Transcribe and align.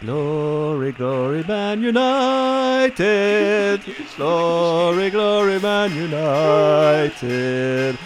Glory, 0.00 0.92
glory, 0.92 1.42
Man 1.48 1.82
United. 1.82 3.80
Glory, 4.16 5.10
glory, 5.10 5.58
Man 5.58 5.90
United. 5.90 7.96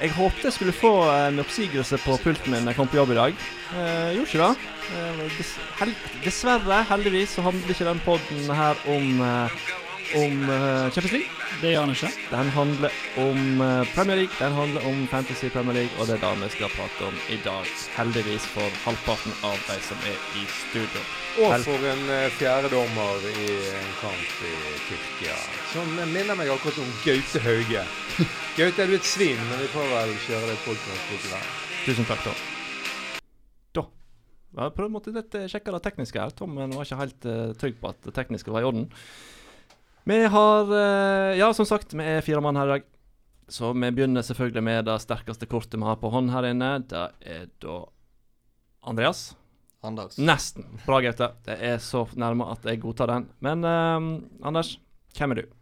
Jeg 0.00 0.10
håpte 0.16 0.48
jeg 0.48 0.52
skulle 0.52 0.72
få 0.72 0.90
en 1.28 1.38
oppsigelse 1.38 1.98
på 2.02 2.16
pulten 2.24 2.50
min 2.50 2.64
da 2.66 2.72
jeg 2.72 2.78
kom 2.80 2.88
på 2.90 2.98
jobb 2.98 3.12
i 3.14 3.18
dag. 3.20 3.32
Eh, 3.78 4.08
gjorde 4.16 4.26
ikke 4.26 4.42
det. 4.42 4.54
Eh, 4.90 5.22
dess, 5.36 5.52
hel 5.78 5.94
dessverre, 6.24 6.78
heldigvis, 6.90 7.36
så 7.36 7.40
handler 7.46 7.70
ikke 7.76 7.86
den 7.92 8.02
poden 8.08 8.50
her 8.62 8.74
om, 8.90 9.06
eh, 9.22 9.48
om 10.14 10.42
eh, 10.42 10.90
Champions 10.92 11.12
League. 11.12 11.30
Det 11.60 11.72
gjør 11.72 11.80
han 11.86 11.94
ikke. 11.94 12.10
Den 12.30 12.50
handler 12.56 12.90
om 13.24 13.40
eh, 13.66 13.94
Premier 13.94 14.16
League, 14.22 14.36
den 14.38 14.52
handler 14.52 14.86
om 14.90 15.06
Fantasy 15.12 15.48
Premier 15.54 15.76
League, 15.80 15.94
og 15.98 16.06
det 16.06 16.16
er 16.18 16.22
det 16.24 16.44
vi 16.44 16.50
skal 16.56 16.72
prate 16.76 17.08
om 17.08 17.16
i 17.28 17.38
dag. 17.44 17.72
Heldigvis 17.96 18.46
for 18.54 18.78
halvparten 18.84 19.34
av 19.46 19.56
de 19.68 19.78
som 19.88 20.06
er 20.12 20.18
i 20.40 20.44
studio. 20.60 21.02
Og 21.40 21.54
for 21.64 21.86
en 21.86 22.04
uh, 22.10 22.26
fjerdedommer 22.40 23.26
i 23.30 23.50
en 23.70 23.90
kamp 24.00 24.40
i 24.50 24.54
Tyrkia. 24.88 25.36
Som 25.72 25.92
minner 26.10 26.34
meg 26.34 26.50
akkurat 26.50 26.80
om 26.82 26.90
Gaute 27.04 27.42
Hauge. 27.44 27.84
Gaute, 28.58 28.82
er 28.82 28.90
du 28.90 28.96
et 28.98 29.06
svin, 29.06 29.38
men 29.50 29.62
vi 29.62 29.68
får 29.70 29.92
vel 29.94 30.16
kjøre 30.26 30.50
det 30.50 30.58
podkast 30.64 31.12
likevel. 31.14 31.52
Tusen 31.86 32.08
takk, 32.08 32.26
da. 32.26 32.34
Da. 33.78 33.86
Jeg 34.64 34.74
prøvde 34.74 34.98
å 34.98 35.22
eh, 35.38 35.46
sjekke 35.50 35.74
det 35.76 35.82
tekniske 35.84 36.18
her. 36.18 36.32
Tom 36.34 36.58
eh, 36.58 36.72
var 36.74 36.88
ikke 36.88 36.98
helt 37.04 37.28
uh, 37.30 37.52
trygg 37.60 37.78
på 37.78 37.92
at 37.92 38.00
det 38.08 38.14
tekniske 38.16 38.50
var 38.50 38.64
i 38.64 38.70
orden. 38.72 38.88
Vi 40.04 40.24
har 40.32 40.72
eh, 40.72 41.38
Ja, 41.38 41.52
som 41.54 41.66
sagt, 41.68 41.92
vi 41.94 42.04
er 42.04 42.24
fire 42.24 42.40
mann 42.44 42.56
her 42.56 42.66
i 42.70 42.74
dag. 42.78 42.86
Så 43.50 43.72
vi 43.74 43.90
begynner 43.90 44.22
selvfølgelig 44.22 44.62
med 44.62 44.84
det 44.86 44.96
sterkeste 45.02 45.46
kortet 45.50 45.74
vi 45.80 45.86
har 45.86 45.98
på 45.98 46.10
hånd 46.12 46.30
her 46.30 46.46
inne. 46.52 46.70
Det 46.86 47.02
er 47.26 47.48
da 47.62 47.80
Andreas. 48.86 49.34
Anders. 49.82 50.18
Nesten. 50.20 50.66
Bra, 50.84 51.00
Gaute. 51.00 51.30
Det 51.46 51.56
er 51.56 51.78
så 51.82 52.04
nærme 52.20 52.46
at 52.52 52.64
jeg 52.68 52.82
godtar 52.82 53.10
den. 53.10 53.28
Men 53.40 53.64
eh, 53.64 54.46
Anders, 54.46 54.76
hvem 55.16 55.34
er 55.34 55.42
du? 55.42 55.56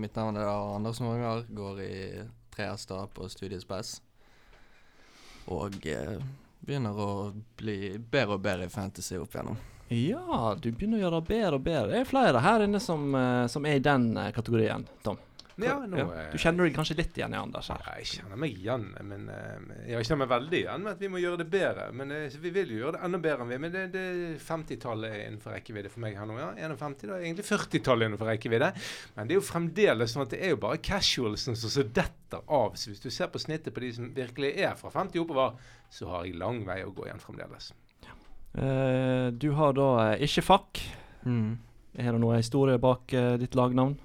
Mitt 0.00 0.16
navn 0.16 0.36
er 0.40 0.46
da 0.48 0.56
Anders 0.76 1.00
Morgar, 1.04 1.44
går 1.52 1.80
i 1.84 1.96
tre 2.54 2.70
hester 2.70 3.08
på 3.12 3.28
Studiespes. 3.28 3.98
Og 5.52 5.76
eh, 5.86 6.16
begynner 6.60 6.98
å 6.98 7.08
bli 7.56 7.96
bedre 7.98 8.36
og 8.36 8.44
bedre 8.44 8.66
i 8.66 8.72
fantasy 8.72 9.18
opp 9.20 9.34
igjennom. 9.34 9.58
Ja, 9.88 10.56
du 10.58 10.72
begynner 10.72 10.98
å 10.98 11.04
gjøre 11.04 11.20
det 11.20 11.28
bedre 11.28 11.58
og 11.58 11.66
bedre. 11.66 11.90
Det 11.92 12.00
er 12.02 12.08
flere 12.10 12.42
her 12.42 12.64
inne 12.64 12.80
som, 12.82 13.06
eh, 13.14 13.46
som 13.46 13.66
er 13.66 13.78
i 13.78 13.84
den 13.84 14.16
eh, 14.16 14.32
kategorien, 14.34 14.86
Tom. 15.06 15.20
Ja, 15.56 15.78
nå, 15.88 15.96
ja. 15.96 16.24
Du 16.28 16.36
kjenner 16.36 16.66
deg 16.66 16.74
kanskje 16.76 16.98
litt 16.98 17.16
igjen 17.16 17.32
i 17.32 17.38
Anders 17.38 17.70
her. 17.72 17.80
Ja, 17.86 17.92
jeg 17.96 18.08
kjenner 18.10 18.40
meg 18.40 18.52
igjen, 18.52 18.90
men 19.08 19.30
eh, 19.32 19.86
Jeg 19.88 20.04
kjenner 20.04 20.20
meg 20.26 20.32
veldig 20.34 20.58
igjen 20.58 20.82
med 20.84 20.90
at 20.92 21.00
vi 21.00 21.08
må 21.12 21.20
gjøre 21.22 21.40
det 21.40 21.46
bedre. 21.54 21.86
Men 21.96 22.12
eh, 22.12 22.36
Vi 22.42 22.52
vil 22.52 22.74
jo 22.74 22.80
gjøre 22.82 22.98
det 22.98 23.00
enda 23.08 23.20
bedre 23.24 23.46
enn 23.46 23.52
vi. 23.54 23.58
Men 23.64 23.72
det, 23.72 23.84
det 23.94 24.04
50-tallet 24.44 25.14
er 25.14 25.22
innenfor 25.30 25.56
rekkevidde 25.56 25.92
for 25.94 26.04
meg 26.04 26.18
her 26.20 26.28
nå. 26.28 26.36
ja. 26.42 26.50
51, 26.60 27.08
da 27.08 27.20
egentlig 27.22 27.48
40-tallet 27.48 28.10
innenfor 28.10 28.30
rekkevidde. 28.34 28.70
Men 29.16 29.30
det 29.30 29.36
er 29.36 29.40
jo 29.40 29.46
fremdeles 29.48 30.12
sånn 30.12 30.26
at 30.26 30.36
det 30.36 30.42
er 30.44 30.52
jo 30.52 30.60
bare 30.66 30.82
casualsen 30.84 31.56
som 31.56 31.72
så 31.72 31.86
detter 31.88 32.44
av. 32.44 32.76
Så 32.76 32.92
hvis 32.92 33.04
du 33.06 33.08
ser 33.08 33.32
på 33.32 33.40
snittet 33.40 33.72
på 33.72 33.84
de 33.86 33.94
som 33.96 34.12
virkelig 34.12 34.52
er 34.60 34.76
fra 34.76 34.92
50 34.92 35.24
oppover, 35.24 35.56
så 35.88 36.10
har 36.12 36.28
jeg 36.28 36.36
lang 36.36 36.66
vei 36.68 36.82
å 36.84 36.92
gå 36.92 37.08
igjen 37.08 37.22
fremdeles. 37.22 37.72
Uh, 38.56 39.32
du 39.32 39.50
har 39.56 39.72
da 39.76 39.88
uh, 40.12 40.24
ikke 40.24 40.44
FAK. 40.44 40.84
Er 41.96 42.12
det 42.12 42.20
noe 42.20 42.36
historie 42.36 42.76
bak 42.80 43.12
uh, 43.16 43.36
ditt 43.40 43.56
lagnavn? 43.56 43.96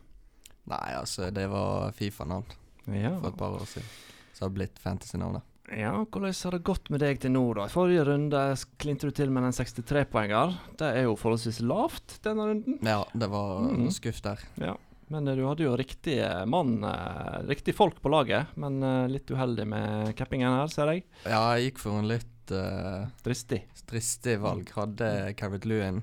Nei, 0.72 0.92
altså, 0.98 1.30
det 1.36 1.48
var 1.52 1.92
Fifa-navn 1.98 2.58
Ja. 2.88 3.14
for 3.20 3.30
et 3.34 3.40
par 3.40 3.56
år 3.60 3.68
siden. 3.70 3.88
Så 4.34 4.46
har 4.46 4.50
det 4.52 4.60
blitt 4.60 4.80
fantasy-navnet. 4.80 5.44
ja. 5.72 5.92
Hvordan 6.06 6.34
har 6.44 6.52
det 6.58 6.64
gått 6.68 6.90
med 6.90 7.00
deg 7.04 7.20
til 7.22 7.32
nå, 7.36 7.44
da? 7.56 7.66
I 7.68 7.74
forrige 7.74 8.06
runde 8.08 8.44
klinte 8.82 9.08
du 9.08 9.12
til 9.16 9.30
med 9.32 9.44
en 9.44 9.56
63-poenger. 9.56 10.56
Det 10.80 10.88
er 10.96 11.04
jo 11.06 11.18
forholdsvis 11.20 11.62
lavt 11.64 12.18
denne 12.24 12.48
runden. 12.50 12.80
Ja, 12.84 13.04
det 13.14 13.30
var 13.30 13.68
mm. 13.68 13.92
skuff 13.92 14.24
der. 14.26 14.40
Ja. 14.60 14.78
Men 15.12 15.28
eh, 15.28 15.36
du 15.36 15.44
hadde 15.46 15.66
jo 15.68 15.76
riktig 15.78 16.18
eh, 16.24 16.46
mann, 16.48 16.84
eh, 16.88 17.42
riktig 17.52 17.76
folk 17.76 18.00
på 18.02 18.12
laget. 18.12 18.54
Men 18.56 18.80
litt 19.12 19.30
uheldig 19.32 19.68
med 19.68 20.16
cappingen 20.18 20.56
her, 20.56 20.72
ser 20.72 20.94
jeg. 20.94 21.06
Ja, 21.26 21.44
jeg 21.56 21.72
gikk 21.72 21.84
for 21.84 22.00
en 22.00 22.08
litt 22.10 22.54
uh, 22.56 23.08
Dristig. 23.26 23.66
dristig 23.88 24.40
valg. 24.42 24.72
Hadde 24.76 25.34
Carrot 25.40 25.68
Lewin. 25.68 26.02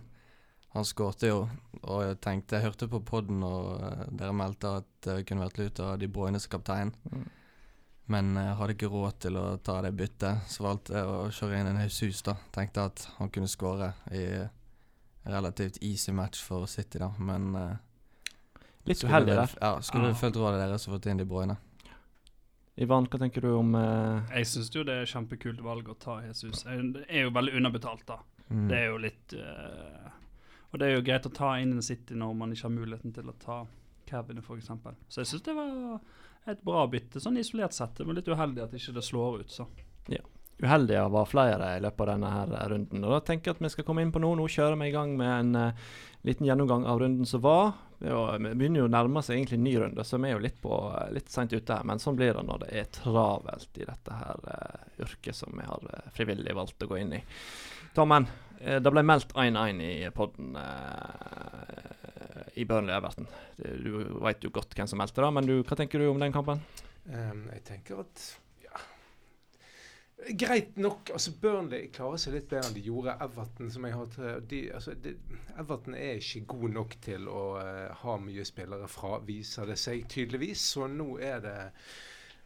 Han 0.76 0.84
skårte 0.84 1.30
jo, 1.30 1.38
og 1.80 2.02
jeg 2.04 2.18
tenkte 2.20 2.58
Jeg 2.58 2.66
hørte 2.66 2.88
på 2.92 3.00
poden, 3.00 3.42
og 3.42 3.78
eh, 3.82 4.02
dere 4.20 4.34
meldte 4.36 4.74
at 4.82 4.88
det 5.06 5.22
kunne 5.28 5.46
vært 5.46 5.58
lurt 5.62 5.80
å 5.80 5.90
ha 5.92 5.96
De 6.00 6.08
Bruyne 6.12 6.40
som 6.42 6.52
kaptein. 6.52 6.92
Mm. 7.10 7.26
Men 8.08 8.30
jeg 8.40 8.56
hadde 8.56 8.74
ikke 8.76 8.88
råd 8.92 9.18
til 9.20 9.36
å 9.36 9.46
ta 9.60 9.78
det 9.84 9.92
byttet, 9.96 10.44
så 10.48 10.64
valgte 10.64 10.94
jeg 10.96 11.08
å 11.08 11.16
kjøre 11.32 11.58
inn 11.60 11.68
en 11.72 11.80
Jesus, 11.82 12.22
da. 12.24 12.38
Tenkte 12.54 12.86
at 12.88 13.02
han 13.18 13.28
kunne 13.32 13.48
skåre 13.52 13.90
i 14.16 14.22
en 14.40 15.32
relativt 15.32 15.76
easy 15.84 16.12
match 16.16 16.40
for 16.44 16.64
City, 16.66 17.00
da. 17.02 17.10
Men 17.18 17.50
eh, 17.54 17.74
Litt 18.88 19.04
uheldig 19.04 19.34
der. 19.36 19.56
Ja, 19.60 19.74
skulle 19.84 20.12
Ah. 20.14 20.16
fulgt 20.16 20.36
rådet 20.40 20.60
deres 20.62 20.86
og 20.88 20.94
fått 20.96 21.10
inn 21.12 21.18
De 21.20 21.26
Bruyne. 21.28 21.58
Ivan, 22.78 23.08
hva 23.10 23.18
tenker 23.18 23.42
du 23.42 23.50
om 23.58 23.74
uh... 23.74 24.22
Jeg 24.30 24.46
syns 24.46 24.70
jo 24.72 24.84
det 24.86 24.94
er 25.02 25.08
kjempekult 25.10 25.60
valg 25.60 25.88
å 25.90 25.96
ta 25.98 26.20
Jesus. 26.22 26.62
Det 26.62 27.04
er 27.10 27.26
jo 27.26 27.32
veldig 27.34 27.56
underbetalt, 27.58 28.04
da. 28.06 28.20
Mm. 28.48 28.68
Det 28.70 28.76
er 28.78 28.86
jo 28.86 29.00
litt 29.02 29.34
eh, 29.36 30.12
Og 30.70 30.80
det 30.80 30.88
er 30.88 30.96
jo 30.98 31.04
greit 31.04 31.26
å 31.26 31.32
ta 31.32 31.54
inn 31.60 31.76
City 31.82 32.16
når 32.18 32.34
man 32.36 32.52
ikke 32.52 32.66
har 32.68 32.74
muligheten 32.74 33.14
til 33.16 33.30
å 33.30 33.36
ta 33.40 33.62
Kevin, 34.08 34.40
f.eks. 34.40 34.70
Så 35.08 35.22
jeg 35.22 35.30
syns 35.30 35.44
det 35.44 35.54
var 35.56 36.00
et 36.48 36.64
bra 36.64 36.86
bytte, 36.88 37.20
sånn 37.20 37.38
isolert 37.40 37.76
sett. 37.76 38.00
Men 38.04 38.18
litt 38.18 38.28
uheldig 38.28 38.64
at 38.64 38.76
ikke 38.76 38.96
det 38.96 39.04
slår 39.04 39.42
ut, 39.42 39.52
så. 39.52 39.68
uheldige 40.58 41.04
var 41.14 41.28
flere 41.30 41.74
i 41.76 41.82
løpet 41.84 42.00
av 42.04 42.08
denne 42.14 42.30
her 42.32 42.70
runden. 42.72 43.04
Og 43.04 43.12
da 43.14 43.20
tenker 43.24 43.50
jeg 43.50 43.58
at 43.58 43.64
vi 43.64 43.72
skal 43.74 43.86
komme 43.86 44.04
inn 44.04 44.14
på 44.14 44.22
noe. 44.22 44.38
Nå 44.38 44.48
kjører 44.50 44.78
vi 44.80 44.88
i 44.88 44.94
gang 44.94 45.12
med 45.20 45.34
en 45.34 45.60
uh, 45.68 45.90
liten 46.26 46.48
gjennomgang 46.48 46.86
av 46.88 47.00
runden 47.00 47.28
som 47.28 47.44
var. 47.44 47.76
Det 47.98 48.14
Vi 48.38 48.54
begynner 48.54 48.84
jo 48.84 48.88
å 48.88 48.94
nærme 48.94 49.22
seg 49.26 49.36
egentlig 49.36 49.58
ny 49.62 49.76
runde, 49.82 50.04
så 50.06 50.18
vi 50.18 50.28
er 50.30 50.36
jo 50.36 50.42
litt, 50.42 50.58
på, 50.62 50.74
litt 51.14 51.30
seint 51.30 51.52
ute 51.52 51.74
her. 51.74 51.86
Men 51.86 52.02
sånn 52.02 52.18
blir 52.18 52.34
det 52.34 52.44
når 52.46 52.64
det 52.64 52.74
er 52.80 52.90
travelt 52.94 53.80
i 53.80 53.86
dette 53.88 54.18
her 54.20 54.44
uh, 54.46 54.90
yrket 55.02 55.36
som 55.36 55.54
vi 55.54 55.66
har 55.66 55.88
uh, 55.90 56.10
frivillig 56.14 56.54
valgt 56.58 56.82
å 56.82 56.90
gå 56.90 57.00
inn 57.02 57.16
i. 57.18 57.22
Tommen, 57.96 58.28
eh, 58.28 58.47
det 58.58 58.90
ble 58.90 59.04
meldt 59.06 59.32
1-1 59.38 59.80
i 59.86 60.10
podden 60.14 60.56
eh, 60.58 61.88
i 62.58 62.64
Burnley 62.66 62.96
Everton. 62.96 63.28
Du 63.56 63.92
veit 64.22 64.42
jo 64.42 64.50
godt 64.54 64.74
hvem 64.74 64.88
som 64.90 64.98
meldte 64.98 65.22
det, 65.22 65.30
men 65.34 65.46
du, 65.46 65.54
hva 65.62 65.78
tenker 65.78 66.02
du 66.02 66.08
om 66.10 66.18
den 66.22 66.34
kampen? 66.34 66.62
Um, 67.06 67.46
jeg 67.54 67.62
tenker 67.68 68.02
at 68.02 68.24
ja. 68.64 68.82
Greit 70.42 70.76
nok. 70.76 71.12
altså 71.14 71.32
Burnley 71.40 71.86
klarer 71.94 72.20
seg 72.20 72.34
litt 72.34 72.50
bedre 72.50 72.68
enn 72.68 72.76
de 72.76 72.84
gjorde. 72.88 73.14
Everton 73.24 73.70
som 73.72 73.86
jeg 73.86 73.96
har 73.96 74.10
til, 74.12 74.42
de, 74.50 74.62
altså, 74.74 74.96
de, 75.06 75.14
Everton 75.54 75.96
er 75.96 76.18
ikke 76.18 76.44
god 76.56 76.68
nok 76.74 76.98
til 77.04 77.30
å 77.30 77.46
uh, 77.62 77.86
ha 78.02 78.18
mye 78.20 78.46
spillere 78.48 78.90
fra, 78.90 79.20
viser 79.24 79.70
det 79.70 79.78
seg 79.80 80.08
tydeligvis. 80.10 80.66
Så 80.74 80.90
nå 80.90 81.14
er 81.22 81.42
det 81.46 81.58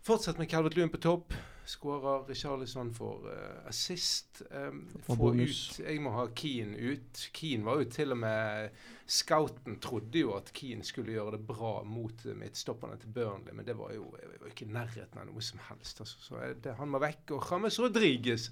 Fortsett 0.03 0.39
med 0.39 0.51
Calvert 0.51 0.77
Lewin 0.77 0.91
på 0.91 0.99
topp. 0.99 1.35
Skårer 1.65 2.25
Richarlison 2.27 2.95
for 2.95 3.29
uh, 3.31 3.69
assist. 3.69 4.43
Um, 4.51 4.89
ut 5.07 5.79
Jeg 5.79 6.01
må 6.03 6.11
ha 6.11 6.25
Keane 6.35 6.75
ut. 6.75 7.21
Keane 7.31 7.63
var 7.63 7.79
jo 7.79 7.87
til 7.87 8.11
og 8.11 8.19
med 8.19 8.75
Scouten 9.07 9.79
trodde 9.79 10.25
jo 10.25 10.35
at 10.35 10.51
Keane 10.59 10.83
skulle 10.83 11.15
gjøre 11.15 11.37
det 11.37 11.47
bra 11.47 11.85
mot 11.87 12.27
midtstopperne 12.35 12.99
til 12.99 13.15
Burnley, 13.15 13.55
men 13.55 13.69
det 13.69 13.79
var 13.79 13.95
jo, 13.95 14.11
jeg 14.19 14.33
var 14.33 14.43
jo 14.43 14.51
ikke 14.51 14.67
i 14.67 14.75
nærheten 14.75 15.23
av 15.23 15.31
noe 15.31 15.47
som 15.53 15.63
helst. 15.69 16.03
Altså. 16.03 16.19
Så 16.27 16.43
det, 16.65 16.75
han 16.83 16.91
må 16.91 16.99
vekk. 16.99 17.37
Og 17.39 17.47
James 17.53 17.79
Rodriguez 17.87 18.51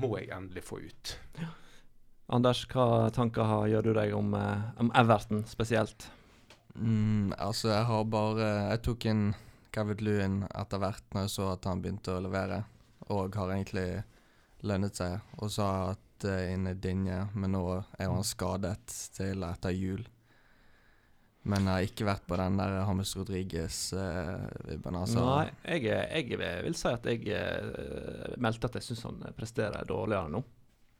må 0.00 0.14
jeg 0.16 0.32
endelig 0.32 0.64
få 0.64 0.80
ut. 0.80 1.16
Anders, 2.32 2.64
hva 2.72 3.10
tanker 3.12 3.44
har, 3.44 3.68
gjør 3.68 3.90
du 3.90 3.96
deg 4.00 4.16
om, 4.16 4.32
eh, 4.34 4.68
om 4.80 4.88
Everton 4.96 5.44
spesielt? 5.44 6.08
Mm, 6.72 7.36
altså, 7.36 7.68
jeg 7.68 7.84
har 7.88 8.02
bare 8.04 8.48
Jeg 8.70 8.80
tok 8.84 9.04
inn 9.12 9.28
Kevin 9.76 10.00
Lewin 10.00 10.36
etter 10.48 10.80
hvert 10.80 11.04
når 11.12 11.26
jeg 11.26 11.34
så 11.34 11.52
at 11.52 11.68
han 11.68 11.82
begynte 11.84 12.16
å 12.16 12.22
levere, 12.24 12.62
og 13.12 13.36
har 13.36 13.52
egentlig 13.52 13.88
lønnet 14.66 14.96
seg. 14.96 15.20
Og 15.36 15.52
så 15.52 15.66
har 15.66 15.76
jeg 15.76 15.90
hatt 15.92 16.28
uh, 16.30 16.52
inne 16.54 16.74
Dinje, 16.80 17.18
men 17.36 17.52
nå 17.52 17.64
er 17.76 18.08
han 18.08 18.24
skadet 18.24 18.94
til 19.16 19.44
etter 19.44 19.76
jul. 19.76 20.06
Men 21.46 21.68
jeg 21.68 21.76
har 21.76 21.86
ikke 21.86 22.08
vært 22.08 22.24
på 22.26 22.38
den 22.40 22.56
der 22.58 22.80
Hames 22.88 23.12
Rodriges-vibben. 23.14 24.96
altså. 24.98 25.22
Nei, 25.22 25.76
jeg, 25.76 25.84
jeg 26.32 26.40
vil 26.64 26.78
si 26.80 26.90
at 26.90 27.06
jeg 27.06 27.28
uh, 27.30 28.32
meldte 28.42 28.72
at 28.72 28.80
jeg 28.80 28.88
syns 28.88 29.04
han 29.06 29.22
presterer 29.36 29.86
dårligere 29.86 30.32
nå. 30.32 30.42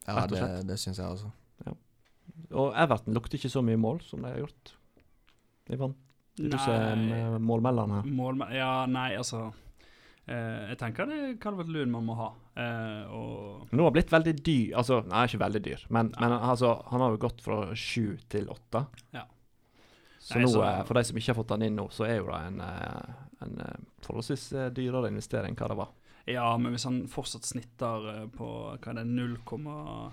ja, 0.06 0.23
det, 0.31 0.44
det 0.69 0.78
syns 0.78 1.02
jeg 1.02 1.17
også. 1.17 1.32
Og 2.55 2.76
Everton 2.78 3.17
lukter 3.17 3.40
ikke 3.40 3.50
så 3.50 3.62
mye 3.64 3.81
mål 3.81 4.05
som 4.06 4.23
de 4.23 4.31
har 4.31 4.44
gjort. 4.44 4.76
De 5.67 5.75
er 5.75 5.81
du 6.37 6.56
som 6.59 6.73
er 6.73 7.05
eh, 7.17 7.37
målmelderen 7.41 7.94
her. 7.99 8.09
Målme 8.19 8.49
ja, 8.55 8.71
nei, 8.91 9.15
altså 9.17 9.47
eh, 10.29 10.67
Jeg 10.73 10.79
tenker 10.83 11.09
det 11.09 11.17
er 11.23 11.37
Calvert 11.41 11.71
Loon 11.73 11.91
man 11.94 12.05
må 12.09 12.17
ha. 12.19 12.29
Eh, 12.56 13.05
og 13.12 13.73
Nå 13.77 13.87
har 13.88 13.94
blitt 13.97 14.12
veldig 14.12 14.35
dyr. 14.44 14.75
Altså, 14.83 15.00
nei, 15.09 15.25
ikke 15.29 15.41
veldig 15.44 15.62
dyr, 15.65 15.87
men, 15.97 16.12
men 16.21 16.37
altså, 16.37 16.75
han 16.91 17.00
har 17.05 17.15
jo 17.17 17.23
gått 17.27 17.41
fra 17.44 17.62
sju 17.75 18.17
til 18.33 18.49
åtte. 18.53 18.85
Ja. 19.17 19.25
Så 20.21 20.37
Nei, 20.37 20.44
nå, 20.44 20.50
så- 20.56 20.87
for 20.88 20.99
de 20.99 21.05
som 21.06 21.17
ikke 21.21 21.33
har 21.33 21.38
fått 21.41 21.53
han 21.55 21.62
inn 21.62 21.77
nå, 21.79 21.88
så 21.94 22.05
er 22.09 22.17
jo 22.19 22.27
det 22.33 22.41
en, 22.49 22.61
en 23.47 23.61
forholdsvis 24.03 24.49
dyrere 24.75 25.12
investering 25.12 25.55
enn 25.55 25.61
hva 25.61 25.69
det 25.71 25.77
var. 25.79 25.93
Ja, 26.27 26.49
men 26.59 26.73
hvis 26.75 26.85
han 26.88 27.05
fortsatt 27.06 27.47
snitter 27.47 28.27
på 28.35 28.49
hva 28.75 28.91
er 28.91 28.97
det, 28.99 29.05
0,9 29.06 30.11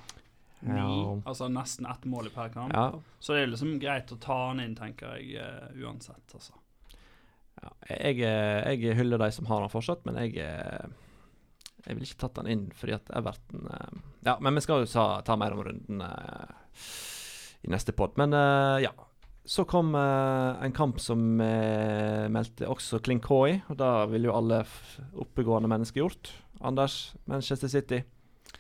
Ja, 0.68 1.22
Altså 1.26 1.50
nesten 1.52 1.86
ett 1.90 2.06
mål 2.06 2.28
i 2.28 2.34
per 2.34 2.50
kamp. 2.54 2.74
ja, 2.74 3.00
Så 3.20 3.34
det 3.34 3.44
er 3.44 3.48
liksom 3.52 3.80
greit 3.82 4.12
å 4.12 4.20
ta 4.22 4.38
han 4.48 4.62
inn, 4.64 4.76
tenker 4.76 5.18
jeg, 5.18 5.42
uh, 5.42 5.72
uansett. 5.84 6.24
altså. 6.34 6.54
ja. 7.62 7.72
Jeg, 7.90 8.22
eh, 8.24 8.74
jeg 8.74 8.96
hyller 8.98 9.20
de 9.20 9.32
som 9.32 9.46
har 9.50 9.62
han 9.62 9.72
fortsatt, 9.72 10.06
men 10.06 10.16
jeg 10.22 10.38
eh, 10.44 10.88
Jeg 11.86 11.98
vil 11.98 12.06
ikke 12.08 12.22
tatt 12.22 12.38
han 12.40 12.48
inn 12.48 12.70
fordi 12.72 12.94
at 12.96 13.10
Everton 13.12 13.68
Ja, 14.24 14.38
men 14.40 14.56
vi 14.56 14.62
skal 14.64 14.86
jo 14.86 14.88
ta, 14.88 15.22
ta 15.22 15.36
mer 15.36 15.52
om 15.52 15.64
runden 15.68 16.00
i 17.64 17.72
neste 17.72 17.92
pod. 17.92 18.16
Men 18.18 18.32
ja. 18.80 18.92
Så 19.44 19.66
kom 19.68 19.92
en 19.96 20.72
kamp 20.72 21.02
som 21.04 21.20
meldte 21.36 22.70
også 22.72 23.02
Kling 23.04 23.20
H 23.28 23.40
i, 23.50 23.58
og 23.68 23.76
da 23.82 24.06
ville 24.08 24.30
jo 24.30 24.38
alle 24.38 24.62
oppegående 25.20 25.68
mennesker 25.68 26.00
gjort. 26.00 26.32
Anders, 26.64 27.16
Manchester 27.28 27.68
City. 27.68 28.00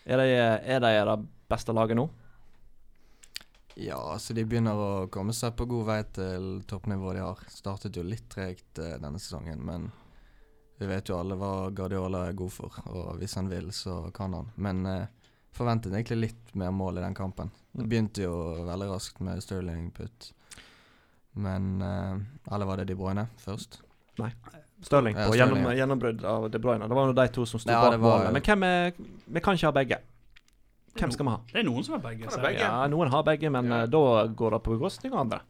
Er 0.03 0.19
de, 0.19 0.27
er 0.27 0.83
de 0.83 0.91
det 0.91 1.15
beste 1.49 1.73
laget 1.75 1.97
nå? 1.99 2.07
Ja, 3.75 3.97
altså 4.13 4.35
de 4.37 4.43
begynner 4.45 4.77
å 4.77 4.89
komme 5.09 5.33
seg 5.33 5.55
på 5.57 5.65
god 5.69 5.87
vei 5.87 5.99
til 6.13 6.47
toppnivået 6.69 7.17
de 7.17 7.23
har. 7.25 7.39
Startet 7.49 7.97
jo 7.97 8.03
litt 8.05 8.27
tregt 8.29 8.77
eh, 8.79 8.99
denne 9.01 9.21
sesongen, 9.21 9.63
men 9.65 9.87
vi 10.77 10.89
vet 10.89 11.09
jo 11.09 11.17
alle 11.17 11.37
hva 11.39 11.71
Guardiola 11.73 12.27
er 12.27 12.37
god 12.37 12.53
for. 12.53 12.77
Og 12.93 13.17
hvis 13.21 13.33
han 13.39 13.49
vil, 13.49 13.71
så 13.73 14.11
kan 14.13 14.35
han. 14.37 14.51
Men 14.61 14.85
eh, 14.89 15.07
forventet 15.57 15.93
egentlig 15.93 16.19
litt 16.27 16.53
mer 16.59 16.73
mål 16.75 17.01
i 17.01 17.05
den 17.05 17.17
kampen. 17.17 17.49
Det 17.73 17.87
begynte 17.89 18.27
jo 18.27 18.35
veldig 18.67 18.91
raskt 18.91 19.23
med 19.25 19.41
Sterling 19.41 19.89
putt. 19.95 20.29
Men 21.33 21.81
eh, 21.81 22.53
Eller 22.53 22.69
var 22.69 22.77
det 22.77 22.91
De 22.91 22.95
Bruyne 22.99 23.25
først? 23.41 23.79
Stirling 24.13 25.15
Ja, 25.17 25.25
på 25.25 25.33
Sterling, 25.33 25.39
gjennom, 25.39 25.63
ja. 25.71 25.77
gjennombrudd 25.79 26.25
av 26.29 26.49
De 26.51 26.59
Bruyne. 26.61 26.87
Det 26.87 26.93
var 26.97 27.09
jo 27.09 27.15
de 27.17 27.27
to 27.33 27.45
som 27.49 27.61
sto 27.61 27.71
Ja, 27.73 27.87
bak 27.89 28.01
målet. 28.03 28.33
Men 28.35 28.45
hvem 28.45 28.65
er 28.67 28.91
Vi 29.25 29.41
kan 29.41 29.57
ikke 29.57 29.71
ha 29.71 29.77
begge. 29.79 29.97
Hvem 30.93 31.11
skal 31.11 31.25
vi 31.25 31.31
ha? 31.31 31.39
Det 31.51 31.59
er 31.63 31.63
noen 31.67 31.83
som 31.83 31.95
har 31.97 32.03
begge. 32.11 32.27
Kan 32.29 32.39
ha 32.39 32.45
begge. 32.47 32.59
Ja, 32.61 32.87
Noen 32.87 33.09
har 33.09 33.23
begge, 33.23 33.49
men 33.49 33.65
Ja. 33.71 33.81
eh, 33.83 33.87
da 33.87 34.27
går 34.27 34.51
det 34.51 34.63
på 34.63 34.75
bekostning 34.77 35.13
av 35.13 35.19
andre. 35.25 35.41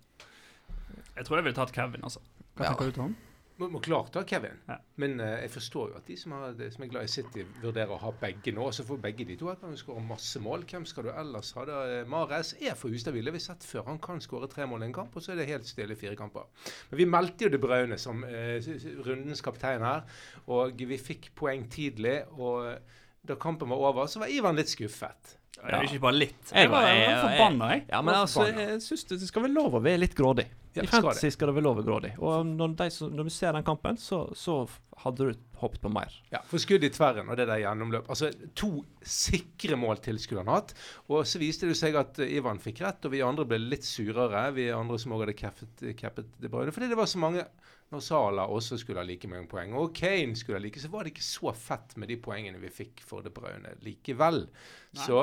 Jeg 1.15 1.25
tror 1.27 1.37
jeg 1.37 1.43
ville 1.43 1.55
tatt 1.57 1.73
Kevin, 1.75 2.01
altså. 2.03 2.19
Hva 2.55 2.63
Ja. 2.65 2.69
tenker 2.73 2.85
du, 2.85 2.91
Tom? 2.91 3.15
Må, 3.59 3.67
må 3.69 3.79
klart 3.83 4.11
ta 4.11 4.23
Kevin. 4.23 4.55
Ja. 4.67 4.77
Men 4.97 5.19
uh, 5.19 5.25
jeg 5.43 5.51
forstår 5.51 5.89
jo 5.91 5.95
at 5.97 6.07
de 6.07 6.15
som, 6.17 6.31
har, 6.31 6.53
de 6.57 6.71
som 6.71 6.83
er 6.83 6.87
glad 6.89 7.03
i 7.03 7.07
City, 7.07 7.43
vurderer 7.61 7.91
å 7.93 7.99
ha 8.01 8.11
begge 8.11 8.51
nå. 8.51 8.71
Så 8.73 8.83
får 8.83 8.97
begge 9.03 9.27
de 9.27 9.35
to 9.37 9.45
her 9.47 9.55
kan 9.61 9.75
skåre 9.77 10.01
masse 10.01 10.39
mål. 10.41 10.63
Hvem 10.65 10.85
skal 10.89 11.03
du 11.03 11.09
ellers 11.11 11.51
ha? 11.53 11.65
da? 11.65 11.83
Eh, 11.99 12.07
Mares 12.09 12.55
er 12.59 12.73
for 12.73 12.89
ustabil. 12.89 13.23
Det 13.23 13.29
har 13.31 13.37
vi 13.37 13.43
sett 13.45 13.59
før. 13.67 13.85
Han 13.85 13.99
kan 13.99 14.19
skåre 14.19 14.49
tre 14.49 14.65
mål 14.65 14.81
i 14.81 14.85
en 14.89 14.93
kamp, 14.93 15.13
og 15.15 15.21
så 15.21 15.33
er 15.33 15.35
det 15.43 15.47
helt 15.51 15.67
stille 15.69 15.91
i 15.93 15.95
fire 15.99 16.15
kamper. 16.17 16.49
Men 16.89 16.97
vi 16.97 17.05
meldte 17.05 17.45
jo 17.45 17.49
De 17.53 17.59
Braune 17.61 17.99
som 17.99 18.23
s- 18.23 18.85
rundens 19.05 19.41
kaptein 19.45 19.81
her, 19.85 20.01
og 20.47 20.73
vi 20.75 20.97
fikk 20.97 21.29
poeng 21.35 21.69
tidlig. 21.69 22.23
Og 22.39 22.79
da 23.25 23.35
kampen 23.39 23.69
var 23.71 23.77
over, 23.91 24.05
så 24.11 24.19
var 24.19 24.27
Ivan 24.33 24.55
litt 24.59 24.67
skuffet. 24.71 25.37
Ja. 25.63 25.79
Ikke 25.85 25.99
bare 26.03 26.17
litt. 26.17 26.49
Jeg 26.51 26.67
var, 26.69 26.81
var- 26.81 26.89
jeg 26.89 26.99
jeg- 27.07 27.13
var 27.15 27.29
forbanna, 27.29 27.67
jeg. 27.71 27.85
Ja, 27.89 28.01
men 28.01 28.15
altså, 28.15 28.47
jeg 28.51 28.81
syns 28.83 29.05
det 29.07 29.21
skal 29.29 29.43
være 29.45 29.53
lov 29.53 29.73
å 29.77 29.81
være 29.81 29.99
litt 30.01 30.15
grådig. 30.17 30.47
I 30.75 30.87
fantasy 30.89 31.29
skal 31.29 31.47
det 31.51 31.55
være 31.55 31.63
lov 31.63 31.77
å 31.77 31.83
være 31.83 31.87
grådig. 31.87 32.11
Og 32.19 32.45
når, 32.49 32.71
de 32.75 32.87
når 33.13 33.23
du 33.23 33.29
ser 33.29 33.53
den 33.53 33.63
kampen, 33.63 33.95
så, 34.01 34.23
så 34.35 34.67
hadde 35.03 35.27
du 35.29 35.33
hoppet 35.61 35.79
på 35.85 35.91
mer. 35.93 36.11
Ja, 36.33 36.39
for 36.49 36.57
skudd 36.57 36.83
i 36.83 36.89
tverren 36.89 37.29
og 37.29 37.37
det 37.37 37.45
der 37.47 37.61
gjennomløp. 37.61 38.09
Altså, 38.09 38.31
To 38.59 38.83
sikre 39.05 39.77
mål 39.79 40.01
til 40.03 40.17
skulle 40.19 40.43
han 40.43 40.51
hatt. 40.51 40.73
Og 41.07 41.23
så 41.29 41.39
viste 41.39 41.69
det 41.69 41.77
seg 41.79 41.95
at 41.99 42.17
Ivan 42.25 42.59
fikk 42.59 42.81
rett, 42.83 43.05
og 43.05 43.13
vi 43.13 43.21
andre 43.23 43.45
ble 43.45 43.59
litt 43.61 43.85
surere. 43.87 44.47
Vi 44.57 44.67
andre 44.73 44.97
som 44.99 45.13
også 45.13 45.27
hadde 45.27 45.37
cappet, 45.37 45.85
cappet 46.01 46.25
De 46.41 46.49
Bruyne. 46.51 46.73
Fordi 46.73 46.89
det 46.91 46.97
var 46.99 47.05
så 47.11 47.21
mange 47.21 47.45
Når 47.93 48.01
Sala 48.01 48.47
også 48.49 48.79
skulle 48.81 49.03
ha 49.03 49.05
like 49.05 49.29
mange 49.29 49.45
poeng, 49.51 49.75
og 49.77 49.91
Kane 49.93 50.33
skulle 50.39 50.57
ha 50.57 50.63
like, 50.63 50.81
så 50.81 50.89
var 50.89 51.05
det 51.05 51.13
ikke 51.13 51.25
så 51.27 51.53
fett 51.53 51.93
med 52.01 52.09
de 52.09 52.17
poengene 52.17 52.57
vi 52.61 52.71
fikk 52.73 53.03
for 53.05 53.21
det 53.25 53.33
Bruyne 53.35 53.75
likevel. 53.85 54.47
Nei. 54.49 55.03
Så 55.05 55.19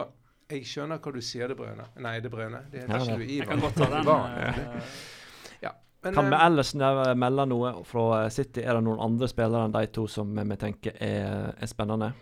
jeg 0.50 0.66
skjønner 0.66 0.98
hva 1.02 1.12
du 1.14 1.20
sier, 1.22 1.50
det 1.50 1.56
Bruyne. 1.58 1.88
Nei, 2.02 2.16
det 2.22 2.30
Bruyne. 2.30 2.64
Det 2.70 2.84
Ja, 2.86 3.00
ikke 3.02 3.18
du 3.18 3.24
Jeg 3.26 3.48
kan 3.48 3.60
godt 3.62 3.76
ta 3.78 3.90
den. 3.90 4.06
Ivan. 4.06 4.30
eh, 4.38 5.74
Men, 6.02 6.14
Kan 6.14 6.30
vi 6.30 6.36
eh, 6.36 6.46
ellers 6.46 6.74
melde 6.74 7.44
noe 7.46 7.72
fra 7.84 8.04
eh, 8.24 8.30
City? 8.32 8.62
Er 8.64 8.78
det 8.78 8.84
noen 8.86 9.02
andre 9.04 9.28
spillere 9.28 9.66
enn 9.68 9.74
de 9.74 9.82
to 9.92 10.06
som 10.08 10.32
vi 10.32 10.56
tenker 10.56 10.96
er, 10.96 11.50
er 11.60 11.68
spennende? 11.68 12.12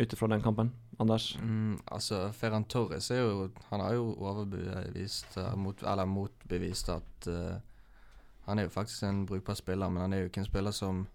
Ut 0.00 0.14
ifra 0.16 0.28
den 0.32 0.40
kampen, 0.40 0.70
Anders? 0.98 1.34
Mm, 1.36 1.74
altså, 1.92 2.30
Ferran 2.32 2.64
Torres 2.64 3.10
er 3.12 3.20
jo 3.20 3.50
Han 3.68 3.80
har 3.84 3.92
jo 3.92 4.06
overbevist 4.16 5.36
mot, 5.60 5.82
Eller 5.82 6.08
motbevist 6.08 6.88
at 6.88 7.28
eh, 7.28 7.58
Han 8.46 8.58
er 8.58 8.62
jo 8.66 8.72
faktisk 8.74 9.02
en 9.06 9.24
brukbar 9.26 9.54
spiller, 9.54 9.88
men 9.90 10.02
han 10.02 10.12
er 10.12 10.22
jo 10.24 10.28
ikke 10.30 10.38
en 10.42 10.48
spiller 10.48 10.72
som 10.74 11.06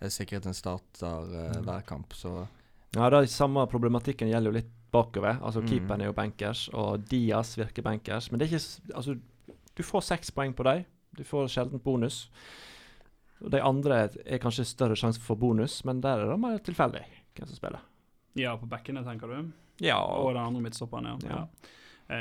er 0.00 0.08
sikret 0.14 0.46
en 0.46 0.54
starter 0.54 1.32
eh, 1.34 1.56
Mm. 1.58 1.64
hver 1.64 1.82
kamp, 1.86 2.12
så 2.14 2.46
Ja, 2.94 3.10
det 3.10 3.28
Samme 3.30 3.66
problematikken 3.68 4.28
gjelder 4.30 4.50
jo 4.52 4.58
litt 4.58 4.70
bakover. 4.92 5.38
Altså 5.42 5.60
Mm. 5.60 5.68
Keeperen 5.68 6.00
er 6.00 6.06
jo 6.06 6.12
bankers, 6.12 6.68
og 6.72 7.04
Diaz 7.08 7.56
virker 7.58 7.82
bankers. 7.82 8.30
Men 8.30 8.38
det 8.38 8.46
er 8.52 8.56
ikke 8.56 8.94
Altså, 8.94 9.18
du 9.76 9.82
får 9.82 10.00
seks 10.02 10.30
poeng 10.30 10.54
på 10.54 10.64
dem. 10.64 10.84
Du 11.16 11.24
får 11.24 11.48
sjelden 11.48 11.80
bonus. 11.82 12.30
De 13.40 13.60
andre 13.62 14.08
er 14.26 14.38
kanskje 14.38 14.64
større 14.64 14.96
sjanse 14.96 15.20
for 15.20 15.36
bonus, 15.36 15.84
men 15.84 16.00
der 16.00 16.18
er 16.18 16.30
det 16.30 16.38
mer 16.40 16.58
tilfeldig 16.58 17.04
hvem 17.36 17.46
som 17.46 17.56
spiller. 17.56 17.80
Ja, 18.34 18.56
på 18.56 18.66
bekkene, 18.68 19.04
tenker 19.04 19.26
du? 19.28 19.52
Ja, 19.80 19.98
Og 20.00 20.34
den 20.34 20.42
andre 20.42 20.60
midtstopperen, 20.62 21.04
ja. 21.04 21.28
Ja. 21.28 21.46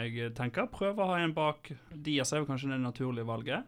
Jeg 0.03 0.33
tenker 0.35 0.67
prøve 0.67 0.97
å 0.99 1.07
ha 1.07 1.15
en 1.23 1.33
bak 1.33 1.71
Diaz 2.03 2.33
er 2.33 2.39
jo 2.39 2.45
kanskje 2.45 2.69
det 2.69 2.81
naturlige 2.81 3.25
valget. 3.25 3.63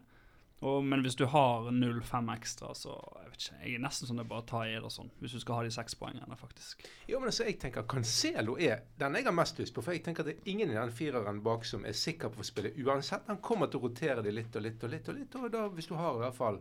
Og, 0.60 0.84
men 0.84 1.00
hvis 1.00 1.16
du 1.16 1.24
har 1.32 1.70
0-5 1.72 2.26
ekstra, 2.34 2.74
så 2.76 2.92
jeg 3.22 3.30
vet 3.30 3.44
ikke, 3.44 3.58
jeg 3.62 3.76
er 3.78 3.82
nesten 3.84 4.10
sånn 4.10 4.20
det 4.20 4.26
bare 4.28 4.44
å 4.44 4.48
ta 4.50 4.90
sånn. 4.92 5.08
Hvis 5.22 5.32
du 5.32 5.40
skal 5.40 5.56
ha 5.56 5.64
de 5.64 5.72
seks 5.72 5.96
poengene, 5.96 6.36
faktisk. 6.36 6.84
Jo, 7.08 7.16
men 7.16 7.30
altså, 7.30 7.46
jeg 7.48 7.56
tenker 7.62 7.88
Cancelo 7.88 8.58
er 8.60 8.84
den 9.00 9.16
jeg 9.16 9.28
har 9.30 9.36
mest 9.36 9.60
lyst 9.62 9.74
på. 9.76 9.84
For 9.86 9.96
jeg 9.96 10.04
tenker 10.04 10.26
at 10.26 10.28
det 10.28 10.36
er 10.36 10.52
ingen 10.52 10.72
i 10.72 10.76
den 10.76 10.92
fireren 10.92 11.40
bak 11.46 11.64
som 11.68 11.86
er 11.88 11.96
sikker 11.96 12.32
på 12.34 12.44
å 12.44 12.48
spille 12.50 12.74
uansett. 12.76 13.24
Han 13.32 13.40
kommer 13.44 13.72
til 13.72 13.80
å 13.80 13.88
rotere 13.88 14.24
de 14.26 14.36
litt 14.36 14.60
og 14.60 14.66
litt 14.66 14.84
og 14.84 14.92
litt. 14.92 15.08
Og 15.08 15.20
litt, 15.22 15.38
og 15.40 15.48
da, 15.54 15.64
hvis 15.72 15.88
du 15.88 15.96
har 15.96 16.18
i 16.18 16.24
hvert 16.26 16.36
fall 16.36 16.60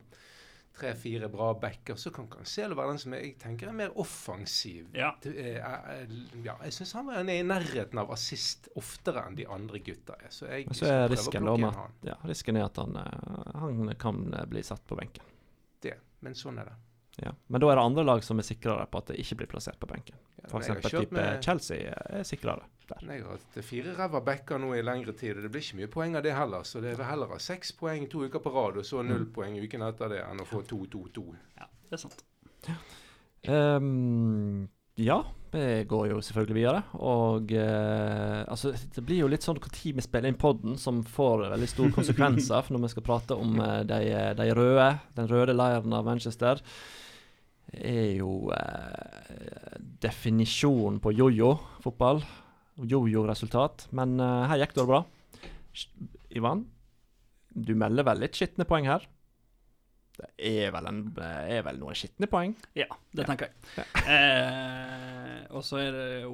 tre-fire 0.77 1.27
bra 1.29 1.53
backer, 1.59 1.95
så 1.95 2.11
kan 2.13 2.27
Cancelo 2.31 2.75
være 2.75 2.93
den 2.93 2.99
som 3.01 3.13
jeg 3.17 3.33
tenker 3.41 3.67
er 3.67 3.75
mer 3.75 3.95
offensiv. 3.99 4.87
Ja. 4.95 5.11
Er- 5.25 5.59
er- 5.59 6.13
ja, 6.45 6.55
jeg 6.63 6.73
syns 6.73 6.93
han 6.93 7.09
er 7.09 7.29
i 7.33 7.43
nærheten 7.43 7.97
av 7.99 8.11
assist 8.11 8.69
oftere 8.75 9.25
enn 9.27 9.35
de 9.35 9.45
andre 9.47 9.79
gutta 9.79 10.15
er. 10.19 10.29
Så 10.29 10.47
jeg 10.47 10.67
så 10.71 10.85
er 10.85 11.09
risken 11.09 11.43
med 11.43 11.73
ja, 12.07 12.15
risken 12.25 12.55
er 12.55 12.65
at 12.69 12.77
han, 12.77 12.95
eh, 12.95 13.59
han 13.59 13.95
kan 13.99 14.33
eh, 14.33 14.45
bli 14.45 14.63
satt 14.63 14.85
på 14.87 14.95
benken. 14.95 15.23
Det. 15.81 15.95
Men 16.21 16.33
sånn 16.33 16.59
er 16.59 16.65
det. 16.65 16.77
Ja. 17.25 17.31
Men 17.47 17.59
da 17.61 17.67
er 17.71 17.75
det 17.75 17.83
andre 17.83 18.03
lag 18.03 18.23
som 18.23 18.39
er 18.39 18.43
sikrere 18.47 18.85
på 18.87 18.97
at 19.01 19.07
det 19.11 19.19
ikke 19.19 19.35
blir 19.41 19.47
plassert 19.51 19.79
på 19.79 19.87
benken. 19.87 20.15
Eksempel 20.47 20.89
type 20.89 21.11
med- 21.11 21.43
Chelsea 21.43 21.91
er 21.91 22.23
sikrere 22.23 22.63
der. 22.89 23.05
Jeg 23.13 23.23
har 23.25 23.37
hatt 23.37 23.59
fire 23.65 23.93
ræva 23.97 24.21
backer 24.25 24.59
nå 24.61 24.73
i 24.77 24.81
lengre 24.85 25.13
tid, 25.17 25.37
og 25.37 25.45
det 25.45 25.51
blir 25.53 25.63
ikke 25.65 25.79
mye 25.81 25.91
poeng 25.93 26.17
av 26.19 26.25
det 26.25 26.33
heller. 26.35 26.65
Så 26.67 26.81
det 26.83 26.95
er 26.95 27.05
heller 27.07 27.31
ha 27.33 27.39
seks 27.41 27.71
poeng 27.79 28.07
to 28.11 28.25
uker 28.25 28.43
på 28.43 28.53
rad, 28.55 28.77
og 28.81 28.85
så 28.85 29.03
null 29.05 29.25
Mm. 29.27 29.33
poeng 29.35 29.57
uken 29.59 29.85
etter 29.87 30.09
det, 30.09 30.23
enn 30.25 30.41
å 30.41 30.47
få 30.49 30.63
to-to-to. 30.67 31.25
Ja, 31.59 31.69
det 31.89 31.97
er 31.97 32.03
sant. 32.03 32.23
Um, 33.47 34.67
ja, 34.99 35.23
vi 35.51 35.83
går 35.87 36.09
jo 36.11 36.21
selvfølgelig 36.21 36.57
videre. 36.59 36.83
Og 36.99 37.51
uh, 37.55 38.43
altså, 38.51 38.73
det 38.95 39.03
blir 39.05 39.21
jo 39.23 39.29
litt 39.31 39.45
sånn 39.45 39.55
når 39.55 39.95
vi 39.95 40.01
spiller 40.01 40.29
inn 40.29 40.39
podden, 40.39 40.77
som 40.77 41.03
får 41.03 41.49
veldig 41.53 41.69
store 41.71 41.91
konsekvenser 41.95 42.61
for 42.65 42.75
når 42.75 42.87
vi 42.87 42.93
skal 42.95 43.07
prate 43.07 43.37
om 43.37 43.59
uh, 43.59 43.81
de, 43.87 44.01
de 44.37 44.49
røde, 44.53 44.89
den 45.15 45.29
røde 45.31 45.55
leiren 45.55 45.93
av 45.93 46.05
Manchester. 46.05 46.61
er 47.69 48.15
jo 48.17 48.49
eh, 48.49 49.75
definisjonen 50.01 50.99
på 50.99 51.11
jojo-fotball. 51.13 52.23
Jojo-resultat. 52.87 53.87
Men 53.95 54.19
uh, 54.21 54.45
her 54.51 54.61
gikk 54.63 54.75
det 54.77 54.85
bra. 54.89 55.03
Ivan, 56.35 56.65
du 57.53 57.73
melder 57.77 58.05
vel 58.07 58.21
litt 58.23 58.37
skitne 58.37 58.65
poeng 58.69 58.87
her? 58.89 59.05
Det 60.19 60.27
er 60.65 60.73
vel, 60.75 60.87
en, 60.89 60.97
er 61.23 61.61
vel 61.63 61.77
noen 61.79 61.95
skitne 61.95 62.27
poeng? 62.27 62.51
Ja, 62.75 62.89
det 63.15 63.25
tenker 63.29 63.47
jeg. 63.47 63.85
Eh, 64.03 65.45
og 65.55 65.63
så 65.63 65.79
er 65.79 65.93
det 65.95 66.07
jo 66.25 66.33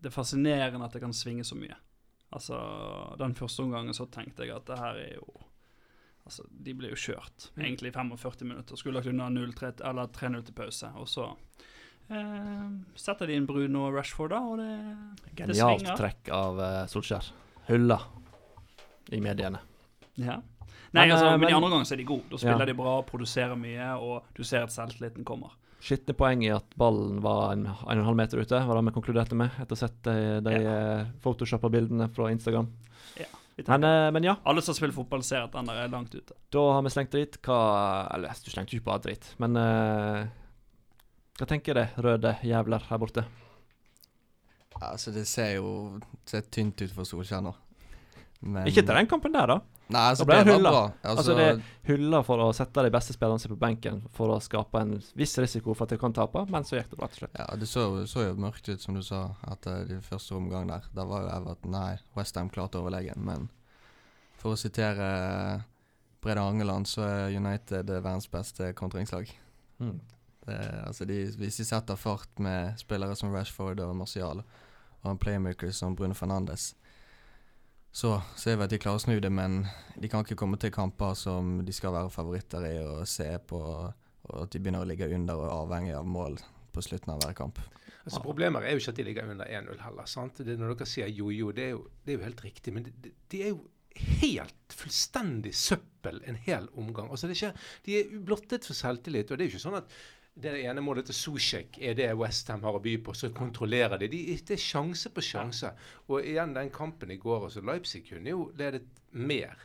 Det 0.00 0.08
er 0.08 0.14
fascinerende 0.14 0.86
at 0.86 0.94
det 0.96 1.02
kan 1.02 1.12
svinge 1.12 1.44
så 1.44 1.58
mye. 1.58 1.76
Altså, 2.32 2.56
den 3.20 3.34
første 3.36 3.64
omgangen 3.64 3.96
så 3.96 4.06
tenkte 4.12 4.46
jeg 4.46 4.56
at 4.56 4.66
det 4.70 4.78
her 4.80 5.02
er 5.04 5.14
jo 5.18 5.28
Altså, 6.28 6.44
de 6.50 6.74
ble 6.76 6.90
jo 6.90 6.96
kjørt, 7.00 7.46
Mm. 7.56 7.62
egentlig 7.64 7.88
i 7.88 7.94
45 7.96 8.44
minutter. 8.44 8.76
Skulle 8.76 8.98
lagt 8.98 9.08
unna 9.08 9.30
0-3 9.32 9.70
eller 9.88 10.10
3-0 10.12 10.42
til 10.44 10.52
pause. 10.58 10.90
Og 11.00 11.06
så 11.08 11.24
eh, 12.10 12.68
setter 12.98 13.26
de 13.30 13.34
inn 13.38 13.46
Bruno 13.48 13.86
og 13.88 13.94
Rashford, 13.98 14.30
da, 14.30 14.40
og 14.40 14.58
det, 14.58 14.68
det 15.24 15.34
Genialt 15.42 15.82
svinger. 15.84 15.96
trekk 16.00 16.30
av 16.34 16.58
uh, 16.62 16.86
Solskjær. 16.90 17.30
Hylla 17.68 17.98
i 19.12 19.20
mediene. 19.24 19.60
Ja. 20.18 20.38
Nei, 20.92 21.04
Men, 21.04 21.10
altså, 21.12 21.26
eh, 21.26 21.30
men, 21.32 21.40
men- 21.40 21.50
i 21.50 21.56
andre 21.56 21.70
ganger 21.70 21.84
så 21.88 21.92
er 21.94 22.00
de 22.02 22.04
gode. 22.08 22.28
Da 22.30 22.36
spiller 22.40 22.64
Ja. 22.64 22.72
de 22.72 22.74
bra, 22.74 23.02
produserer 23.02 23.56
mye, 23.60 23.88
og 24.00 24.22
du 24.34 24.42
ser 24.44 24.62
at 24.64 24.72
selvtilliten 24.72 25.24
kommer. 25.24 25.50
Skitne 25.80 26.14
poeng 26.18 26.42
i 26.42 26.48
at 26.50 26.72
ballen 26.76 27.20
var 27.22 27.52
en, 27.52 27.66
en 27.66 27.74
og 27.84 27.92
en 27.92 28.04
halv 28.08 28.16
meter 28.18 28.40
ute, 28.42 28.58
var 28.66 28.74
det 28.80 28.84
vi 28.88 28.94
konkluderte 28.96 29.36
med 29.38 29.50
etter 29.62 29.76
å 29.76 29.78
ha 29.78 29.82
sett 29.86 30.00
de, 30.08 30.14
de 30.42 30.54
ja. 30.64 31.04
photoshoppa 31.22 31.70
bildene 31.70 32.08
fra 32.10 32.32
Instagram. 32.32 32.66
Ja. 33.20 33.28
Men, 33.68 33.84
eh, 33.84 34.08
men 34.14 34.22
ja, 34.26 34.36
Alle 34.46 34.62
som 34.62 34.74
spiller 34.74 34.94
fotball, 34.94 35.22
ser 35.22 35.44
at 35.44 35.52
den 35.54 35.66
der 35.70 35.84
er 35.84 35.88
langt 35.92 36.14
ute. 36.14 36.34
da 36.50 36.64
har 36.72 36.82
vi 36.82 36.90
slengt 36.94 37.10
drit. 37.14 37.38
Hva 37.42 38.08
Eller 38.14 38.30
du 38.44 38.50
slengte 38.50 38.74
ikke 38.76 38.84
bare 38.90 39.04
drit, 39.06 39.34
men 39.38 39.56
eh, 39.56 40.26
hva 41.38 41.46
tenker 41.46 41.78
det 41.78 41.86
røde 42.02 42.34
jævler 42.42 42.82
her 42.90 42.98
borte? 42.98 43.24
Altså, 44.82 45.10
det 45.14 45.24
ser 45.26 45.56
jo 45.56 45.70
ser 46.28 46.44
tynt 46.54 46.78
ut 46.84 46.92
for 46.94 47.06
Solskjær 47.08 47.42
nå. 47.42 47.54
Men 48.46 48.68
Ikke 48.70 48.84
til 48.86 48.94
den 48.94 49.08
kampen 49.10 49.32
der, 49.34 49.50
da. 49.50 49.56
Nei, 49.88 50.02
altså, 50.12 50.22
Da 50.22 50.28
ble 50.28 50.36
det 50.44 50.52
hylla. 50.52 50.70
bra. 50.70 50.82
Altså, 51.02 51.32
Altså, 51.32 51.34
det 51.38 51.62
hylla 51.88 52.20
for 52.22 52.42
å 52.44 52.48
sette 52.54 52.84
de 52.84 52.90
beste 52.92 53.14
spillerne 53.16 53.40
sine 53.42 53.56
på 53.56 53.62
benken 53.64 54.02
for 54.14 54.30
å 54.34 54.36
skape 54.44 54.78
en 54.84 54.92
viss 55.18 55.32
risiko 55.40 55.74
for 55.74 55.88
at 55.88 55.94
de 55.94 55.98
kan 55.98 56.12
tape, 56.14 56.44
men 56.52 56.62
så 56.68 56.76
gikk 56.76 56.90
det 56.92 56.98
bra 57.00 57.08
til 57.08 57.22
slutt. 57.24 57.38
ja, 57.40 57.46
det 57.56 57.66
så, 57.70 57.86
så 58.06 58.26
jo 58.28 58.36
mørkt 58.38 58.68
ut, 58.68 58.80
som 58.84 58.94
du 58.94 59.02
sa, 59.02 59.22
etter 59.50 59.88
de 59.88 59.98
første 60.04 60.36
omgang 60.36 60.68
der. 60.68 60.84
Da 60.94 61.06
var 61.08 61.24
jo 61.24 61.32
Everton 61.38 61.72
Nei, 61.74 61.96
Westham 62.14 62.50
klart 62.52 62.76
overlegen, 62.78 63.18
men 63.24 63.48
for 64.38 64.52
å 64.54 64.60
sitere 64.60 65.64
Brede 66.22 66.44
Angeland, 66.44 66.86
så 66.86 67.02
er 67.08 67.34
United 67.34 67.86
det 67.88 68.02
verdens 68.04 68.28
beste 68.30 68.70
kontringslag. 68.78 69.32
Mm. 69.80 69.98
Det, 70.48 70.58
altså 70.88 71.04
de, 71.08 71.18
hvis 71.38 71.60
de 71.60 71.66
setter 71.68 71.98
fart 72.00 72.40
med 72.42 72.78
spillere 72.80 73.16
som 73.18 73.32
Rashford 73.34 73.80
og 73.84 73.94
Martial, 74.00 74.42
og 75.02 75.10
en 75.12 75.20
playmaker 75.20 75.70
som 75.76 75.94
Bruno 75.98 76.16
Fernandes, 76.18 76.72
så 77.92 78.18
ser 78.36 78.58
vi 78.60 78.66
at 78.66 78.72
de 78.72 78.78
klarer 78.80 79.00
å 79.00 79.02
snu 79.02 79.16
det, 79.22 79.30
men 79.32 79.62
de 79.98 80.08
kan 80.12 80.24
ikke 80.24 80.36
komme 80.38 80.58
til 80.60 80.72
kamper 80.74 81.14
som 81.18 81.58
de 81.66 81.72
skal 81.74 81.94
være 81.94 82.12
favoritter 82.14 82.66
i 82.68 82.74
og 82.84 83.06
se 83.08 83.30
på, 83.48 83.58
og 84.28 84.42
at 84.42 84.52
de 84.52 84.60
begynner 84.60 84.84
å 84.84 84.88
ligge 84.88 85.08
under 85.16 85.40
og 85.40 85.52
avhengig 85.64 85.94
av 85.96 86.06
mål 86.06 86.36
på 86.74 86.84
slutten 86.84 87.14
av 87.14 87.22
hver 87.24 87.34
kamp. 87.38 87.58
Altså 88.04 88.20
Problemet 88.24 88.64
er 88.64 88.76
jo 88.76 88.80
ikke 88.82 88.92
at 88.94 88.98
de 89.00 89.06
ligger 89.08 89.30
under 89.32 89.48
1-0 89.48 89.80
heller. 89.84 90.06
sant? 90.08 90.38
Det 90.44 90.54
når 90.60 90.74
dere 90.78 90.88
sier 90.88 91.10
jojo, 91.12 91.50
det, 91.56 91.70
jo- 91.74 91.88
det 92.04 92.14
er 92.14 92.18
jo 92.20 92.24
helt 92.28 92.44
riktig. 92.44 92.72
Men 92.76 92.86
de, 92.88 93.10
de 93.32 93.40
er 93.44 93.50
jo 93.52 93.64
helt 94.22 94.76
fullstendig 94.78 95.52
søppel 95.58 96.20
en 96.30 96.38
hel 96.46 96.68
omgang. 96.78 97.10
Altså 97.10 97.26
det 97.28 97.34
er 97.36 97.48
ikke, 97.50 97.66
De 97.88 97.96
er 97.98 98.14
blottet 98.30 98.68
for 98.68 98.78
selvtillit. 98.78 99.30
og 99.32 99.36
det 99.40 99.44
er 99.44 99.50
jo 99.50 99.56
ikke 99.56 99.64
sånn 99.66 99.80
at 99.80 99.96
det 100.42 100.54
ene 100.62 100.82
målet 100.84 101.08
til 101.08 101.16
Zuzek 101.16 101.78
er 101.82 101.96
det 101.98 102.08
Westham 102.18 102.62
har 102.66 102.76
å 102.78 102.82
by 102.82 102.94
på, 103.04 103.14
så 103.16 103.30
kontrollerer 103.34 104.00
de. 104.00 104.10
de. 104.12 104.20
Det 104.46 104.56
er 104.56 104.62
sjanse 104.62 105.10
på 105.14 105.24
sjanse. 105.24 105.72
Og 106.08 106.26
igjen 106.26 106.54
den 106.56 106.70
kampen 106.74 107.10
i 107.14 107.18
går, 107.20 107.48
altså 107.48 107.62
Leipzig 107.66 108.04
kunne 108.08 108.34
jo 108.34 108.44
ledet 108.58 108.86
mer 109.12 109.56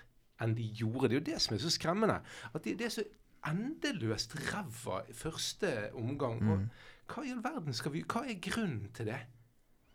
enn 0.42 0.56
de 0.58 0.66
gjorde. 0.80 1.12
Det 1.12 1.18
er 1.18 1.22
jo 1.22 1.28
det 1.32 1.42
som 1.44 1.56
er 1.56 1.62
så 1.64 1.74
skremmende. 1.74 2.18
At 2.54 2.66
de, 2.66 2.74
det 2.80 2.90
er 2.90 2.96
så 2.98 3.06
endeløst 3.50 4.36
ræva 4.50 5.04
i 5.10 5.14
første 5.14 5.72
omgang. 6.00 6.42
Mm. 6.44 6.52
Og 6.52 7.14
hva 7.14 7.26
i 7.28 7.32
all 7.36 7.44
verden 7.44 7.76
skal 7.76 7.94
vi 7.94 8.04
Hva 8.08 8.24
er 8.26 8.40
grunnen 8.42 8.90
til 8.96 9.12
det? 9.12 9.22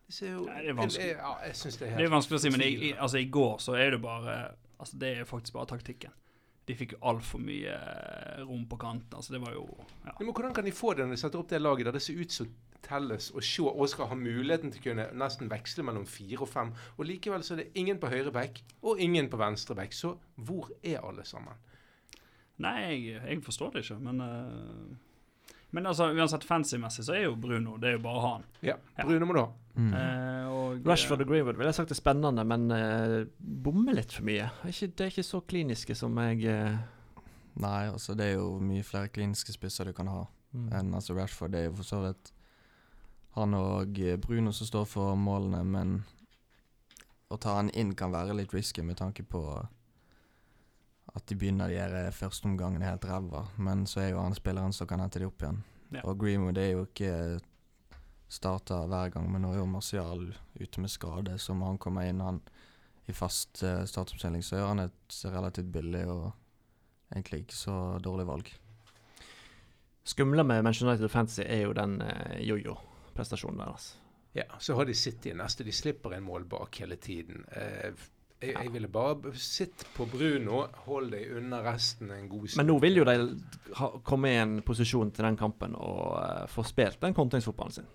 Det 0.08 0.23
er 0.25 0.32
jo 0.32 0.44
Nei, 0.47 0.62
det 0.62 0.70
er 0.70 0.78
vanskelig. 0.78 1.06
Jeg, 1.06 1.16
ja, 1.18 1.35
jeg 1.44 1.54
det 1.54 1.82
er 1.82 1.90
helt 1.90 1.99
Det 1.99 2.06
er 2.06 2.14
vanskelig 2.14 2.38
å 2.38 2.42
si, 2.42 2.52
men 2.52 2.64
i, 2.64 2.70
i, 2.88 2.92
altså, 2.97 3.20
i 3.20 3.28
går 3.32 3.58
så 3.64 3.76
er 3.76 3.97
det 3.97 4.00
bare 4.04 4.38
Altså, 4.78 4.99
det 5.00 5.08
er 5.18 5.25
faktisk 5.26 5.56
bare 5.56 5.66
taktikken. 5.66 6.12
De 6.68 6.76
fikk 6.76 6.94
jo 6.96 7.02
altfor 7.10 7.40
mye 7.40 7.72
eh, 7.75 8.40
rom 8.44 8.66
på 8.68 8.78
kanten. 8.80 9.16
Altså, 9.16 9.32
det 9.34 9.40
var 9.40 9.54
jo 9.56 9.64
ja. 10.04 10.12
Men 10.18 10.32
hvordan 10.32 10.56
kan 10.56 10.66
de 10.66 10.75
få 10.76 10.94
det 10.94 11.06
når 11.06 11.16
de 11.16 11.22
setter 11.22 11.40
opp 11.40 11.48
det 11.52 11.62
laget 11.62 11.88
der 11.88 11.96
det 11.96 12.04
ser 12.04 12.20
ut 12.20 12.34
som 12.34 12.50
Telles 12.84 13.30
og 13.34 13.42
Shaw 13.42 13.72
og 13.72 13.88
skal 13.90 14.10
ha 14.10 14.18
muligheten 14.18 14.70
til 14.72 14.82
å 14.82 14.84
kunne 14.84 15.08
nesten 15.18 15.50
veksle 15.50 15.84
mellom 15.87 16.06
fire 16.08 16.44
og 16.44 16.50
fem, 16.50 16.70
og 16.96 17.08
likevel 17.08 17.42
så 17.44 17.56
er 17.56 17.64
det 17.64 17.80
ingen 17.80 17.98
på 18.00 18.10
høyre 18.12 18.32
back 18.34 18.60
og 18.82 19.00
ingen 19.02 19.30
på 19.32 19.40
venstre 19.40 19.76
back. 19.78 19.96
Så 19.96 20.14
hvor 20.37 20.70
er 20.82 21.02
alle 21.02 21.25
sammen? 21.26 21.58
Nei, 22.62 22.78
jeg, 22.84 23.18
jeg 23.22 23.42
forstår 23.46 23.75
det 23.75 23.84
ikke, 23.84 23.98
men 24.02 24.22
eh, 24.25 24.96
Men 25.76 25.87
altså, 25.87 26.08
uansett 26.16 26.46
fancy-messig 26.48 27.04
så 27.04 27.12
er 27.12 27.26
jo 27.26 27.34
Bruno 27.37 27.76
Det 27.76 27.90
er 27.90 27.98
jo 27.98 28.04
bare 28.06 28.20
han. 28.25 28.44
Ja, 28.64 28.76
Ja. 28.96 29.04
Bruno 29.04 29.26
må 29.28 29.37
du 29.37 29.40
ha. 29.42 29.48
Mm. 29.78 29.90
Eh, 29.94 30.46
og, 30.50 30.87
Rashford 30.88 31.20
og 31.22 31.28
Greenwood 31.28 31.58
ville 31.58 31.68
jeg 31.70 31.76
sagt 31.76 31.92
er 31.94 31.98
spennende, 31.98 32.44
men 32.44 32.70
eh, 32.75 33.18
bommer 33.38 33.94
litt 33.94 34.14
for 34.16 34.26
mye. 34.26 34.48
Det 34.64 34.72
ikke, 34.75 34.88
det 34.96 35.04
er 35.04 35.12
ikke 35.12 35.26
så 35.28 35.40
kliniske 35.40 35.94
som 35.94 36.18
jeg 36.25 36.48
eh, 36.50 36.80
Nei, 37.58 37.88
altså 37.90 38.14
det 38.14 38.26
er 38.26 38.37
jo 38.38 38.58
mye 38.62 38.87
flere 38.87 39.10
kliniske 39.10 39.52
spisser 39.54 39.88
du 39.88 39.92
kan 39.94 40.10
ha 40.10 40.25
mm. 40.54 40.68
enn 40.78 40.92
altså 40.94 41.14
Rashford. 41.14 41.52
Det 41.54 41.60
er 41.62 41.70
jo 41.70 41.76
for 41.78 41.90
så 41.90 42.02
vidt 42.06 42.32
han 43.38 43.54
og 43.54 44.00
eh, 44.02 44.18
Bruno 44.18 44.52
som 44.56 44.66
står 44.66 44.87
for 44.88 45.18
målene, 45.18 45.62
men 45.66 45.98
å 47.28 47.37
ta 47.37 47.58
han 47.58 47.70
inn 47.76 47.94
kan 47.98 48.14
være 48.14 48.37
litt 48.38 48.54
risky 48.56 48.82
med 48.82 48.98
tanke 48.98 49.22
på 49.22 49.42
at 51.15 51.27
de 51.27 51.37
begynner 51.38 51.71
de 51.73 51.79
eh, 51.81 52.11
førsteomgangene 52.15 52.87
helt 52.87 53.07
ræva, 53.09 53.47
men 53.57 53.87
så 53.88 54.03
er 54.05 54.11
jo 54.12 54.23
han 54.23 54.37
spilleren 54.37 54.75
som 54.77 54.88
kan 54.91 55.00
hente 55.03 55.23
de 55.23 55.29
opp 55.29 55.43
igjen. 55.43 55.62
Ja. 55.95 56.03
Og 56.05 56.19
Greenwood 56.21 56.61
er 56.61 56.75
jo 56.75 56.85
ikke 56.85 57.12
starta 58.29 58.83
hver 58.91 59.15
gang, 59.15 59.29
men 59.33 59.45
nå 59.45 59.55
er 59.55 59.62
jo 59.62 59.69
Martial 59.71 60.27
ute 60.61 60.83
med 60.85 60.93
skade, 60.93 61.38
så 61.41 61.57
når 61.57 61.73
han 61.73 61.81
kommer 61.81 62.09
inn 62.09 62.21
han 62.21 62.43
i 63.09 63.15
fast 63.17 63.62
uh, 63.65 63.87
startoppstilling, 63.88 64.43
så 64.45 64.59
gjør 64.59 64.73
han 64.75 64.83
et 64.83 65.21
relativt 65.33 65.71
billig 65.73 66.03
og 66.12 66.27
egentlig 67.15 67.47
ikke 67.47 67.57
så 67.57 67.77
dårlig 68.05 68.27
valg. 68.29 68.50
Skumle 70.09 70.45
med 70.45 70.61
Manchester 70.62 70.91
United 70.91 71.09
Fantasy 71.12 71.47
er 71.47 71.65
jo 71.65 71.73
den 71.77 72.03
uh, 72.05 72.37
jojo-prestasjonen 72.45 73.65
deres. 73.65 73.95
Ja, 74.37 74.45
så 74.59 74.77
har 74.77 74.85
de 74.85 74.95
City 74.95 75.33
neste. 75.33 75.65
De 75.65 75.73
slipper 75.73 76.12
en 76.15 76.23
mål 76.23 76.45
bak 76.45 76.77
hele 76.83 76.97
tiden. 76.97 77.47
Eh, 77.50 77.97
jeg, 78.38 78.54
jeg 78.54 78.71
ville 78.73 78.88
bare 78.92 79.33
sitte 79.35 79.87
på 79.97 80.07
Bruno, 80.11 80.61
hold 80.87 81.11
deg 81.14 81.33
unna 81.40 81.59
resten 81.64 82.12
en 82.14 82.28
god 82.30 82.47
stund. 82.47 82.61
Men 82.61 82.71
nå 82.71 82.76
vil 82.85 83.00
jo 83.00 83.07
de 83.09 83.16
ha, 83.80 83.88
komme 84.07 84.30
i 84.30 84.38
en 84.38 84.59
posisjon 84.66 85.11
til 85.14 85.26
den 85.26 85.38
kampen 85.40 85.75
og 85.75 86.04
uh, 86.21 86.45
få 86.50 86.62
spilt 86.66 87.00
den 87.02 87.16
kontringsfotballen 87.16 87.80
sin. 87.80 87.90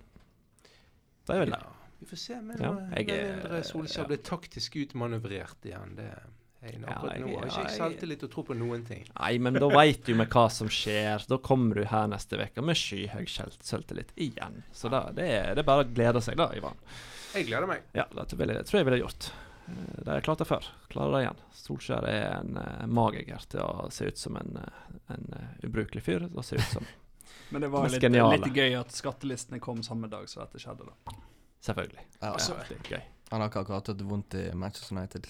Det 1.24 1.38
vil 1.40 1.54
de. 1.54 1.60
Ja, 1.64 1.92
vi 2.00 2.08
får 2.10 2.20
se. 2.26 2.40
Men 2.44 2.60
Ja, 2.60 2.72
mindre 2.76 3.62
Solskjær 3.64 4.04
ja. 4.04 4.08
blir 4.12 4.24
taktisk 4.26 4.76
utmanøvrert 4.82 5.64
igjen, 5.70 5.96
det 5.96 6.10
jeg- 6.64 6.80
nå. 6.80 6.88
Har 6.88 7.16
ikke 7.16 7.30
ja, 7.30 7.48
jeg 7.60 7.72
selvtillit 7.76 8.22
og 8.24 8.30
tro 8.32 8.42
på 8.48 8.54
noen 8.56 8.84
ting. 8.88 9.04
Nei, 9.18 9.38
men 9.38 9.56
da 9.60 9.68
veit 9.68 10.04
du 10.06 10.14
med 10.16 10.30
hva 10.32 10.46
som 10.50 10.68
skjer. 10.72 11.26
Da 11.28 11.36
kommer 11.36 11.74
du 11.76 11.84
her 11.84 12.06
neste 12.08 12.38
uke 12.40 12.64
med 12.64 12.78
skyhøy 12.80 13.26
selvtillit 13.28 14.14
igjen. 14.16 14.62
Så 14.72 14.88
da, 14.92 15.10
det, 15.12 15.26
er, 15.28 15.50
det 15.54 15.64
er 15.64 15.68
bare 15.68 15.84
å 15.84 15.90
glede 15.92 16.22
seg, 16.24 16.38
da, 16.40 16.50
Ivan. 16.56 16.76
Jeg 17.34 17.50
gleder 17.50 17.68
meg. 17.68 17.84
Ja, 17.92 18.06
det, 18.12 18.28
det 18.32 18.64
tror 18.64 18.80
jeg 18.80 18.88
ville 18.88 19.02
gjort. 19.02 19.28
Eh, 19.68 20.02
Det 20.04 20.10
har 20.10 20.20
klart 20.20 20.38
det 20.38 20.44
før. 20.48 20.66
Klarer 20.88 21.12
det 21.16 21.22
igjen. 21.24 21.40
Solskjær 21.52 22.08
er 22.08 22.24
en 22.40 22.58
uh, 22.58 22.86
magiker 22.86 23.46
til 23.48 23.60
å 23.64 23.88
se 23.90 24.08
ut 24.10 24.18
som 24.20 24.36
en, 24.36 24.58
eh, 24.60 24.98
en 25.14 25.24
eh, 25.38 25.66
ubrukelig 25.68 26.02
fyr. 26.04 26.26
Og 26.34 26.44
se 26.44 26.56
ut 26.56 26.68
som 26.72 26.86
Men 27.50 27.62
det 27.62 27.68
var 27.70 27.88
litt, 27.88 28.02
litt 28.02 28.56
gøy 28.56 28.74
at 28.80 28.92
skattelistene 28.92 29.60
kom 29.62 29.82
samme 29.82 30.08
dag 30.10 30.28
som 30.28 30.42
dette 30.42 30.60
skjedde. 30.62 30.86
da. 30.88 31.16
Selvfølgelig. 31.64 32.04
Ja, 32.20 32.32
Altså, 32.32 32.56
Det 32.68 32.78
er 32.80 32.96
gøy. 32.96 33.02
Han 33.30 33.40
har 33.40 33.48
ikke 33.50 33.64
akkurat 33.64 33.88
hatt 33.88 34.02
vondt 34.04 34.34
i 34.34 34.44
Manchester 34.54 34.96
United. 34.96 35.26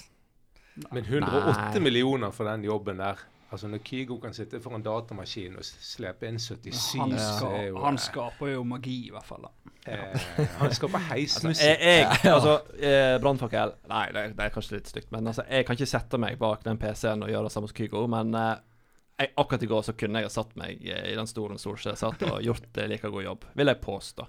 Men 0.91 1.05
108 1.05 1.55
Nei. 1.75 1.81
millioner 1.81 2.33
for 2.35 2.49
den 2.51 2.65
jobben 2.67 2.99
der. 2.99 3.21
Altså 3.55 3.69
Når 3.71 3.81
Kygo 3.87 4.17
kan 4.23 4.35
sitte 4.35 4.59
foran 4.65 4.83
datamaskin 4.85 5.55
og 5.61 5.65
slepe 5.65 6.27
inn 6.29 6.41
77 6.43 6.99
Han, 6.99 7.15
er 7.15 7.69
jo, 7.69 7.79
han 7.85 7.95
eh, 7.99 8.03
skaper 8.03 8.51
jo 8.57 8.65
magi, 8.67 8.97
i 9.09 9.15
hvert 9.15 9.27
fall. 9.29 9.47
da. 9.47 9.73
eh, 9.87 10.29
Han 10.61 10.75
skaper 10.75 10.99
Altså, 10.99 11.15
heismusikk. 11.15 11.87
jeg, 11.87 12.07
altså, 12.37 12.57
eh, 12.79 13.15
Brannfakkel 13.23 13.75
Nei, 13.93 14.05
det, 14.17 14.27
det 14.39 14.49
er 14.49 14.55
kanskje 14.55 14.79
litt 14.81 14.91
stygt, 14.91 15.11
men 15.15 15.31
altså, 15.31 15.47
jeg 15.51 15.67
kan 15.69 15.79
ikke 15.79 15.91
sette 15.95 16.21
meg 16.21 16.39
bak 16.43 16.67
den 16.67 16.81
PC-en 16.83 17.23
og 17.27 17.31
gjøre 17.33 17.49
det 17.49 17.55
samme 17.55 17.71
som 17.71 17.79
Kygo, 17.79 18.05
men 18.11 18.35
eh, 18.41 18.55
jeg, 19.23 19.31
akkurat 19.39 19.63
i 19.63 19.71
går 19.71 19.83
så 19.87 19.95
kunne 19.99 20.19
jeg 20.25 20.27
ha 20.27 20.35
satt 20.35 20.57
meg 20.59 20.81
eh, 20.91 21.05
i 21.13 21.17
den 21.19 21.29
stolen 21.31 21.61
Solskjær 21.63 21.95
satt 22.01 22.25
og 22.27 22.41
gjort 22.43 22.81
eh, 22.83 22.89
like 22.91 23.11
god 23.15 23.23
jobb, 23.29 23.45
vil 23.55 23.71
jeg 23.71 23.83
påstå. 23.85 24.27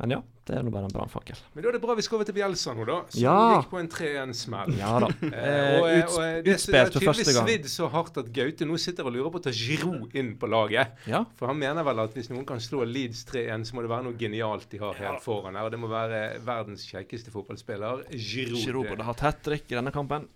Men 0.00 0.14
ja, 0.14 0.18
det 0.48 0.54
er 0.56 0.62
nå 0.64 0.70
bare 0.72 0.88
en 0.88 0.92
brannfakkel. 0.94 1.36
Men 1.52 1.62
da 1.62 1.68
er 1.68 1.74
det 1.76 1.80
bra 1.82 1.92
vi 1.98 2.02
skal 2.06 2.16
over 2.16 2.24
til 2.30 2.34
Bjelsa 2.38 2.72
nå, 2.72 2.86
da. 2.88 2.94
Som 3.12 3.20
Ja. 3.20 3.34
gikk 3.60 3.66
på 3.68 3.78
en 3.82 3.88
3-1-smell. 3.92 4.70
Ja 4.78 4.92
da. 5.04 5.08
Eh, 5.20 5.74
og, 5.76 5.88
Eh, 5.90 5.98
uts- 6.00 6.16
og, 6.16 6.22
eh, 6.24 6.38
det 6.46 6.54
utspilt 6.56 6.92
for 6.96 7.04
første 7.10 7.34
gang. 7.36 7.46
svidd 7.50 7.68
så 7.68 7.88
hardt 7.92 8.16
at 8.22 8.30
Gaute 8.32 8.64
nå 8.64 8.78
sitter 8.80 9.04
og 9.04 9.12
lurer 9.12 9.28
på 9.34 9.42
å 9.42 9.44
ta 9.44 9.52
Giroud 9.52 10.14
inn 10.16 10.30
på 10.40 10.48
laget. 10.48 10.96
Ja. 11.06 11.20
For 11.36 11.52
han 11.52 11.58
mener 11.60 11.84
vel 11.84 12.00
at 12.00 12.14
hvis 12.16 12.30
noen 12.32 12.46
kan 12.48 12.56
slå 12.64 12.80
Leeds 12.88 13.26
3-1, 13.28 13.66
så 13.68 13.74
må 13.76 13.82
det 13.84 13.90
være 13.92 14.04
noe 14.08 14.16
genialt 14.16 14.68
de 14.72 14.78
har 14.80 14.94
helt 14.94 15.20
foran 15.22 15.54
her. 15.60 15.64
Og 15.68 15.70
det 15.70 15.80
må 15.82 15.88
være 15.92 16.40
verdens 16.48 16.86
kjekkeste 16.88 17.30
fotballspiller, 17.30 18.06
Giroud. 18.16 18.64
Giroud 18.64 18.88
burde 18.88 19.04
hatt 19.04 19.20
hat 19.20 19.42
trick 19.44 19.68
i 19.70 19.76
denne 19.76 19.92
kampen. 19.92 20.26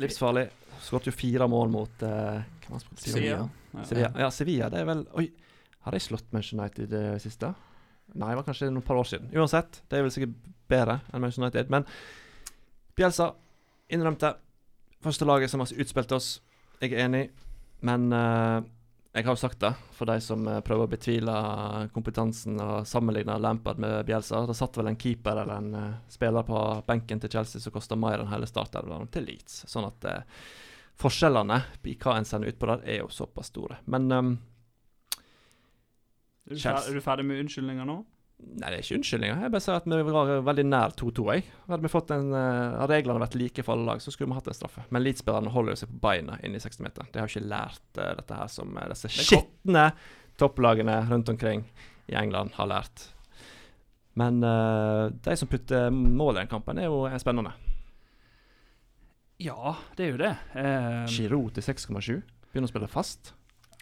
Livsfarlig. 0.00 0.48
Skåret 0.80 1.04
jo 1.06 1.12
fire 1.12 1.46
mål 1.52 1.68
mot 1.70 2.02
eh? 2.02 2.40
Sevilla. 2.96 3.44
Ja. 3.76 3.84
Sevilla. 3.84 4.08
Ja, 4.18 4.30
Sevilla, 4.30 4.70
det 4.72 4.80
er 4.80 4.88
vel 4.88 5.04
Oi, 5.20 5.28
har 5.84 5.92
de 5.92 6.00
slått 6.00 6.32
Manchester 6.32 6.58
United 6.58 6.82
i 6.84 6.90
det 6.96 7.20
siste? 7.22 7.52
Nei, 8.14 8.32
det 8.32 8.40
var 8.40 8.46
kanskje 8.48 8.70
noen 8.70 8.84
par 8.86 9.00
år 9.00 9.08
siden. 9.08 9.30
Uansett, 9.36 9.82
det 9.88 9.98
er 9.98 10.06
vel 10.06 10.12
sikkert 10.14 10.50
bedre 10.72 11.00
enn 11.12 11.22
Manchester 11.22 11.46
United. 11.46 11.72
Men 11.72 11.86
Bjelsa 12.98 13.32
innrømte 13.92 14.34
første 15.02 15.28
laget 15.28 15.52
som 15.52 15.62
har 15.62 15.72
utspilt 15.84 16.14
oss. 16.16 16.36
Jeg 16.82 16.94
er 16.94 17.06
enig, 17.06 17.26
men 17.86 18.08
uh, 18.12 18.60
jeg 19.12 19.26
har 19.26 19.36
jo 19.36 19.42
sagt 19.42 19.60
det, 19.60 19.72
for 19.92 20.08
de 20.08 20.14
som 20.24 20.46
eh, 20.48 20.62
prøver 20.64 20.86
å 20.86 20.90
betvile 20.90 21.32
kompetansen 21.92 22.56
og 22.64 22.86
sammenligne 22.88 23.34
Lampard 23.44 23.80
med 23.82 24.06
Bjelsa. 24.08 24.40
Det 24.48 24.56
satt 24.56 24.78
vel 24.80 24.88
en 24.88 24.96
keeper 24.96 25.42
eller 25.42 25.58
en 25.58 25.74
uh, 25.76 25.98
spiller 26.08 26.46
på 26.48 26.60
benken 26.86 27.20
til 27.20 27.34
Chelsea 27.34 27.60
som 27.60 27.74
kosta 27.74 27.98
mer 27.98 28.22
enn 28.22 28.32
hele 28.32 28.48
startelveren 28.48 29.10
til 29.12 29.28
Leeds. 29.28 29.66
Sånn 29.68 29.90
at 29.90 30.08
uh, 30.08 30.46
forskjellene 31.02 31.60
i 31.90 31.98
hva 32.00 32.16
en 32.16 32.28
sender 32.28 32.52
ut 32.54 32.58
på 32.60 32.70
der, 32.70 32.86
er 32.88 33.02
jo 33.02 33.10
såpass 33.12 33.52
store. 33.52 33.82
Men 33.92 34.08
ehm, 34.12 34.32
Er, 36.48 36.54
du 36.54 36.58
ferdig, 36.58 36.90
er 36.90 36.98
du 36.98 37.04
ferdig 37.04 37.24
med 37.28 37.44
unnskyldninger 37.44 37.88
nå? 37.88 38.02
Nei, 38.42 38.72
det 38.72 38.74
er 38.74 38.82
ikke 38.82 38.96
unnskyldninger. 38.98 39.42
Jeg 39.44 39.52
bare 39.54 39.62
sier 39.62 39.76
at 39.78 39.86
vi 39.86 40.14
var 40.16 40.32
veldig 40.48 40.64
nær 40.66 40.94
2-2. 40.98 41.26
jeg. 41.30 41.44
Hadde 41.70 42.16
en, 42.16 42.32
eh, 42.34 42.78
Hadde 42.80 42.96
reglene 42.96 43.22
vært 43.22 43.36
like 43.38 43.62
for 43.62 43.76
alle 43.76 43.86
lag, 43.86 44.02
så 44.02 44.10
skulle 44.10 44.32
vi 44.32 44.38
hatt 44.40 44.50
en 44.50 44.58
straffe. 44.58 44.82
Men 44.90 45.04
Leeds-spillerne 45.04 45.54
holder 45.54 45.78
seg 45.78 45.92
på 45.92 46.00
beina 46.02 46.40
inne 46.42 46.58
i 46.58 46.64
60-meter. 46.64 47.06
De 47.12 47.20
har 47.20 47.30
jo 47.30 47.38
ikke 47.38 47.52
lært 47.52 48.00
uh, 48.02 48.10
dette 48.18 48.38
her 48.40 48.50
som 48.50 48.74
uh, 48.74 48.88
disse 48.90 49.12
skitne 49.14 49.92
topplagene 50.42 50.98
rundt 51.12 51.30
omkring 51.30 51.62
i 52.10 52.18
England 52.18 52.56
har 52.58 52.70
lært. 52.72 53.06
Men 54.18 54.42
uh, 54.42 55.12
de 55.22 55.36
som 55.38 55.48
putter 55.48 55.92
mål 55.94 56.34
i 56.34 56.42
den 56.42 56.50
kampen, 56.50 56.82
er 56.82 56.90
jo 56.90 57.04
er 57.06 57.22
spennende. 57.22 57.54
Ja, 59.42 59.76
det 59.96 60.04
er 60.06 60.10
jo 60.12 60.18
det. 60.20 60.32
Eh, 60.54 61.04
Giroud 61.10 61.56
til 61.56 61.64
6,7. 61.66 62.20
Begynner 62.52 62.68
å 62.68 62.70
spille 62.70 62.90
fast. 62.90 63.32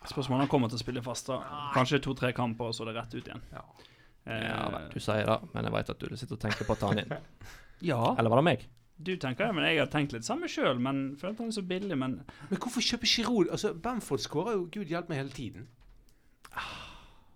Spørsmålet 0.09 0.35
om 0.39 0.41
han 0.47 0.49
kommer 0.49 0.69
til 0.73 0.79
å 0.79 0.83
spille 0.83 1.03
fast. 1.05 1.27
da. 1.29 1.41
Kanskje 1.75 2.01
to-tre 2.03 2.33
kamper, 2.33 2.71
og 2.71 2.75
så 2.75 2.83
er 2.87 2.93
det 2.93 2.97
rett 3.03 3.15
ut 3.15 3.27
igjen. 3.29 3.43
Ja. 3.53 3.65
Eh, 4.27 4.45
Ja, 4.49 4.81
du 4.93 5.01
sier 5.01 5.27
det, 5.27 5.39
men 5.55 5.65
jeg 5.65 5.73
vet 5.73 5.91
at 5.91 5.99
du 5.99 6.17
sitter 6.17 6.35
og 6.37 6.41
tenker 6.41 6.65
på 6.69 6.73
å 6.77 6.79
ta 6.81 6.89
han 6.93 6.99
inn. 6.99 7.13
ja, 7.91 8.15
Eller 8.19 8.31
var 8.31 8.37
det 8.43 8.45
meg? 8.51 8.69
du 9.01 9.15
tenker 9.17 9.47
det, 9.47 9.55
men 9.57 9.65
jeg 9.65 9.79
har 9.81 9.87
tenkt 9.89 10.13
litt 10.13 10.25
samme 10.27 10.45
sjøl. 10.49 10.77
Men 10.79 11.17
føler 11.17 11.33
at 11.33 11.39
han 11.41 11.49
er 11.49 11.57
så 11.57 11.63
billig, 11.65 11.97
men 11.97 12.19
Men 12.51 12.59
hvorfor 12.61 12.85
kjøpe 12.85 13.09
Giroud? 13.09 13.49
Altså, 13.51 13.73
Bamford 13.75 14.21
skårer 14.21 14.53
jo 14.59 14.67
gud 14.71 14.91
hjelpe 14.93 15.09
meg 15.09 15.23
hele 15.23 15.31
tiden. 15.33 15.69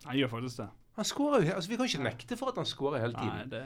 han 0.04 0.16
gjør 0.18 0.28
faktisk 0.28 0.56
det. 0.60 0.68
Han 0.96 1.04
skårer 1.08 1.42
jo, 1.46 1.52
altså 1.56 1.70
Vi 1.70 1.76
kan 1.80 1.88
ikke 1.88 2.04
nekte 2.04 2.36
for 2.36 2.52
at 2.52 2.56
han 2.60 2.68
skårer 2.68 3.00
hele 3.00 3.16
Nei, 3.16 3.22
tiden. 3.24 3.50
det 3.50 3.62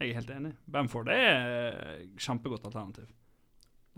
Jeg 0.00 0.10
er 0.10 0.14
helt 0.20 0.30
enig. 0.30 0.52
Bamford 0.70 1.08
er 1.08 2.04
kjempegodt 2.20 2.64
alternativ. 2.68 3.08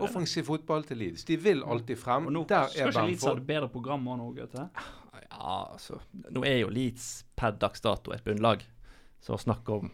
Offensiv 0.07 0.43
fotball 0.47 0.83
til 0.87 0.97
Leeds. 0.97 1.23
De 1.27 1.37
vil 1.37 1.63
alltid 1.63 1.97
frem. 1.97 2.25
Og 2.27 2.33
nå 2.35 2.43
Der 2.49 2.67
skal 2.67 2.81
er 2.81 2.91
ikke 2.91 3.05
Leeds 3.07 3.23
ha 3.23 3.29
Bamford. 3.29 3.41
et 3.41 3.47
bedre 3.47 3.69
program 3.69 4.07
òg 4.07 4.17
nå, 4.21 4.29
Gaute? 4.39 4.67
Ja, 5.31 5.71
altså 5.73 5.99
Nå 6.31 6.43
er 6.45 6.57
jo 6.63 6.69
Leeds 6.69 7.25
per 7.35 7.51
dags 7.51 7.81
dato 7.81 8.11
et 8.15 8.23
bunnlag. 8.23 8.63
Så 9.21 9.33
å 9.37 9.39
snakke 9.39 9.69
om 9.77 9.91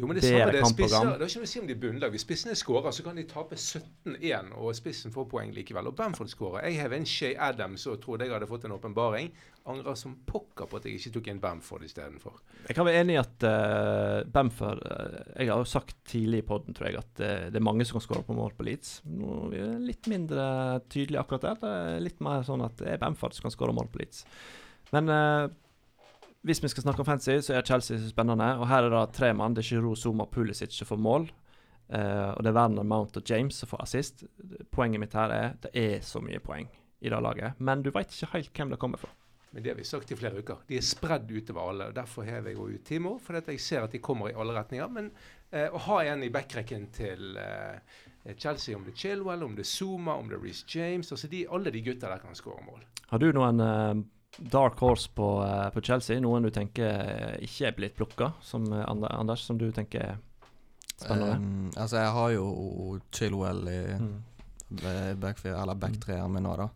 Jo, 0.00 0.08
men 0.08 0.16
det 0.16 0.24
er 0.24 0.48
bedre 0.48 0.62
samme 0.64 0.72
det. 0.72 0.88
Spisser, 0.88 1.06
det 1.06 1.20
har 1.20 1.28
ikke 1.28 1.40
noe 1.42 1.46
å 1.46 1.50
si 1.50 1.60
om 1.60 1.66
de 1.68 1.74
er 1.74 1.80
bunnlag. 1.82 2.14
Hvis 2.14 2.24
spissene 2.24 2.54
skårer, 2.58 2.94
så 2.96 3.04
kan 3.04 3.18
de 3.18 3.24
tape 3.28 3.58
17-1, 3.58 4.48
og 4.56 4.72
spissen 4.74 5.12
får 5.14 5.26
poeng 5.30 5.52
likevel. 5.54 5.90
Og 5.90 5.96
Bamford 5.98 6.32
skårer. 6.32 6.64
Jeg 6.66 6.80
hev 6.80 6.96
en 6.96 7.06
Shay 7.08 7.36
Adams 7.36 7.84
og 7.90 8.00
trodde 8.02 8.26
jeg 8.26 8.34
hadde 8.34 8.48
fått 8.50 8.64
en 8.66 8.74
åpenbaring. 8.74 9.28
Angrer 9.70 9.98
som 10.00 10.16
pokker 10.26 10.66
på 10.66 10.80
at 10.80 10.88
jeg 10.88 10.98
ikke 10.98 11.12
tok 11.18 11.30
inn 11.30 11.42
Bamford 11.42 11.84
istedenfor. 11.86 12.40
Jeg 12.64 12.78
kan 12.78 12.88
være 12.88 13.04
enig 13.04 13.18
i 13.18 13.20
at 13.20 13.46
uh, 13.46 14.24
Bamford 14.32 14.82
uh, 14.82 15.20
Jeg 15.36 15.52
har 15.52 15.60
jo 15.60 15.70
sagt 15.70 15.96
tidlig 16.08 16.42
i 16.42 16.46
poden, 16.48 16.74
tror 16.74 16.88
jeg, 16.88 17.04
at 17.04 17.22
uh, 17.22 17.46
det 17.52 17.60
er 17.60 17.68
mange 17.68 17.86
som 17.86 18.00
kan 18.00 18.06
skåre 18.08 18.26
på 18.26 18.38
mål 18.38 18.56
på 18.58 18.66
Leeds. 18.66 18.96
Nå 19.06 19.38
er 19.44 19.54
vi 19.54 19.66
litt 19.92 20.10
mindre 20.10 20.46
tydelig 20.88 21.20
akkurat 21.20 21.46
der. 21.50 21.62
Det 21.62 21.74
er 21.92 22.06
litt 22.08 22.24
mer 22.24 22.48
sånn 22.48 22.64
at 22.64 22.80
det 22.80 22.96
er 22.96 23.02
Bamford 23.04 23.36
som 23.36 23.46
kan 23.46 23.54
skåre 23.54 23.76
mål 23.76 23.92
på 23.92 24.02
Leeds. 24.02 24.24
Men 24.96 25.08
hvis 26.42 26.62
vi 26.62 26.68
skal 26.68 26.82
snakke 26.82 27.04
om 27.04 27.06
fancy, 27.06 27.38
så 27.40 27.54
er 27.54 27.66
Chelsea 27.66 27.98
så 27.98 28.10
spennende. 28.10 28.48
Og 28.58 28.66
her 28.68 28.86
er 28.86 28.90
det 28.90 29.14
tre 29.14 29.32
mann. 29.34 29.54
Det 29.54 29.62
er 29.62 29.76
Giroud, 29.76 29.96
Zuma 29.96 30.26
Pulisic 30.26 30.74
som 30.74 30.88
får 30.90 30.98
mål. 30.98 31.30
Uh, 31.92 32.32
og 32.32 32.42
det 32.42 32.50
er 32.50 32.56
Werner, 32.56 32.86
Mount 32.88 33.16
og 33.16 33.30
James 33.30 33.58
som 33.60 33.68
får 33.68 33.82
assist. 33.84 34.24
Poenget 34.72 35.02
mitt 35.02 35.14
her 35.14 35.34
er 35.34 35.58
det 35.62 35.72
er 35.76 35.98
så 36.06 36.22
mye 36.24 36.40
poeng 36.40 36.70
i 37.02 37.10
det 37.10 37.18
laget, 37.20 37.58
men 37.58 37.82
du 37.82 37.90
veit 37.92 38.14
ikke 38.14 38.30
helt 38.32 38.52
hvem 38.56 38.70
det 38.72 38.78
kommer 38.80 39.00
fra. 39.02 39.10
Men 39.52 39.64
det 39.64 39.72
har 39.72 39.76
vi 39.76 39.84
sagt 39.84 40.12
i 40.14 40.16
flere 40.16 40.40
uker. 40.40 40.62
De 40.68 40.78
er 40.78 40.86
spredd 40.86 41.28
utover 41.28 41.68
alle. 41.68 41.90
og 41.90 41.96
Derfor 41.98 42.24
hever 42.24 42.54
jeg 42.54 42.58
ut 42.58 42.86
Timo, 42.88 43.18
fordi 43.20 43.52
jeg 43.52 43.60
ser 43.60 43.84
at 43.84 43.92
de 43.92 44.00
kommer 44.00 44.30
i 44.30 44.36
alle 44.38 44.54
retninger. 44.56 44.88
Men 44.88 45.10
uh, 45.52 45.68
å 45.76 45.82
ha 45.90 45.98
en 46.08 46.24
i 46.24 46.30
backrekken 46.32 46.88
til 46.96 47.36
uh, 47.36 47.76
Chelsea, 48.32 48.74
om 48.78 48.86
det 48.86 48.94
er 48.94 49.02
Chilwell, 49.02 49.44
om 49.44 49.58
det 49.58 49.66
er 49.66 49.70
Zuma, 49.74 50.16
om 50.16 50.30
det 50.30 50.38
er 50.38 50.46
Reece 50.46 50.64
James 50.72 51.12
altså 51.12 51.28
de, 51.28 51.44
Alle 51.52 51.74
de 51.74 51.84
gutta 51.84 52.08
der 52.08 52.24
kan 52.24 52.38
skåre 52.38 52.64
mål. 52.64 52.80
Har 53.12 53.20
du 53.20 53.28
noen 53.36 53.60
dark 54.38 54.78
horse 54.80 55.10
på, 55.14 55.42
eh, 55.44 55.70
på 55.70 55.80
Chelsea? 55.84 56.20
Noen 56.20 56.42
du 56.42 56.50
tenker 56.50 56.88
eh, 56.88 57.38
ikke 57.44 57.66
er 57.68 57.76
blitt 57.76 57.96
plukka, 57.96 58.32
som 58.40 58.64
eh, 58.72 58.84
Anders, 58.88 59.44
som 59.46 59.58
du 59.58 59.70
tenker 59.72 60.00
er 60.00 60.18
spennende? 60.96 61.36
Um, 61.36 61.70
altså, 61.76 61.96
jeg 62.00 62.12
har 62.18 62.30
jo 62.36 63.00
Chilwell 63.12 63.68
i 63.68 63.80
Mm. 63.98 64.22
backfire, 65.20 65.58
eller 65.60 65.74
backtreeren 65.76 66.32
min 66.32 66.42
nå, 66.46 66.56
da. 66.56 66.68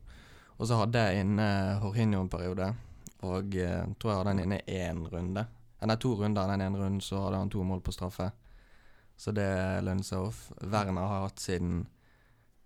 Og 0.58 0.66
så 0.68 0.76
hadde 0.76 1.00
jeg 1.00 1.24
inne 1.24 1.46
Jorginho 1.80 2.20
en 2.20 2.28
periode, 2.28 2.74
og 3.24 3.54
jeg 3.54 3.94
tror 3.98 4.10
jeg 4.10 4.18
hadde 4.18 4.32
han 4.34 4.42
inne 4.44 4.58
én 4.68 5.00
runde. 5.08 5.46
Nei, 5.86 5.96
to 5.96 6.14
runder. 6.16 6.48
Den 6.50 6.60
ene 6.64 6.78
runden 6.80 7.00
så 7.00 7.20
hadde 7.24 7.38
han 7.38 7.50
to 7.52 7.62
mål 7.64 7.80
på 7.80 7.92
straffe. 7.94 8.30
Så 9.16 9.32
det 9.32 9.46
lønner 9.84 10.04
seg 10.04 10.26
off. 10.28 10.52
Werner 10.60 11.06
har 11.08 11.22
hatt 11.28 11.40
siden 11.40 11.86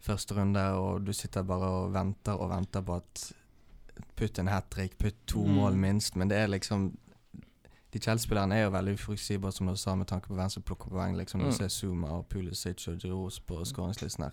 første 0.01 0.35
runde, 0.35 0.63
og 0.75 1.05
du 1.05 1.13
sitter 1.13 1.45
bare 1.47 1.69
og 1.69 1.93
venter 1.95 2.41
og 2.41 2.51
venter 2.51 2.83
på 2.87 2.97
at 2.97 3.25
Putt 4.17 4.39
en 4.39 4.47
hat 4.49 4.71
trick, 4.71 4.99
putt 4.99 5.15
to 5.27 5.39
Mm. 5.45 5.55
mål 5.55 5.73
minst. 5.77 6.17
Men 6.17 6.29
det 6.29 6.37
er 6.39 6.47
liksom 6.49 6.97
De 7.93 7.99
Chelsea-spillerne 7.99 8.53
er 8.55 8.63
jo 8.63 8.71
veldig 8.71 8.93
uforutsigbare, 8.95 9.53
som 9.53 9.67
du 9.67 9.75
sa, 9.77 9.97
med 9.97 10.07
tanke 10.07 10.29
på 10.29 10.35
hvem 10.35 10.49
som 10.51 10.63
plukker 10.63 10.89
poeng. 10.91 11.17
Liksom, 11.17 11.41
Når 11.41 11.47
Mm. 11.47 11.51
du 11.51 11.57
ser 11.57 11.69
Zuma 11.69 12.07
og 12.09 12.29
Pulisic 12.29 12.87
og 12.89 12.99
Giroud 13.01 13.41
på 13.47 13.65
skåringslisten 13.65 14.23
her. 14.25 14.33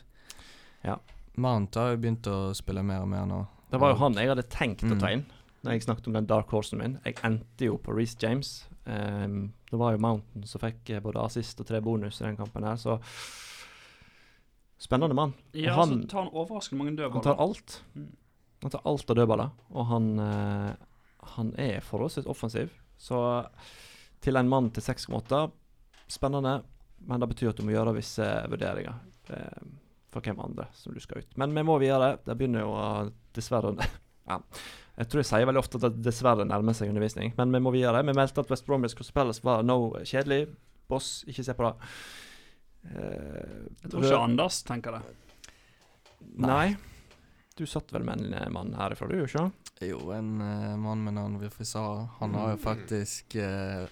Ja. 0.83 0.95
Mount 1.37 1.73
har 1.75 1.89
jo 1.89 1.97
begynt 1.97 2.21
å 2.27 2.53
spille 2.53 2.83
mer 2.83 2.99
og 3.01 3.07
mer 3.07 3.25
nå. 3.25 3.47
Det 3.71 3.79
var 3.79 3.89
jo 3.89 3.95
han 3.95 4.13
jeg 4.13 4.27
hadde 4.27 4.43
tenkt 4.43 4.83
å 4.83 4.91
Mm. 4.93 4.99
ta 4.99 5.07
inn 5.07 5.25
når 5.63 5.71
jeg 5.71 5.81
snakket 5.81 6.07
om 6.07 6.13
den 6.13 6.25
dark 6.27 6.47
horsen 6.49 6.77
min. 6.77 6.99
Jeg 7.03 7.15
endte 7.23 7.65
jo 7.65 7.77
på 7.77 7.95
Reece 7.97 8.15
James. 8.21 8.67
Um, 8.85 9.53
det 9.71 9.79
var 9.79 9.91
jo 9.93 9.97
Mountain 9.97 10.43
som 10.45 10.61
fikk 10.61 10.89
eh, 10.91 10.99
både 10.99 11.15
assist 11.25 11.59
og 11.59 11.65
tre 11.65 11.81
bonus 11.81 12.21
i 12.21 12.25
den 12.25 12.37
kampen 12.37 12.63
her, 12.63 12.75
så 12.75 12.99
Spennende 14.79 15.15
mann. 15.15 15.33
Ja, 15.53 15.73
han- 15.73 16.03
så 16.03 16.07
tar 16.09 16.23
han 16.23 16.31
overraskende 16.33 16.77
mange 16.83 17.11
Han 17.11 17.21
tar 17.23 17.35
alt. 17.41 17.81
Mm. 17.95 18.11
Han 18.63 18.73
tar 18.73 18.85
alt 18.89 19.09
av 19.13 19.17
dødballer, 19.19 19.49
og 19.69 19.85
han, 19.91 20.07
eh, 20.19 20.71
han 21.35 21.51
er 21.61 21.83
forholdsvis 21.85 22.25
offensiv. 22.29 22.71
Så 22.97 23.19
til 24.25 24.35
en 24.39 24.49
mann 24.49 24.71
til 24.73 24.81
6,8 24.81 25.43
spennende, 26.09 26.55
men 27.05 27.21
det 27.21 27.29
betyr 27.29 27.51
at 27.51 27.59
du 27.59 27.67
må 27.67 27.75
gjøre 27.75 27.93
visse 27.99 28.25
vurderinger 28.49 28.95
eh, 29.29 29.67
for 30.09 30.25
hvem 30.25 30.39
andre 30.41 30.65
som 30.73 30.95
du 30.95 30.99
skal 31.03 31.21
ut. 31.21 31.37
Men 31.37 31.53
vi 31.53 31.63
må 31.67 31.77
videre. 31.83 32.15
Det 32.25 32.33
begynner 32.39 32.65
jo 32.65 32.73
dessverre 33.37 33.75
ja. 34.31 34.39
Jeg 34.97 35.11
tror 35.11 35.21
jeg 35.21 35.29
sier 35.29 35.45
veldig 35.45 35.61
ofte 35.61 35.77
at 35.77 35.83
det 35.93 36.07
dessverre 36.07 36.47
nærmer 36.49 36.73
seg 36.73 36.89
undervisning, 36.89 37.35
men 37.37 37.53
vi 37.53 37.61
må 37.61 37.69
videre. 37.75 38.01
Vi 38.07 38.15
meldte 38.17 38.41
at 38.41 38.49
West 38.49 38.65
Bromwich 38.65 38.97
Cross 38.97 39.13
Palace 39.13 39.45
var 39.45 39.61
no 39.67 39.91
kjedelig. 40.01 40.47
Boss, 40.89 41.19
ikke 41.29 41.45
se 41.45 41.53
på 41.53 41.67
det. 41.67 41.91
Eh, 42.87 43.67
Jeg 43.83 43.91
tror 43.91 44.07
ikke 44.07 44.23
Anders 44.23 44.61
tenker 44.65 44.97
det. 44.97 45.03
Nei. 46.41 46.71
Du 47.57 47.65
satt 47.65 47.93
vel 47.93 48.03
med 48.05 48.19
en 48.19 48.33
eh, 48.33 48.49
mann 48.53 48.75
herifra, 48.77 49.07
du, 49.09 49.15
ikke 49.25 49.47
Jo, 49.81 50.11
en 50.13 50.41
uh, 50.41 50.75
mann 50.77 51.01
med 51.03 51.15
navn 51.17 51.39
Wilfried 51.41 51.71
Han 52.19 52.35
har 52.37 52.51
jo 52.51 52.57
faktisk 52.61 53.35
uh, 53.35 53.87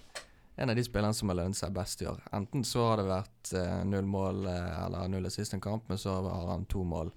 en 0.56 0.70
av 0.70 0.76
de 0.78 0.84
spillerne 0.86 1.18
som 1.18 1.32
har 1.32 1.40
lønt 1.40 1.58
seg 1.58 1.74
best 1.74 2.04
i 2.04 2.08
år. 2.08 2.22
Enten 2.38 2.62
så 2.64 2.84
har 2.86 3.02
det 3.02 3.08
vært 3.10 3.54
uh, 3.58 3.82
null 3.90 4.06
mål 4.06 4.46
eller 4.48 5.10
null 5.10 5.26
assist 5.26 5.58
en 5.58 5.64
kamp, 5.66 5.90
men 5.90 5.98
så 5.98 6.14
har 6.22 6.52
han 6.52 6.68
to 6.70 6.84
mål 6.86 7.10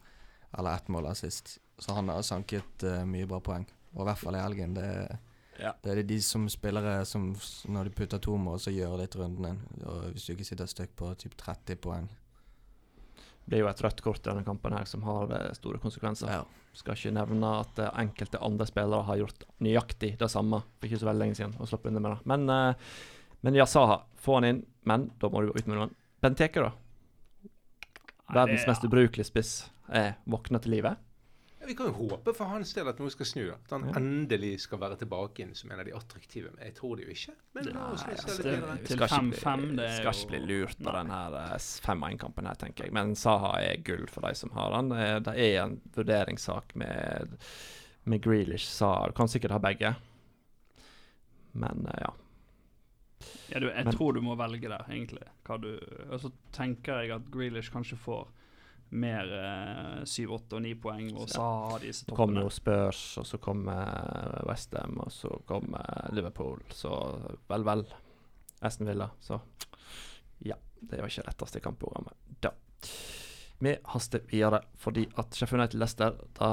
eller 0.56 0.74
ett 0.74 0.88
mål 0.88 1.10
assist. 1.12 1.58
Så 1.78 1.92
han 1.94 2.08
har 2.08 2.24
sanket 2.24 2.82
mye 3.06 3.28
bra 3.28 3.38
poeng. 3.44 3.68
Og 3.92 4.00
i 4.02 4.06
hvert 4.08 4.18
fall 4.18 4.38
i 4.38 4.42
helgen. 4.42 4.72
Det, 4.74 4.88
Ja. 5.58 5.72
det 5.82 5.90
er 5.90 6.02
de 6.06 6.20
som 6.22 6.48
spillere 6.48 7.04
som 7.06 7.32
når 7.66 7.84
de 7.84 7.90
putter 7.90 8.18
to 8.18 8.36
mål, 8.38 8.60
så 8.62 8.70
gjør 8.70 8.96
litt 8.98 9.16
runden 9.18 9.44
din. 9.44 9.84
Og 9.84 10.12
hvis 10.12 10.26
du 10.26 10.32
ikke 10.32 10.48
sitter 10.48 10.66
støkk 10.70 10.96
på 10.96 11.12
typ 11.18 11.36
30 11.36 11.76
poeng. 11.76 12.08
Det 13.48 13.54
blir 13.54 13.62
jo 13.62 13.68
et 13.70 13.78
rødt 13.80 14.00
kort 14.04 14.18
i 14.20 14.28
denne 14.28 14.44
kampen 14.44 14.74
her 14.76 14.84
som 14.84 15.06
har 15.08 15.30
eh, 15.32 15.52
store 15.56 15.78
konsekvenser. 15.80 16.28
Ja. 16.28 16.42
Skal 16.76 16.98
ikke 16.98 17.14
nevne 17.16 17.52
at 17.62 17.78
eh, 17.80 17.94
enkelte 18.02 18.42
andre 18.44 18.66
spillere 18.68 19.06
har 19.08 19.16
gjort 19.22 19.46
nøyaktig 19.64 20.10
det 20.20 20.28
samme 20.28 20.58
for 20.76 20.84
ikke 20.84 20.98
så 21.00 21.08
veldig 21.08 21.22
lenge 21.22 21.38
siden. 21.38 21.54
og 21.56 21.70
sluppet 21.70 21.88
unna 21.88 22.02
med 22.04 22.12
det. 22.12 22.28
Men, 22.28 22.44
eh, 22.52 22.92
men 23.40 23.56
Yasaha, 23.56 24.02
få 24.20 24.36
han 24.36 24.48
inn. 24.50 24.60
Men 24.84 25.08
da 25.16 25.32
må 25.32 25.40
du 25.40 25.48
gå 25.48 25.62
ut 25.62 25.70
med 25.70 25.80
noen. 25.80 25.96
Benteke, 26.20 26.60
da. 26.60 27.48
Verdens 28.36 28.68
mest 28.68 28.84
ubrukelige 28.84 29.30
spiss. 29.30 29.54
Er 29.88 30.18
våkna 30.28 30.60
til 30.60 30.76
live. 30.76 30.92
Vi 31.68 31.74
kan 31.76 31.90
jo 31.90 31.92
håpe 32.08 32.32
for 32.34 32.48
hans 32.48 32.70
del 32.72 32.88
at 32.88 32.98
noe 33.02 33.12
skal 33.12 33.26
snu. 33.28 33.42
At 33.52 33.70
han 33.74 33.82
Ja. 33.90 33.92
endelig 34.00 34.54
skal 34.64 34.78
være 34.80 34.96
tilbake 35.02 35.40
inn 35.44 35.54
som 35.54 35.70
en 35.70 35.80
av 35.82 35.84
de 35.84 35.92
attraktive. 35.92 36.50
Men 36.54 36.64
jeg 36.64 36.74
tror 36.78 36.96
det 36.96 37.04
jo 37.04 37.12
ikke. 37.12 37.34
Men 37.54 37.64
Nei, 37.64 37.82
altså, 37.92 38.42
det- 38.42 38.86
til 38.86 38.96
skal 38.96 39.08
ikke 39.08 39.18
5-5, 39.18 39.66
bli- 39.66 39.76
det 39.76 39.90
skal 39.98 40.12
ikke 40.14 40.28
bli 40.32 40.40
lurt 40.46 40.86
av 40.86 40.94
denne 40.94 41.08
den 41.08 41.10
her 41.10 41.36
eh, 41.52 41.58
5-1-kampen 41.58 42.46
her, 42.46 42.54
tenker 42.54 42.84
jeg. 42.84 42.92
Men 42.92 43.14
Saha 43.14 43.52
er 43.60 43.76
gull 43.84 44.06
for 44.08 44.22
de 44.22 44.34
som 44.34 44.50
har 44.56 44.72
han. 44.72 44.92
Eh, 44.92 45.18
Det 45.20 45.36
er 45.36 45.62
en 45.64 45.80
vurderingssak 45.94 46.74
med, 46.74 47.36
med 48.06 48.22
Grealish. 48.22 48.64
Saha 48.66 49.06
Du 49.08 49.12
kan 49.12 49.26
sikkert 49.28 49.50
ha 49.50 49.58
begge, 49.58 49.94
men 51.54 51.86
eh, 51.86 52.00
ja. 52.06 52.12
Ja, 53.50 53.58
du, 53.60 53.66
jeg 53.68 53.84
Men- 53.84 53.94
tror 53.94 54.14
du 54.14 54.20
må 54.20 54.36
velge 54.36 54.68
der, 54.68 54.84
egentlig. 54.88 55.24
Hva 55.44 55.60
du, 55.60 55.78
og 56.10 56.20
så 56.20 56.30
tenker 56.52 57.02
jeg 57.02 57.10
at 57.10 57.30
Grealish 57.30 57.70
kanskje 57.72 57.96
får 57.98 58.26
mer 58.90 59.32
eh, 59.38 60.04
7, 60.04 60.28
8 60.36 60.58
og 60.58 60.64
9 60.64 60.74
poeng, 60.82 61.08
og 61.16 61.28
så 61.30 61.44
har 61.70 61.84
disse 61.84 62.08
Så 62.08 62.16
kommer 62.16 62.46
jo 62.46 62.52
Spurs, 62.52 63.02
og 63.20 63.26
så 63.28 63.40
kommer 63.42 64.42
Westham, 64.48 64.98
og 65.04 65.12
så 65.12 65.32
kommer 65.48 66.08
Liverpool. 66.16 66.62
Så 66.74 66.92
vel, 67.50 67.66
vel. 67.68 67.84
Aston 68.60 68.88
Villa. 68.88 69.10
Så 69.20 69.40
ja, 70.38 70.56
det 70.80 71.00
var 71.00 71.10
ikke 71.10 71.26
retteste 71.28 71.62
kampprogrammet 71.62 72.14
da. 72.42 72.52
Vi 73.58 73.72
haster 73.90 74.22
videre 74.30 74.60
fordi 74.78 75.08
at 75.18 75.34
Sheffield 75.34 75.64
United 75.64 75.80
Leicester 75.82 76.18
da 76.38 76.50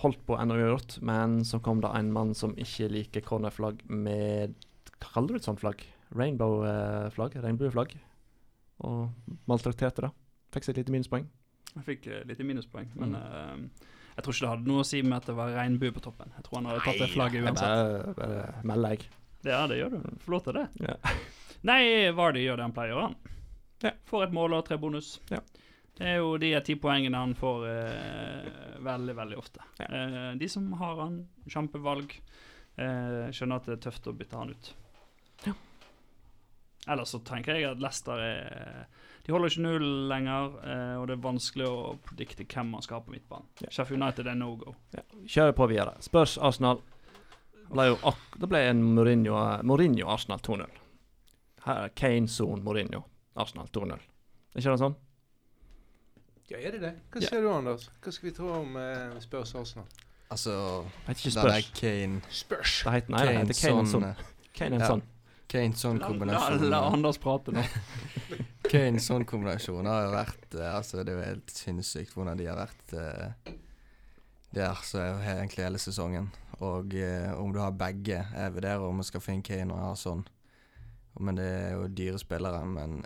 holdt 0.00 0.22
på 0.28 0.38
ennå 0.40 0.56
uavgjort, 0.56 0.98
men 1.04 1.42
så 1.44 1.60
kom 1.60 1.82
det 1.84 1.92
en 1.92 2.12
mann 2.14 2.32
som 2.36 2.56
ikke 2.56 2.88
liker 2.92 3.24
cornerflagg 3.26 3.84
med 3.92 4.56
Hva 4.96 5.10
kaller 5.12 5.36
du 5.36 5.40
et 5.40 5.48
sånt 5.48 5.60
flagg? 5.60 5.84
Rainbow-flagg? 6.16 7.36
Regnbueflagg? 7.42 7.92
Og 8.88 9.34
maltrakterte 9.50 10.06
det. 10.06 10.12
Fikk 10.54 10.64
seg 10.64 10.76
et 10.76 10.84
lite 10.84 10.94
minuspoeng. 10.94 11.26
Jeg 11.76 11.84
fikk 11.84 12.06
litt 12.26 12.40
i 12.40 12.46
minuspoeng, 12.48 12.88
men 12.96 13.12
Mm. 13.12 13.22
eh, 13.22 13.92
jeg 14.16 14.24
tror 14.24 14.32
ikke 14.34 14.40
det 14.46 14.52
hadde 14.54 14.66
noe 14.70 14.80
å 14.80 14.86
si 14.88 15.02
med 15.02 15.16
at 15.18 15.26
det 15.28 15.34
var 15.36 15.50
regnbue 15.52 15.92
på 15.92 16.00
toppen. 16.00 16.30
Jeg 16.36 16.44
tror 16.46 16.56
han 16.62 16.68
hadde 16.70 16.84
tatt 16.86 16.98
det 17.02 17.10
flagget 17.12 17.44
uansett. 17.44 18.64
melder 18.64 18.88
jeg. 18.96 19.08
Ja, 19.44 19.66
det 19.68 19.76
gjør 19.78 19.90
du. 19.90 20.16
Få 20.24 20.30
lov 20.32 20.44
til 20.44 20.52
det. 20.54 20.68
Ja. 20.80 20.96
Nei, 21.68 22.10
Vardy 22.16 22.40
gjør 22.46 22.56
det 22.56 22.64
han 22.64 22.72
pleier 22.72 23.00
han. 23.02 23.16
Ja. 23.84 23.90
Får 24.08 24.24
et 24.24 24.32
mål 24.32 24.54
og 24.56 24.64
tre 24.64 24.78
bonus. 24.80 25.18
Ja. 25.30 25.40
Det 25.98 26.06
er 26.06 26.16
jo 26.18 26.36
de 26.38 26.50
ti 26.64 26.74
poengene 26.76 27.16
han 27.16 27.34
får 27.34 27.66
eh, 27.68 28.80
veldig, 28.84 29.14
veldig 29.16 29.36
ofte. 29.38 29.60
Ja. 29.80 29.86
Eh, 29.86 30.34
de 30.40 30.48
som 30.48 30.72
har 30.80 30.96
han, 31.00 31.20
kjempevalg, 31.48 32.12
eh, 32.76 33.28
skjønner 33.32 33.56
at 33.60 33.64
det 33.68 33.76
er 33.78 33.90
tøft 33.90 34.08
å 34.08 34.16
bytte 34.16 34.36
han 34.36 34.50
ut. 34.50 34.72
Ja. 35.46 35.52
Ellers 36.88 37.10
så 37.14 37.20
tenker 37.26 37.56
jeg 37.58 37.64
at 37.70 37.80
Leicester 37.82 38.20
er 38.22 38.86
De 39.26 39.32
holder 39.34 39.50
ikke 39.50 39.62
null 39.64 39.86
lenger, 40.10 40.52
eh, 40.62 40.92
og 41.00 41.08
det 41.10 41.16
er 41.16 41.22
vanskelig 41.24 41.66
å 41.66 41.78
predikte 42.06 42.44
hvem 42.46 42.68
man 42.76 42.84
skal 42.84 43.00
ha 43.00 43.06
på 43.06 43.10
midtbanen. 43.10 43.48
Ja. 43.64 43.72
Sheffield 43.74 43.98
United 44.02 44.28
er 44.30 44.36
no 44.38 44.52
go. 44.60 44.74
Kjører 45.26 45.56
på 45.58 45.66
videre. 45.72 45.96
Spørs 46.04 46.36
Arsenal. 46.38 46.78
Ble 47.66 47.88
jo 47.88 47.96
ak 48.06 48.36
det 48.38 48.48
ble 48.52 48.60
en 48.68 48.84
Mourinho- 48.94 49.62
Mourinho-Arsenal 49.66 50.38
2-0. 50.46 50.76
Her 51.66 51.82
er 51.88 51.94
Kane, 51.98 52.28
Son, 52.30 52.62
Mourinho. 52.62 53.02
Arsenal 53.36 53.66
2-0. 53.74 53.98
Er 54.54 54.62
ikke 54.62 54.70
det 54.76 54.78
sånn? 54.84 54.94
Ja, 56.46 56.60
er 56.62 56.76
det 56.76 56.80
det? 56.84 56.92
Hva 57.10 57.24
sier 57.26 57.42
du, 57.42 57.50
Anders? 57.50 57.88
Hva 58.00 58.12
skal 58.14 58.30
vi 58.30 58.34
tro 58.36 58.52
om 58.60 58.76
eh, 58.78 59.18
Spurs 59.24 59.56
Arsenal? 59.58 59.88
Altså, 60.30 60.84
Det 61.06 61.34
er 61.34 61.58
ikke. 61.58 61.74
Kane 61.80 62.22
Spurs! 62.30 62.82
Det 62.86 62.92
heter, 62.92 63.10
nei, 63.14 63.26
det 63.26 63.36
heter 63.40 63.60
Kane-Zone 63.60 63.90
Son 63.90 64.02
Son. 64.06 64.26
Kane 64.54 64.78
og 64.78 64.80
ja. 64.80 64.86
Son. 64.94 65.02
Kane 65.46 65.78
sånn 65.78 66.00
La, 66.02 66.38
la, 66.50 66.68
la 66.70 66.80
Anders 66.90 67.18
prate 67.22 67.52
nå. 67.54 67.62
Kane 68.76 69.02
sånn 69.02 69.24
kombinasjon 69.28 69.88
har 69.88 70.04
jo 70.06 70.10
vært 70.14 70.58
eh, 70.58 70.72
Altså, 70.72 71.00
det 71.00 71.12
er 71.12 71.18
jo 71.18 71.28
helt 71.30 71.54
sinnssykt 71.54 72.14
hvordan 72.16 72.38
de 72.40 72.48
har 72.50 72.58
vært 72.60 72.96
eh, 72.96 73.54
der 74.56 74.78
så 74.86 74.98
er 75.02 75.08
jo 75.10 75.16
egentlig 75.34 75.64
hele 75.66 75.78
sesongen. 75.78 76.30
Og 76.64 76.94
eh, 76.96 77.28
om 77.36 77.52
du 77.52 77.58
har 77.60 77.74
begge 77.76 78.22
Jeg 78.24 78.54
vurderer 78.54 78.84
om 78.86 79.02
jeg 79.02 79.10
skal 79.10 79.24
finne 79.24 79.44
Kane 79.44 79.74
og 79.74 79.82
ha 79.82 79.92
sånn. 79.98 80.22
Men 81.20 81.36
det 81.36 81.46
er 81.48 81.74
jo 81.74 81.88
dyre 81.92 82.20
spillere. 82.20 82.62
Men 82.64 83.02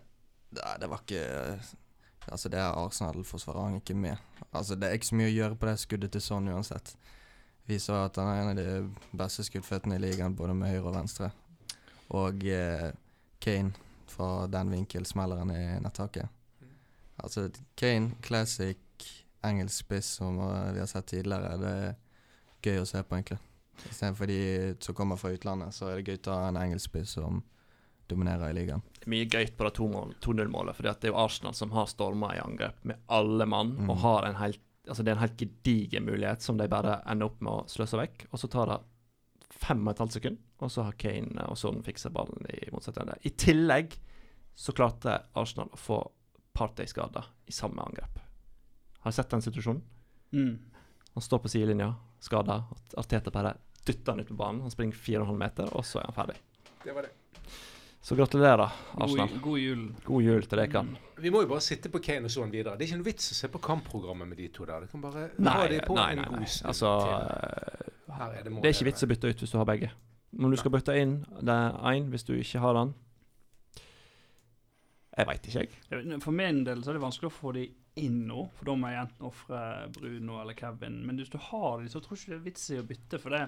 det, 0.50 0.66
det 0.82 0.90
var 0.90 1.02
ikke 1.02 1.24
Altså, 2.30 2.50
det 2.52 2.60
er 2.60 2.76
Arsenal-forsvaret 2.76 3.64
han 3.64 3.78
ikke 3.80 3.96
med. 3.96 4.20
Altså, 4.52 4.76
det 4.76 4.86
er 4.86 4.94
ikke 4.94 5.08
så 5.08 5.16
mye 5.18 5.30
å 5.30 5.34
gjøre 5.34 5.56
på 5.58 5.66
det 5.66 5.78
skuddet 5.80 6.12
til 6.14 6.22
sånn 6.22 6.50
uansett. 6.52 6.92
Viser 7.66 7.96
at 7.96 8.18
han 8.20 8.28
er 8.28 8.40
en 8.42 8.50
av 8.52 8.58
de 8.60 9.16
beste 9.18 9.46
skuddføttene 9.48 9.96
i 9.96 10.02
ligaen, 10.04 10.36
både 10.36 10.54
med 10.54 10.70
høyre 10.70 10.84
og 10.92 10.98
venstre. 10.98 11.30
Og 12.20 12.44
eh, 12.46 12.90
Kane 13.42 13.72
fra 14.10 14.46
den 14.50 14.70
vinkel 14.74 15.06
smeller 15.08 15.40
han 15.42 15.52
i 15.54 15.62
nettaket. 15.84 16.28
Altså, 17.20 17.48
Kane, 17.76 18.12
classic 18.24 18.78
engelsk 19.44 19.84
spiss 19.86 20.06
som 20.20 20.36
vi 20.74 20.80
har 20.80 20.88
sett 20.90 21.06
tidligere. 21.12 21.56
Det 21.60 21.70
er 21.84 21.94
gøy 22.64 22.82
å 22.82 22.88
se 22.88 23.02
på, 23.02 23.16
egentlig. 23.16 23.38
Istedenfor 23.88 24.28
de 24.28 24.40
som 24.84 24.96
kommer 24.96 25.16
fra 25.20 25.30
utlandet, 25.32 25.72
så 25.76 25.88
er 25.88 26.00
det 26.00 26.08
gøy 26.18 26.28
å 26.32 26.36
ha 26.36 26.48
en 26.50 26.58
engelsk 26.60 26.90
spiss 26.90 27.14
som 27.16 27.42
dominerer 28.10 28.50
i 28.50 28.56
ligaen. 28.56 28.82
Mye 29.08 29.28
gøyt 29.30 29.54
på 29.56 29.64
det 29.68 29.74
2-0-målet, 29.78 30.76
for 30.76 30.82
det 30.88 30.96
er 31.06 31.12
jo 31.12 31.20
Arsenal 31.22 31.54
som 31.56 31.70
har 31.76 31.86
storma 31.88 32.32
i 32.36 32.40
angrep 32.42 32.82
med 32.84 32.98
alle 33.08 33.46
mann, 33.46 33.76
Mm. 33.78 33.90
og 33.90 33.96
har 34.06 34.26
en 34.28 34.40
helt 34.42 34.60
Altså 34.88 35.04
det 35.04 35.10
er 35.12 35.16
en 35.18 35.20
helt 35.28 35.36
gedigen 35.38 36.06
mulighet 36.08 36.40
som 36.42 36.56
de 36.58 36.66
bare 36.66 37.02
ender 37.06 37.26
opp 37.28 37.40
med 37.44 37.52
å 37.52 37.66
sløse 37.68 37.98
vekk. 38.00 38.24
Og 38.32 38.40
så 38.40 38.48
tar 38.50 38.66
det 38.66 38.78
fem 39.60 39.86
og 39.86 39.90
et 39.92 39.98
halvt 40.00 40.12
sekund, 40.16 40.38
og 40.60 40.70
så 40.72 40.84
har 40.86 40.96
Kane 41.00 41.46
og 41.48 41.56
Son 41.58 41.82
fiksa 41.84 42.10
ballen 42.12 42.44
i 42.52 42.68
motsatt 42.72 43.00
ende. 43.02 43.16
I 43.24 43.32
tillegg 43.32 43.96
så 44.60 44.74
klarte 44.76 45.16
Arsenal 45.40 45.70
å 45.72 45.78
få 45.80 46.00
Partey 46.52 46.88
skada 46.90 47.22
i 47.48 47.52
samme 47.54 47.80
angrep. 47.82 48.18
Har 49.00 49.12
du 49.12 49.16
sett 49.16 49.30
den 49.32 49.42
situasjonen? 49.44 49.80
Mm. 50.36 50.58
Han 51.14 51.24
står 51.24 51.38
på 51.44 51.48
sidelinja, 51.52 51.94
skada. 52.20 52.64
Arteta 53.00 53.32
bare 53.32 53.54
dytter 53.86 54.12
han 54.12 54.20
ut 54.20 54.28
på 54.28 54.36
banen. 54.36 54.60
Han 54.66 54.70
springer 54.74 54.98
4,5 54.98 55.38
meter, 55.40 55.70
og 55.78 55.86
så 55.86 56.02
er 56.02 56.10
han 56.10 56.16
ferdig. 56.18 56.36
Det 56.84 56.92
var 56.96 57.06
det. 57.08 57.14
Så 58.02 58.16
gratulerer, 58.16 58.70
Arsenal. 58.96 59.28
God, 59.28 59.40
god 59.44 59.58
jul. 59.60 59.80
God 60.04 60.22
jul 60.24 60.46
til 60.48 60.60
dere. 60.62 60.84
Vi 61.20 61.32
må 61.32 61.42
jo 61.44 61.50
bare 61.50 61.64
sitte 61.64 61.90
på 61.92 62.00
Kane 62.04 62.28
og 62.30 62.32
sånn 62.32 62.52
videre. 62.52 62.76
Det 62.76 62.86
er 62.86 62.92
ikke 62.92 63.00
noe 63.02 63.08
vits 63.10 63.32
å 63.32 63.36
se 63.36 63.50
på 63.52 63.60
kampprogrammet 63.64 64.30
med 64.30 64.40
de 64.40 64.46
to 64.54 64.64
der. 64.68 64.86
Det 64.86 64.92
kan 64.92 65.02
bare 65.04 65.26
Nei, 65.36 65.56
ha 65.56 65.66
de 65.68 65.80
på 65.84 65.96
nei, 65.98 66.06
en 66.16 66.22
nei. 66.22 66.44
nei. 66.44 66.52
Altså, 66.70 66.92
det 68.06 68.64
er 68.64 68.72
ikke 68.72 68.88
vits 68.88 69.04
å 69.04 69.10
bytte 69.10 69.32
ut 69.32 69.44
hvis 69.44 69.52
du 69.52 69.58
har 69.60 69.68
begge. 69.68 69.90
Om 70.38 70.50
du 70.52 70.56
skal 70.60 70.72
bytte 70.74 70.94
inn 70.94 71.16
det 71.40 71.54
er 71.54 71.78
én 71.90 72.10
hvis 72.12 72.26
du 72.28 72.36
ikke 72.36 72.60
har 72.62 72.76
den 72.76 72.92
Jeg 75.18 75.26
veit 75.26 75.46
ikke, 75.50 75.64
jeg. 75.66 76.20
For 76.22 76.32
min 76.32 76.62
del 76.64 76.84
så 76.84 76.92
er 76.92 76.98
det 76.98 77.02
vanskelig 77.02 77.32
å 77.32 77.34
få 77.34 77.52
de 77.56 77.64
inn 78.00 78.22
nå, 78.28 78.44
for 78.56 78.70
da 78.70 78.76
må 78.78 78.90
jeg 78.92 79.02
enten 79.02 79.26
ofre 79.26 79.60
Bruno 79.92 80.38
eller 80.40 80.56
Kevin. 80.56 81.00
Men 81.04 81.18
hvis 81.18 81.32
du 81.32 81.38
har 81.50 81.80
de, 81.82 81.90
så 81.90 82.00
tror 82.00 82.16
jeg 82.16 82.22
ikke 82.22 82.32
det 82.32 82.38
er 82.38 82.46
vits 82.46 82.68
i 82.70 82.78
å 82.78 82.86
bytte, 82.86 83.18
for 83.20 83.34
det 83.34 83.42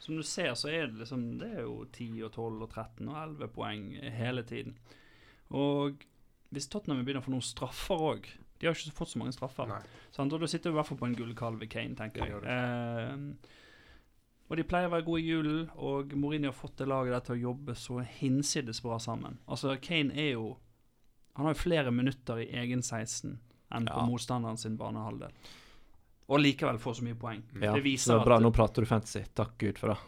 som 0.00 0.16
du 0.16 0.22
ser, 0.24 0.54
så 0.56 0.70
er 0.70 0.86
det 0.88 1.02
liksom 1.02 1.24
Det 1.40 1.50
er 1.50 1.66
jo 1.66 1.84
10 1.92 2.22
og 2.24 2.32
12 2.32 2.62
og 2.64 2.70
13 2.70 3.10
og 3.10 3.18
11 3.20 3.50
poeng 3.52 3.82
hele 4.16 4.44
tiden. 4.48 4.78
Og 5.50 6.06
hvis 6.54 6.70
Tottenham 6.70 7.02
begynner 7.04 7.22
å 7.22 7.26
få 7.26 7.34
noen 7.34 7.44
straffer 7.44 8.06
òg 8.10 8.28
De 8.60 8.68
har 8.68 8.76
ikke 8.76 8.96
fått 8.96 9.12
så 9.12 9.20
mange 9.20 9.34
straffer. 9.34 9.68
Nei. 9.70 9.80
Sant? 10.14 10.32
Og 10.32 10.40
da 10.42 10.48
sitter 10.50 10.70
du 10.70 10.74
i 10.74 10.78
hvert 10.78 10.88
fall 10.88 11.00
på 11.00 11.08
en 11.08 11.16
gullkalv 11.18 11.62
i 11.64 11.68
Kane, 11.70 11.96
tenker 11.98 12.24
Det 12.24 12.30
jeg. 12.30 12.42
Ja. 12.44 12.54
Eh, 12.54 13.58
og 14.50 14.56
de 14.58 14.64
pleier 14.66 14.88
å 14.88 14.92
være 14.96 15.06
gode 15.06 15.20
i 15.22 15.28
julen, 15.30 15.70
og 15.78 16.12
Mourinho 16.18 16.50
har 16.50 16.56
fått 16.58 16.76
det 16.82 16.88
laget 16.90 17.12
der 17.14 17.20
til 17.28 17.36
å 17.36 17.42
jobbe 17.44 17.74
så 17.78 18.00
hinsides 18.18 18.82
bra 18.82 18.98
sammen. 18.98 19.38
Altså, 19.48 19.76
Kane 19.80 20.10
er 20.18 20.32
jo 20.34 20.56
Han 21.36 21.46
har 21.46 21.54
jo 21.54 21.60
flere 21.62 21.90
minutter 21.94 22.40
i 22.42 22.48
egen 22.58 22.82
16 22.82 23.38
enn 23.72 23.86
på 23.86 24.00
motstanderen 24.10 24.58
sin 24.58 24.74
banehalvdel. 24.76 25.30
Og 26.28 26.40
likevel 26.42 26.76
får 26.82 26.96
så 26.98 27.04
mye 27.06 27.14
poeng. 27.14 27.42
Ja, 27.62 27.72
Det 27.74 27.82
viser 27.84 28.18
det 28.18 28.24
bra. 28.26 28.36
at- 28.36 28.42
Nå 28.42 28.50
prater 28.52 28.82
du 28.82 28.86
fantasy. 28.86 29.22
Takk 29.34 29.56
Gud 29.58 29.78
for 29.78 29.94
det. 29.94 29.98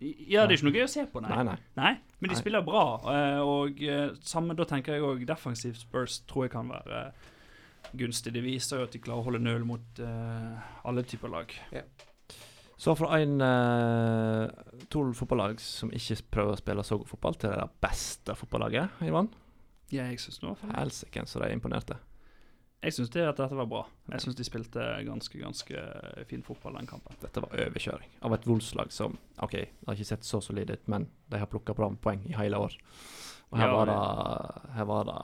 Ja, 0.00 0.46
det 0.46 0.54
er 0.54 0.56
ikke 0.56 0.70
noe 0.70 0.78
gøy 0.80 0.84
å 0.86 0.88
se 0.88 1.04
på, 1.06 1.20
nei. 1.20 1.28
Nei, 1.28 1.42
nei. 1.44 1.56
Nei, 1.76 1.92
men 2.20 2.28
de 2.30 2.34
Nei. 2.34 2.40
spiller 2.40 2.62
bra. 2.64 3.00
eh, 3.04 3.38
Og 3.44 3.82
eh, 3.82 4.10
samme, 4.22 4.56
da 4.56 4.64
tenker 4.64 4.94
jeg 4.94 5.02
òg 5.02 5.26
defensiv 5.26 5.76
Spurs 5.76 6.20
tror 6.26 6.44
jeg 6.44 6.52
kan 6.52 6.68
være 6.68 7.06
eh, 7.06 7.12
gunstig. 7.96 8.32
Det 8.32 8.42
viser 8.42 8.78
jo 8.78 8.84
at 8.84 8.92
de 8.92 8.98
klarer 8.98 9.20
å 9.20 9.24
holde 9.24 9.40
null 9.42 9.64
mot 9.64 10.00
uh, 10.00 10.58
alle 10.84 11.02
typer 11.02 11.28
lag. 11.28 11.52
Så 12.80 12.94
fra 12.96 13.18
en 13.20 13.40
uh, 13.44 14.48
to 14.88 15.02
fotballag 15.16 15.58
som 15.60 15.90
ikke 15.92 16.16
prøver 16.32 16.54
å 16.54 16.60
spille 16.60 16.84
så 16.86 16.96
god 16.96 17.10
fotball, 17.10 17.36
til 17.36 17.52
det 17.52 17.66
beste 17.84 18.36
fotballaget, 18.38 19.02
Ivan. 19.04 19.28
Ja, 19.92 20.06
jeg 20.08 20.20
syns 20.22 20.40
nå 20.40 20.54
Helsike, 20.70 21.26
så 21.28 21.42
de 21.42 21.50
imponerte. 21.52 21.98
Jeg 22.80 22.94
syns 22.96 23.10
det 23.12 23.26
dette 23.26 23.50
var 23.52 23.68
bra. 23.68 23.82
Jeg 24.14 24.24
syns 24.24 24.38
de 24.38 24.46
spilte 24.46 24.84
ganske 25.04 25.36
ganske 25.42 25.82
fin 26.30 26.44
fotball 26.46 26.78
den 26.78 26.88
kampen. 26.88 27.18
Dette 27.20 27.42
var 27.44 27.52
overkjøring 27.66 28.14
av 28.24 28.36
et 28.38 28.46
Wolfs-lag 28.48 28.94
som 28.96 29.18
OK, 29.44 29.58
det 29.58 29.90
har 29.90 29.98
ikke 29.98 30.08
sett 30.14 30.24
så 30.24 30.40
solid 30.40 30.72
ut, 30.72 30.86
men 30.88 31.04
de 31.28 31.42
har 31.42 31.50
plukka 31.52 31.76
bra 31.76 31.90
med 31.92 32.00
poeng 32.00 32.24
i 32.30 32.38
hele 32.38 32.62
år. 32.64 32.78
Og 33.50 33.60
her, 33.60 33.68
Ja, 33.68 33.76
var, 33.76 33.90
det, 33.92 34.72
her 34.78 34.88
var 34.88 35.10
det 35.10 35.18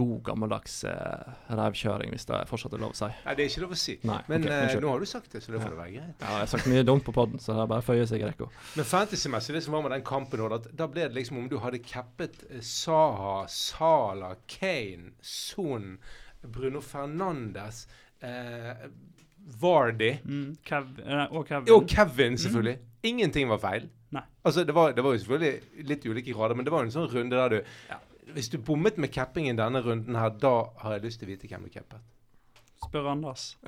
god, 0.00 0.16
gammeldags 0.30 0.78
uh, 0.88 1.30
revkjøring, 1.60 2.14
hvis 2.14 2.26
det 2.30 2.40
fortsatt 2.50 2.74
er 2.76 2.82
lov 2.82 2.94
å 2.94 2.98
si. 2.98 3.10
Nei, 3.26 3.34
det 3.36 3.44
er 3.44 3.52
ikke 3.52 3.64
lov 3.66 3.74
å 3.76 3.80
si. 3.80 3.96
Nei, 4.08 4.18
Men 4.32 4.46
okay, 4.48 4.72
eh, 4.72 4.80
nå 4.84 4.94
har 4.94 5.04
du 5.04 5.10
sagt 5.10 5.36
det, 5.36 5.42
så 5.44 5.52
det 5.54 5.60
får 5.60 5.74
ja. 5.74 5.78
være 5.82 5.94
greit. 5.94 6.24
Ja, 6.24 6.32
jeg 6.32 6.44
har 6.46 6.50
sagt 6.54 6.70
mye 6.72 6.86
dumt 6.88 7.04
på 7.06 7.14
poden, 7.16 7.42
så 7.42 7.54
det 7.54 7.64
er 7.66 7.70
bare 7.74 7.84
å 7.84 7.88
føye 7.90 8.08
seg 8.08 8.24
i 8.24 8.26
rekka. 8.30 8.48
Men 8.78 8.88
fantasymessig, 8.88 9.54
det 9.58 9.62
som 9.66 9.76
var 9.76 9.84
med 9.86 9.94
den 9.96 10.06
kampen, 10.08 10.44
at 10.56 10.70
da 10.76 10.88
ble 10.90 11.06
det 11.08 11.18
liksom 11.20 11.42
om 11.42 11.46
du 11.52 11.58
hadde 11.62 11.82
cappet 11.84 12.42
eh, 12.48 12.64
Saha, 12.64 13.44
Sala, 13.52 14.34
Kane, 14.50 15.14
Son, 15.20 15.94
Bruno 16.42 16.80
Fernandes, 16.84 17.84
eh, 18.24 18.88
Vardy 19.60 20.12
Mm, 20.24 20.56
Kev, 20.64 20.92
eh, 21.04 21.26
og 21.30 21.48
Kevin. 21.48 21.72
og 21.74 21.88
Kevin, 21.88 22.38
selvfølgelig. 22.38 22.78
Ingenting 23.02 23.48
var 23.48 23.58
feil. 23.58 23.88
Nei. 24.10 24.22
Altså, 24.44 24.64
det 24.64 24.74
var, 24.74 24.92
det 24.92 25.04
var 25.04 25.14
jo 25.14 25.18
selvfølgelig 25.22 25.86
litt 25.88 26.06
ulike 26.06 26.32
grader, 26.34 26.54
men 26.58 26.66
det 26.66 26.72
var 26.74 26.84
en 26.84 26.92
sånn 26.92 27.08
runde 27.12 27.36
der 27.36 27.52
du 27.54 27.60
Hvis 28.34 28.48
du 28.52 28.58
bommet 28.58 28.96
med 29.00 29.12
cappingen 29.14 29.58
denne 29.58 29.82
runden 29.84 30.16
her, 30.16 30.30
da 30.40 30.54
har 30.82 30.96
jeg 30.96 31.06
lyst 31.08 31.22
til 31.22 31.28
å 31.28 31.32
vite 31.34 31.50
hvem 31.50 31.66
du 31.66 31.72
cappet. 31.74 32.00
Spør 32.80 33.10
Anders. 33.12 33.56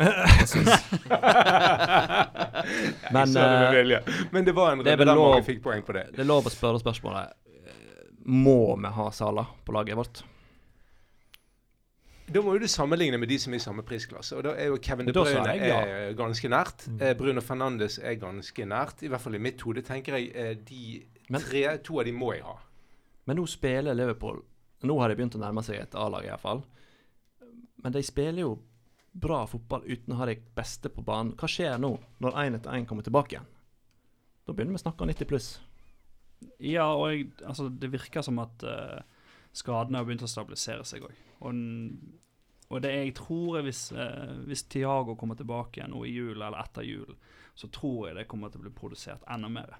Men, 3.12 3.32
det 3.32 3.92
eh. 3.92 4.02
Men 4.30 4.44
det 4.44 4.52
var 4.56 4.72
en 4.72 4.78
runde 4.80 4.96
der 4.96 5.14
mange 5.14 5.42
fikk 5.44 5.62
poeng 5.64 5.82
på 5.84 5.92
det. 5.96 6.06
Det 6.16 6.22
er 6.24 6.28
lov 6.28 6.46
å 6.48 6.52
spørre 6.52 6.80
spørsmålet 6.80 7.34
eh, 7.52 7.72
Må 8.24 8.76
vi 8.80 8.92
ha 8.96 9.06
Sala 9.12 9.44
på 9.66 9.74
laget 9.76 9.98
vårt? 10.00 10.22
Da 12.32 12.40
må 12.40 12.54
jo 12.56 12.62
du 12.62 12.68
sammenligne 12.70 13.18
med 13.20 13.28
de 13.28 13.36
som 13.42 13.52
er 13.52 13.60
i 13.60 13.62
samme 13.62 13.84
prisklasse. 13.84 14.36
Og 14.38 14.46
da 14.46 14.54
er 14.56 14.70
jo 14.70 14.78
Kevin 14.80 15.10
De 15.10 15.14
Bruyne 15.16 15.56
jeg 15.58 15.68
ja. 15.68 15.80
er 15.84 16.14
ganske 16.16 16.48
nært. 16.48 16.86
Mm. 16.88 17.00
Eh, 17.02 17.14
Bruno 17.18 17.42
Fernandes 17.44 17.98
er 18.00 18.16
ganske 18.20 18.66
nært. 18.68 19.02
I 19.04 19.12
hvert 19.12 19.24
fall 19.24 19.36
i 19.36 19.42
mitt 19.42 19.60
hode 19.66 19.84
tenker 19.84 20.16
jeg 20.16 20.30
eh, 20.32 20.54
de 20.56 21.02
Men- 21.28 21.44
tre, 21.44 21.66
to 21.84 22.00
av 22.00 22.08
de 22.08 22.14
må 22.16 22.32
jeg 22.32 22.46
ha. 22.46 22.56
Men 23.28 23.36
nå 23.38 23.44
spiller 23.46 23.94
Liverpool 23.94 24.40
Nå 24.82 24.98
har 24.98 25.10
de 25.10 25.16
begynt 25.18 25.36
å 25.38 25.42
nærme 25.42 25.62
seg 25.66 25.78
et 25.78 25.96
A-lag, 25.98 26.26
iallfall. 26.26 26.62
Men 27.82 27.94
de 27.94 28.02
spiller 28.06 28.44
jo 28.44 28.52
bra 29.12 29.42
fotball 29.46 29.84
uten 29.84 30.14
å 30.14 30.20
ha 30.20 30.28
de 30.30 30.38
beste 30.56 30.90
på 30.92 31.04
banen. 31.04 31.34
Hva 31.38 31.50
skjer 31.50 31.80
nå, 31.80 31.92
når 32.24 32.38
én 32.44 32.58
etter 32.58 32.78
én 32.78 32.86
kommer 32.88 33.06
tilbake 33.06 33.36
igjen? 33.36 33.50
Da 34.46 34.54
begynner 34.54 34.74
vi 34.74 34.80
å 34.80 34.84
snakke 34.86 35.04
om 35.04 35.12
90 35.12 35.30
pluss. 35.30 35.50
Ja, 36.62 36.88
og 36.96 37.12
jeg, 37.12 37.28
altså, 37.46 37.68
det 37.68 37.92
virker 37.92 38.24
som 38.26 38.40
at 38.42 38.64
uh, 38.66 39.02
skadene 39.54 40.00
har 40.00 40.08
begynt 40.08 40.24
å 40.26 40.30
stabilisere 40.30 40.86
seg 40.88 41.04
òg. 41.06 41.14
Og, 41.42 41.60
Og 42.72 42.80
det 42.80 42.92
jeg 42.94 43.14
tror 43.18 43.58
er 43.58 43.66
hvis, 43.66 43.84
eh, 43.92 44.32
hvis 44.48 44.64
Tiago 44.72 45.14
kommer 45.18 45.36
tilbake 45.36 45.80
igjen 45.80 45.92
nå 45.92 46.06
i 46.08 46.14
jul 46.14 46.38
eller 46.38 46.56
etter 46.62 46.86
jul, 46.86 47.16
så 47.54 47.68
tror 47.68 48.08
jeg 48.08 48.16
det 48.16 48.28
kommer 48.30 48.48
til 48.48 48.62
å 48.62 48.64
bli 48.64 48.72
produsert 48.72 49.24
enda 49.30 49.50
mer. 49.52 49.74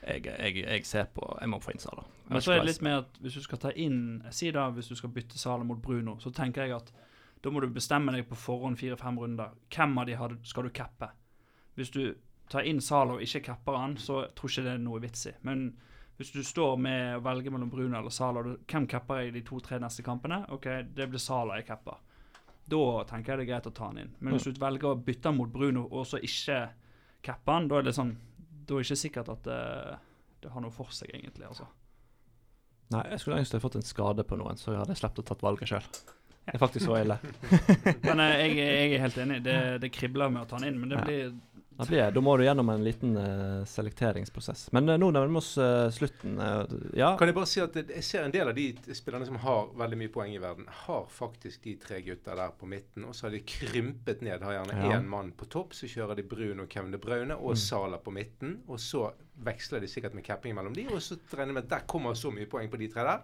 Jeg, 0.00 0.24
jeg, 0.24 0.62
jeg 0.62 0.86
ser 0.88 1.10
på 1.12 1.26
Jeg 1.40 1.50
må 1.52 1.58
få 1.60 1.74
inn 1.74 1.82
Sala. 1.82 2.06
Men 2.28 2.40
så 2.44 2.54
er 2.54 2.62
det 2.62 2.70
litt 2.70 2.86
med 2.86 3.02
at 3.02 3.18
hvis 3.20 3.36
du 3.36 3.44
skal 3.44 3.60
ta 3.60 3.72
inn 3.76 4.22
Si 4.32 4.48
da 4.54 4.68
hvis 4.72 4.88
du 4.88 4.96
skal 4.96 5.12
bytte 5.12 5.40
Sala 5.40 5.66
mot 5.68 5.82
Bruno, 5.82 6.16
så 6.22 6.32
tenker 6.32 6.64
jeg 6.64 6.76
at 6.78 6.92
da 7.44 7.52
må 7.52 7.60
du 7.60 7.68
bestemme 7.70 8.14
deg 8.16 8.24
på 8.26 8.38
forhånd 8.38 8.80
fire-fem 8.80 9.18
runder. 9.20 9.52
Hvem 9.70 10.00
av 10.00 10.08
de 10.08 10.16
har, 10.18 10.32
skal 10.42 10.66
du 10.66 10.72
cappe? 10.74 11.12
Hvis 11.78 11.92
du 11.94 12.16
tar 12.50 12.66
inn 12.66 12.80
Sala 12.82 13.18
og 13.18 13.22
ikke 13.22 13.44
capper 13.52 13.76
han, 13.78 13.94
så 14.00 14.24
tror 14.34 14.50
ikke 14.50 14.64
det 14.66 14.72
er 14.72 14.82
noe 14.82 15.02
vits 15.04 15.28
i. 15.30 15.34
Men 15.46 15.68
hvis 16.18 16.32
du 16.34 16.40
står 16.42 16.80
med 16.82 17.20
å 17.20 17.22
velge 17.22 17.52
mellom 17.54 17.70
Bruno 17.70 18.00
eller 18.00 18.10
Sala, 18.10 18.42
hvem 18.42 18.88
capper 18.90 19.20
jeg 19.20 19.30
i 19.30 19.36
de 19.36 19.44
to-tre 19.46 19.78
neste 19.78 20.02
kampene? 20.02 20.40
OK, 20.50 20.66
det 20.96 21.06
blir 21.12 21.22
Sala 21.22 21.60
jeg 21.60 21.68
capper. 21.68 22.00
Da 22.68 22.82
tenker 23.08 23.32
jeg 23.32 23.40
det 23.40 23.46
er 23.46 23.50
greit 23.52 23.68
å 23.70 23.74
ta 23.74 23.88
han 23.88 24.00
inn. 24.02 24.14
Men 24.20 24.36
hvis 24.36 24.48
du 24.48 24.60
velger 24.60 24.90
å 24.92 24.98
bytte 25.00 25.30
han 25.30 25.38
mot 25.38 25.50
Bruno 25.52 25.86
og 25.88 26.06
så 26.08 26.20
ikke 26.20 26.60
cappe 27.24 27.54
han, 27.54 27.68
da 27.70 27.80
er 27.80 27.88
det 27.88 27.96
sånn 27.96 28.14
Da 28.68 28.76
er 28.76 28.82
det 28.82 28.86
ikke 28.86 29.00
sikkert 29.00 29.32
at 29.32 29.48
det, 29.48 29.60
det 30.44 30.52
har 30.52 30.64
noe 30.64 30.74
for 30.74 30.92
seg, 30.92 31.10
egentlig. 31.16 31.48
altså. 31.48 31.64
Nei, 32.92 33.02
jeg 33.12 33.20
skulle 33.20 33.40
ønske 33.40 33.56
jeg 33.56 33.58
hadde 33.58 33.66
fått 33.66 33.80
en 33.80 33.88
skade 33.88 34.24
på 34.28 34.36
noen, 34.40 34.60
så 34.60 34.72
jeg 34.72 34.82
hadde 34.82 34.96
sluppet 34.96 35.24
å 35.24 35.28
tatt 35.30 35.44
valget 35.44 35.72
sjøl. 35.72 35.88
Det 36.48 36.54
er 36.56 36.60
faktisk 36.62 36.86
så 36.86 36.96
ille. 36.96 37.18
Men 38.06 38.22
eh, 38.24 38.34
jeg, 38.42 38.54
jeg 38.60 38.92
er 38.96 39.02
helt 39.04 39.18
enig. 39.24 39.42
Det, 39.44 39.56
det 39.82 39.90
kribler 39.92 40.32
med 40.32 40.46
å 40.46 40.48
ta 40.48 40.56
han 40.56 40.68
inn, 40.68 40.78
men 40.80 40.92
det 40.92 41.02
blir 41.04 41.34
Da, 41.78 41.84
blir, 41.86 42.08
da 42.10 42.20
må 42.20 42.32
du 42.36 42.42
gjennom 42.42 42.68
en 42.72 42.82
liten 42.82 43.12
uh, 43.16 43.62
selekteringsprosess. 43.70 44.64
Men 44.74 44.88
uh, 44.90 44.96
nå 44.98 45.12
nærmer 45.14 45.30
vi 45.30 45.38
oss 45.38 45.50
uh, 45.62 45.86
slutten. 45.94 46.34
ja. 46.98 47.12
Kan 47.20 47.30
jeg 47.30 47.36
bare 47.36 47.46
si 47.46 47.60
at 47.62 47.76
jeg 47.78 48.02
ser 48.02 48.24
en 48.26 48.34
del 48.34 48.50
av 48.50 48.56
de 48.56 48.64
spillerne 48.98 49.28
som 49.28 49.38
har 49.44 49.68
veldig 49.78 49.98
mye 50.00 50.10
poeng 50.14 50.34
i 50.34 50.40
verden, 50.42 50.66
har 50.84 51.06
faktisk 51.14 51.62
de 51.68 51.76
tre 51.78 52.00
gutta 52.02 52.34
der 52.38 52.50
på 52.58 52.66
midten, 52.66 53.06
og 53.06 53.14
så 53.14 53.28
har 53.28 53.36
de 53.36 53.42
krympet 53.46 54.24
ned. 54.26 54.42
Har 54.42 54.56
gjerne 54.58 54.78
Ja. 54.82 54.96
én 54.98 55.06
mann 55.06 55.30
på 55.38 55.46
topp, 55.46 55.72
så 55.78 55.86
kjører 55.86 56.18
de 56.18 56.24
Brun 56.26 56.60
og 56.64 56.68
Kevin 56.68 56.90
De 56.92 56.98
Braune 56.98 57.36
og 57.38 57.54
Mm. 57.54 57.62
Sala 57.62 57.98
på 58.02 58.10
midten. 58.10 58.56
Og 58.66 58.78
så 58.82 59.12
veksler 59.46 59.80
de 59.80 59.86
sikkert 59.88 60.14
med 60.18 60.24
capping 60.26 60.54
mellom 60.58 60.74
de, 60.74 60.88
og 60.90 60.98
så 61.02 61.14
regner 61.32 61.52
jeg 61.52 61.54
med 61.60 61.62
at 61.64 61.70
der 61.76 61.86
kommer 61.86 62.14
så 62.18 62.30
mye 62.34 62.46
poeng 62.50 62.70
på 62.70 62.76
de 62.82 62.88
tre 62.90 63.06
der 63.06 63.22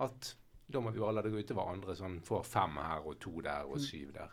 at 0.00 0.34
da 0.72 0.80
må 0.80 0.90
vi 0.90 0.98
bare 0.98 1.12
la 1.18 1.22
det 1.22 1.30
gå 1.32 1.38
utover 1.44 1.68
andre 1.70 1.94
som 1.94 2.16
får 2.24 2.42
fem 2.48 2.78
her 2.80 3.04
og 3.04 3.18
to 3.20 3.40
der 3.44 3.68
og 3.68 3.76
syv 3.80 4.14
der. 4.16 4.30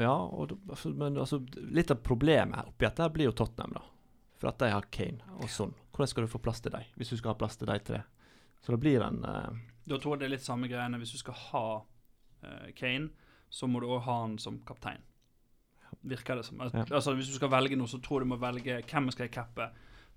Ja, 0.00 0.14
og, 0.14 0.56
altså, 0.68 0.90
men 0.94 1.18
altså, 1.18 1.40
litt 1.56 1.92
av 1.92 2.02
problemet 2.04 2.68
oppi 2.68 2.86
dette 2.86 3.08
blir 3.14 3.30
jo 3.30 3.36
Tottenham, 3.36 3.76
da. 3.78 3.84
For 4.36 4.50
at 4.50 4.60
de 4.60 4.68
har 4.72 4.88
Kane 4.92 5.36
og 5.40 5.48
sånn. 5.50 5.72
Hvordan 5.94 6.10
skal 6.12 6.26
du 6.26 6.32
få 6.32 6.42
plass 6.44 6.60
til 6.60 6.74
dem, 6.74 6.84
hvis 7.00 7.12
du 7.12 7.16
skal 7.16 7.32
ha 7.32 7.40
plass 7.40 7.56
til 7.56 7.70
de 7.70 7.78
tre? 7.80 8.02
Så 8.60 8.74
det 8.74 8.80
blir 8.82 9.04
en 9.04 9.22
uh... 9.24 9.48
Da 9.86 9.98
tror 10.02 10.16
jeg 10.16 10.24
det 10.24 10.26
er 10.26 10.34
litt 10.34 10.44
samme 10.44 10.68
greiene. 10.68 10.98
Hvis 11.00 11.14
du 11.14 11.20
skal 11.22 11.38
ha 11.46 11.66
uh, 11.80 12.68
Kane, 12.76 13.12
så 13.48 13.68
må 13.70 13.80
du 13.80 13.88
òg 13.88 14.02
ha 14.04 14.16
han 14.24 14.36
som 14.42 14.58
kaptein. 14.66 15.04
Virker 16.06 16.36
det 16.36 16.44
som. 16.48 16.60
Al 16.60 16.72
Ja. 16.74 16.84
Altså 16.90 17.14
Hvis 17.14 17.30
du 17.30 17.38
skal 17.38 17.52
velge 17.54 17.78
noe, 17.78 17.88
så 17.88 18.00
tror 18.02 18.20
jeg 18.20 18.28
du 18.28 18.34
må 18.34 18.40
velge 18.42 18.80
hvem 18.82 19.10
skal 19.14 19.28
jeg 19.28 19.36
cappe. 19.38 19.70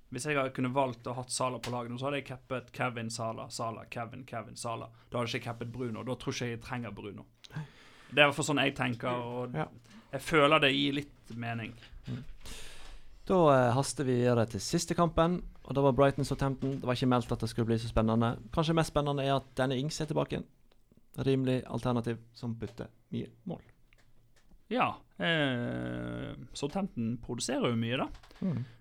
Hvis 0.10 0.26
jeg 0.26 0.40
hadde 0.40 0.54
kunne 0.58 0.72
valgt 0.74 1.08
å 1.08 1.14
hatt 1.14 1.30
Sala 1.30 1.60
på 1.62 1.72
laget 1.72 1.94
nå, 1.94 2.00
så 2.02 2.10
hadde 2.10 2.24
jeg 2.24 2.32
cappet 2.32 2.72
Kevin 2.74 3.12
Sala, 3.14 3.46
Sala, 3.54 3.86
Kevin, 3.94 4.26
Kevin, 4.26 4.58
Sala. 4.58 4.90
Da 5.10 5.20
hadde 5.20 5.30
jeg 5.30 5.44
ikke 5.44 5.52
cappet 5.52 5.72
Bruno. 5.72 6.02
Da 6.04 6.16
tror 6.18 6.34
jeg 6.34 6.40
ikke 6.40 6.50
jeg 6.50 6.58
jeg 6.58 6.64
trenger 6.66 6.96
Bruno. 6.98 7.26
Det 8.10 8.18
er 8.18 8.26
i 8.26 8.28
hvert 8.30 8.36
fall 8.40 8.48
sånn 8.50 8.62
jeg 8.64 8.76
tenker, 8.76 9.10
og 9.10 9.54
Ja. 9.54 9.68
jeg 10.12 10.22
føler 10.22 10.60
det 10.64 10.72
gir 10.74 10.94
litt 10.94 11.36
mening. 11.38 11.74
Da 13.30 13.38
eh, 13.54 13.74
haster 13.76 14.04
vi 14.08 14.16
videre 14.24 14.48
til 14.50 14.60
siste 14.60 14.96
kampen, 14.98 15.44
og 15.64 15.76
da 15.78 15.82
var 15.86 15.94
Brighton 15.94 16.26
Southampton. 16.26 16.80
Det 16.80 16.88
var 16.90 16.96
ikke 16.98 17.08
meldt 17.12 17.32
at 17.32 17.40
det 17.44 17.50
skulle 17.52 17.68
bli 17.70 17.78
så 17.78 17.88
spennende. 17.92 18.32
Kanskje 18.52 18.74
mest 18.74 18.90
spennende 18.90 19.22
er 19.24 19.36
at 19.36 19.52
denne 19.60 19.78
Ings 19.78 20.00
er 20.02 20.10
tilbake 20.10 20.34
igjen. 20.40 20.48
Rimelig 21.26 21.60
alternativ 21.70 22.18
som 22.34 22.56
bytter 22.56 22.88
mye 23.14 23.28
mål. 23.46 23.62
Ja. 24.70 24.96
Eh, 25.20 26.34
Southampton 26.54 27.18
produserer 27.22 27.70
jo 27.70 27.76
mye, 27.78 27.98
da. 27.98 28.08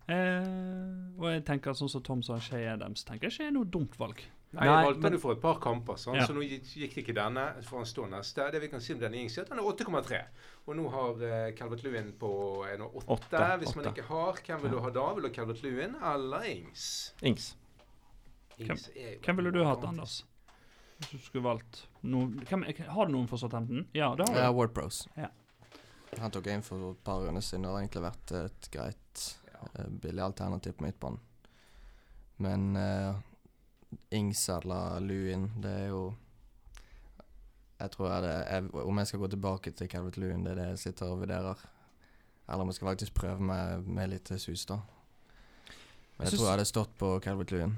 Eh, 0.09 1.19
og 1.19 1.29
jeg 1.33 1.45
tenker 1.45 1.77
sånn 1.77 1.91
som 1.93 2.03
Tom 2.03 2.23
sa, 2.23 2.39
Shay 2.41 2.65
Adams, 2.73 3.05
tenker 3.05 3.29
jeg 3.29 3.33
ikke 3.37 3.47
er 3.49 3.57
noe 3.57 3.65
dumt 3.69 3.97
valg. 4.01 4.21
Nei, 4.53 4.65
jeg 4.65 4.87
valgte 4.87 4.97
men- 5.03 5.03
han 5.03 5.13
jo 5.13 5.19
for 5.19 5.33
et 5.33 5.41
par 5.43 5.59
kamper, 5.61 5.95
sånn, 6.01 6.15
Ja. 6.17 6.27
så 6.27 6.33
nå 6.33 6.41
gikk, 6.41 6.63
det 6.75 7.05
ikke 7.05 7.15
denne. 7.15 7.43
Så 7.63 7.69
får 7.69 7.77
han 7.77 7.87
stå 7.87 8.07
neste. 8.09 8.51
Det 8.53 8.61
vi 8.63 8.69
kan 8.69 8.81
si 8.81 8.95
om 8.95 8.99
denne 9.01 9.17
Ings, 9.21 9.37
er 9.37 9.43
at 9.43 9.49
han 9.51 9.59
er 9.59 9.63
8,3. 9.63 10.25
Og 10.67 10.77
nå 10.77 10.91
har 10.91 11.11
uh, 11.13 11.53
Calvert 11.53 11.83
Lewin 11.85 12.13
på 12.19 12.65
er 12.67 12.79
nå 12.79 12.91
8. 12.95 13.07
Åtte, 13.09 13.59
Hvis 13.61 13.77
man 13.77 13.85
ikke 13.93 14.05
har, 14.09 14.33
hvem 14.47 14.63
vil 14.63 14.71
du 14.71 14.81
ha 14.81 14.91
da? 14.91 15.13
Vil 15.13 15.23
du 15.23 15.29
ha 15.29 15.35
Calvert 15.35 15.63
Lewin 15.63 15.95
eller 16.03 16.41
Ings? 16.49 17.13
Ings. 17.23 17.57
Ings 18.59 18.89
hvem, 18.89 19.21
Hvem 19.23 19.37
ville 19.37 19.53
du 19.53 19.65
hatt. 19.65 19.85
Anders? 19.85 20.25
Hvis 20.99 21.11
du 21.11 21.19
skulle 21.19 21.45
valgt 21.45 21.87
noen 22.03 22.41
hvem, 22.41 22.65
Har 22.89 23.07
du 23.07 23.13
noen 23.13 23.29
for 23.29 23.37
Southampton? 23.37 23.87
Ja, 23.95 24.15
det 24.17 24.29
har 24.29 24.35
du. 24.35 24.41
Ja, 24.41 24.51
Wordpros. 24.53 25.07
Ja. 25.17 25.29
Han 26.19 26.31
tok 26.31 26.47
en 26.47 26.63
for 26.63 26.91
et 26.93 27.05
par 27.05 27.21
runder 27.21 27.41
siden, 27.43 27.67
og 27.67 27.77
det 27.77 27.77
har 27.77 27.85
egentlig 27.85 28.03
vært 28.11 28.45
et 28.47 28.71
greit, 28.73 29.37
Ja. 29.53 29.69
eh, 29.79 29.89
billig 29.91 30.23
alternativ 30.25 30.73
på 30.73 30.87
midtbanen. 30.87 31.21
Men 32.39 32.77
uh, 32.77 33.15
Ings 34.13 34.49
eller 34.53 35.01
Lewin, 35.01 35.49
det 35.63 35.71
er 35.71 35.87
jo 35.93 36.03
Jeg 37.81 37.91
tror 37.95 38.11
jeg 38.11 38.23
det 38.27 38.35
jeg, 38.37 38.71
Om 38.85 38.99
jeg 38.99 39.11
skal 39.11 39.21
gå 39.23 39.29
tilbake 39.33 39.73
til 39.73 39.89
Calvert 39.89 40.17
Lewin, 40.21 40.45
det 40.45 40.53
er 40.53 40.61
det 40.63 40.69
jeg 40.75 40.79
sitter 40.79 41.13
og 41.13 41.23
vurderer. 41.23 41.67
Eller 42.49 42.65
om 42.65 42.71
jeg 42.73 42.79
skal 42.79 42.91
faktisk 42.93 43.15
prøve 43.15 43.45
meg 43.45 43.85
med 43.87 44.11
litt 44.13 44.33
sus, 44.41 44.65
da. 44.67 44.81
Men 46.17 46.27
Jeg 46.27 46.33
jeg 46.33 46.39
tror 46.39 46.47
jeg 46.49 46.55
hadde 46.57 46.69
stått 46.73 46.97
på 46.99 47.13
Calvert 47.25 47.53
Lewin. 47.55 47.77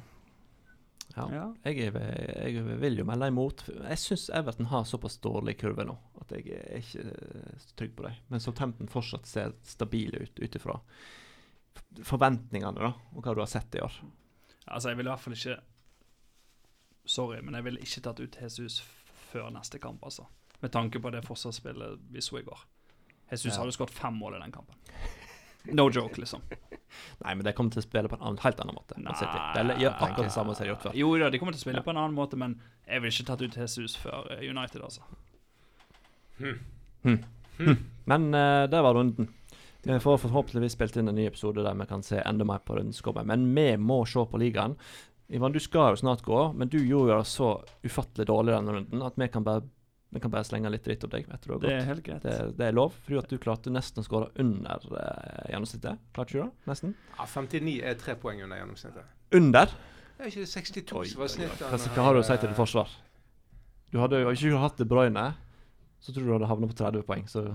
Ja. 1.17 1.27
Ja. 1.35 1.47
Jeg, 1.67 1.91
er, 1.91 2.47
jeg 2.47 2.63
vil 2.81 3.01
jo 3.03 3.05
melde 3.05 3.29
imot. 3.29 3.65
Jeg 3.69 3.99
syns 3.99 4.29
Everton 4.35 4.69
har 4.71 4.87
såpass 4.87 5.19
dårlig 5.19 5.57
kurve 5.59 5.85
nå 5.89 5.97
at 6.23 6.35
jeg 6.37 6.55
er 6.55 6.79
ikke 6.79 7.03
eh, 7.11 7.65
trygg 7.79 7.97
på 7.99 8.07
dem. 8.07 8.21
Men 8.31 8.43
Southampton 8.43 8.91
fortsatt 8.91 9.27
ser 9.27 9.57
stabile 9.67 10.23
ut 10.23 10.39
ut 10.39 10.59
ifra 10.61 10.79
forventningene 12.07 12.79
da, 12.79 12.93
og 13.15 13.25
hva 13.25 13.35
du 13.35 13.43
har 13.43 13.51
sett 13.51 13.75
i 13.75 13.83
år. 13.83 13.95
Altså, 14.71 14.91
jeg 14.91 15.01
vil 15.01 15.09
i 15.09 15.11
hvert 15.11 15.23
fall 15.25 15.35
ikke 15.35 15.57
Sorry, 17.11 17.41
men 17.43 17.57
jeg 17.59 17.67
ville 17.67 17.83
ikke 17.83 18.03
tatt 18.07 18.21
ut 18.23 18.37
Jesus 18.39 18.81
før 19.33 19.49
neste 19.55 19.81
kamp, 19.83 20.05
altså. 20.07 20.29
Med 20.61 20.71
tanke 20.75 21.01
på 21.03 21.11
det 21.11 21.25
forsvarsspillet 21.27 22.05
vi 22.13 22.23
så 22.23 22.39
i 22.39 22.45
går. 22.47 22.61
Jesus 23.33 23.55
Ja. 23.55 23.61
hadde 23.63 23.75
skåret 23.75 23.91
fem 23.95 24.15
mål 24.15 24.37
i 24.37 24.43
den 24.43 24.53
kampen. 24.53 24.77
No 25.75 25.89
joke, 25.91 26.21
liksom. 26.21 26.43
Nei, 27.25 27.35
men 27.35 27.45
de 27.45 27.53
kommer 27.53 27.75
til 27.75 27.83
å 27.83 27.87
spille 27.87 28.09
på 28.11 28.17
en 28.17 28.23
annen, 28.23 28.39
helt 28.43 28.61
annen 28.63 28.75
måte. 28.75 28.99
Nei. 28.99 29.13
De 29.13 29.77
gjør 29.83 29.97
akkurat 29.97 30.29
det 30.29 30.35
samme 30.35 30.55
som 30.55 30.63
de 30.65 30.69
har 30.69 30.73
gjort 30.75 30.87
før. 30.87 30.97
Jo 31.01 31.11
da, 31.19 31.31
de 31.31 31.39
kommer 31.43 31.57
til 31.57 31.63
å 31.63 31.67
spille 31.67 31.83
på 31.87 31.93
en 31.93 32.01
annen 32.01 32.17
måte, 32.17 32.39
men 32.41 32.57
jeg 32.87 33.03
ville 33.03 33.15
ikke 33.15 33.29
tatt 33.33 33.43
ut 33.43 33.59
Jesus 33.61 33.99
før 34.01 34.31
eh, 34.37 34.47
United, 34.47 34.83
altså. 34.87 35.03
Men 38.11 38.35
uh, 38.35 38.65
det 38.71 38.83
var 38.83 38.95
runden. 38.97 39.29
Vi 39.83 40.01
får 40.01 40.19
forhåpentligvis 40.19 40.75
spilt 40.77 40.97
inn 41.01 41.09
en 41.09 41.17
ny 41.17 41.27
episode 41.29 41.63
der 41.65 41.77
vi 41.79 41.87
kan 41.89 42.03
se 42.05 42.21
enda 42.21 42.45
mer 42.45 42.61
på 42.65 42.77
rundens 42.77 43.01
kommer. 43.01 43.25
Men 43.25 43.47
vi 43.57 43.71
må 43.81 44.03
se 44.09 44.25
på 44.29 44.41
ligaen. 44.41 44.77
Ivan, 45.31 45.53
du 45.55 45.61
skal 45.63 45.93
jo 45.95 46.01
snart 46.01 46.23
gå, 46.27 46.39
men 46.59 46.69
du 46.73 46.79
gjorde 46.83 47.21
det 47.21 47.27
så 47.31 47.53
ufattelig 47.87 48.27
dårlig 48.27 48.55
denne 48.57 48.73
runden 48.75 49.03
at 49.07 49.15
vi 49.21 49.29
kan 49.31 49.45
bare, 49.47 49.63
vi 50.11 50.19
kan 50.25 50.33
bare 50.33 50.43
slenge 50.49 50.73
litt 50.75 50.83
dritt 50.89 51.05
om 51.07 51.13
deg. 51.13 51.29
Vet 51.31 51.45
du, 51.47 51.53
Det 51.63 51.71
er 51.77 51.85
helt 51.87 52.03
greit. 52.07 52.25
det, 52.27 52.35
det 52.59 52.67
er 52.67 52.75
lov, 52.75 52.97
fordi 53.05 53.21
at 53.21 53.31
du 53.31 53.39
klarte 53.39 53.71
nesten 53.71 54.03
å 54.03 54.07
skåre 54.07 54.33
under 54.43 54.83
eh, 54.99 55.53
gjennomsnittet. 55.53 56.03
Klarte 56.17 56.35
ikke 56.35 56.41
du 56.41 56.49
det? 56.49 56.67
Nesten? 56.73 56.97
Ja, 57.15 57.29
59 57.31 57.77
er 57.93 57.95
tre 58.03 58.17
poeng 58.19 58.43
under 58.43 58.59
gjennomsnittet. 58.59 59.07
Under? 59.39 59.71
Det 60.19 60.27
er 60.27 60.33
ikke 60.35 60.43
det 60.43 60.51
62 60.51 60.91
som 60.91 60.99
var 60.99 61.05
oi, 61.07 61.15
oi. 61.23 61.31
snittet? 61.37 61.63
Hva, 61.71 61.79
hva 61.95 62.09
har 62.09 62.19
du 62.19 62.21
å 62.21 62.27
si 62.27 62.37
til 62.43 62.51
ditt 62.51 62.59
forsvar? 62.59 62.91
Du 63.95 63.99
hadde 64.03 64.19
jo 64.25 64.35
ikke 64.35 64.59
hatt 64.67 64.83
det 64.83 64.89
brøyne, 64.91 65.29
så 66.03 66.13
tror 66.13 66.27
du 66.27 66.29
du 66.33 66.35
hadde 66.41 66.51
havnet 66.51 66.75
på 66.75 66.81
30 66.83 67.07
poeng. 67.07 67.25
Så 67.31 67.47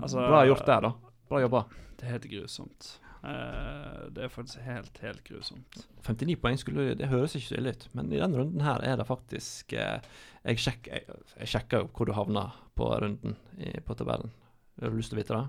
Altså, 0.00 0.22
bra 0.22 0.44
gjort 0.46 0.62
der, 0.70 0.86
da. 0.86 0.94
Bra 1.28 1.40
jobba. 1.42 1.64
Det 1.98 2.06
er 2.06 2.14
helt 2.14 2.30
grusomt. 2.30 2.92
Eh, 3.20 4.08
det 4.16 4.22
er 4.24 4.32
faktisk 4.32 4.62
helt, 4.64 4.98
helt 5.04 5.20
grusomt. 5.26 5.82
59 6.06 6.36
poeng 6.40 6.56
skulle 6.56 6.94
Det 6.96 7.10
høres 7.10 7.34
ikke 7.36 7.50
så 7.50 7.58
ille 7.58 7.74
ut, 7.76 7.82
men 7.92 8.08
i 8.14 8.20
denne 8.20 8.38
runden 8.40 8.62
her 8.64 8.80
er 8.80 8.96
det 8.96 9.04
faktisk 9.04 9.74
eh, 9.76 10.00
Jeg 10.46 10.62
sjekker 10.64 10.94
jeg, 10.94 11.18
jeg 11.42 11.50
sjekker 11.52 11.82
jo 11.82 11.90
hvor 11.92 12.08
du 12.08 12.14
havna 12.16 12.46
på 12.80 12.88
runden 13.02 13.36
i, 13.58 13.74
på 13.84 13.96
tabellen. 13.98 14.32
Har 14.80 14.88
du 14.88 14.96
lyst 14.96 15.12
til 15.12 15.18
å 15.18 15.20
vite 15.20 15.36
det? 15.36 15.44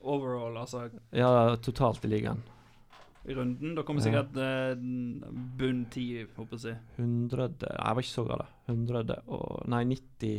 Overall, 0.00 0.56
altså 0.62 0.86
Ja, 1.12 1.56
totalt 1.60 2.04
i 2.04 2.08
ligaen. 2.08 2.40
i 3.24 3.34
runden. 3.36 3.74
Da 3.76 3.82
kommer 3.84 4.04
sikkert 4.04 4.32
ja. 4.36 4.74
bunn 4.76 5.84
ti, 5.92 6.24
håper 6.36 6.56
jeg 6.56 6.60
å 6.60 6.64
si. 6.64 6.74
100 7.02 7.48
Nei, 7.60 7.68
jeg 7.68 7.98
var 7.98 8.02
ikke 8.04 8.14
så 8.14 8.24
gal. 8.28 8.46
100 8.68 9.14
og 9.28 9.68
Nei, 9.68 9.84
90 9.92 10.32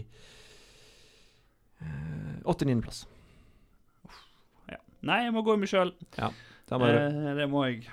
eh, 1.81 2.41
89.-plass. 2.45 3.05
Ja. 4.69 4.81
Nei, 5.05 5.21
jeg 5.27 5.33
må 5.33 5.45
gå 5.45 5.53
i 5.53 5.61
meg 5.61 5.69
sjøl. 5.69 5.93
Du 5.93 6.54
Eh, 6.71 7.35
det 7.37 7.47
må 7.49 7.65
jeg. 7.67 7.85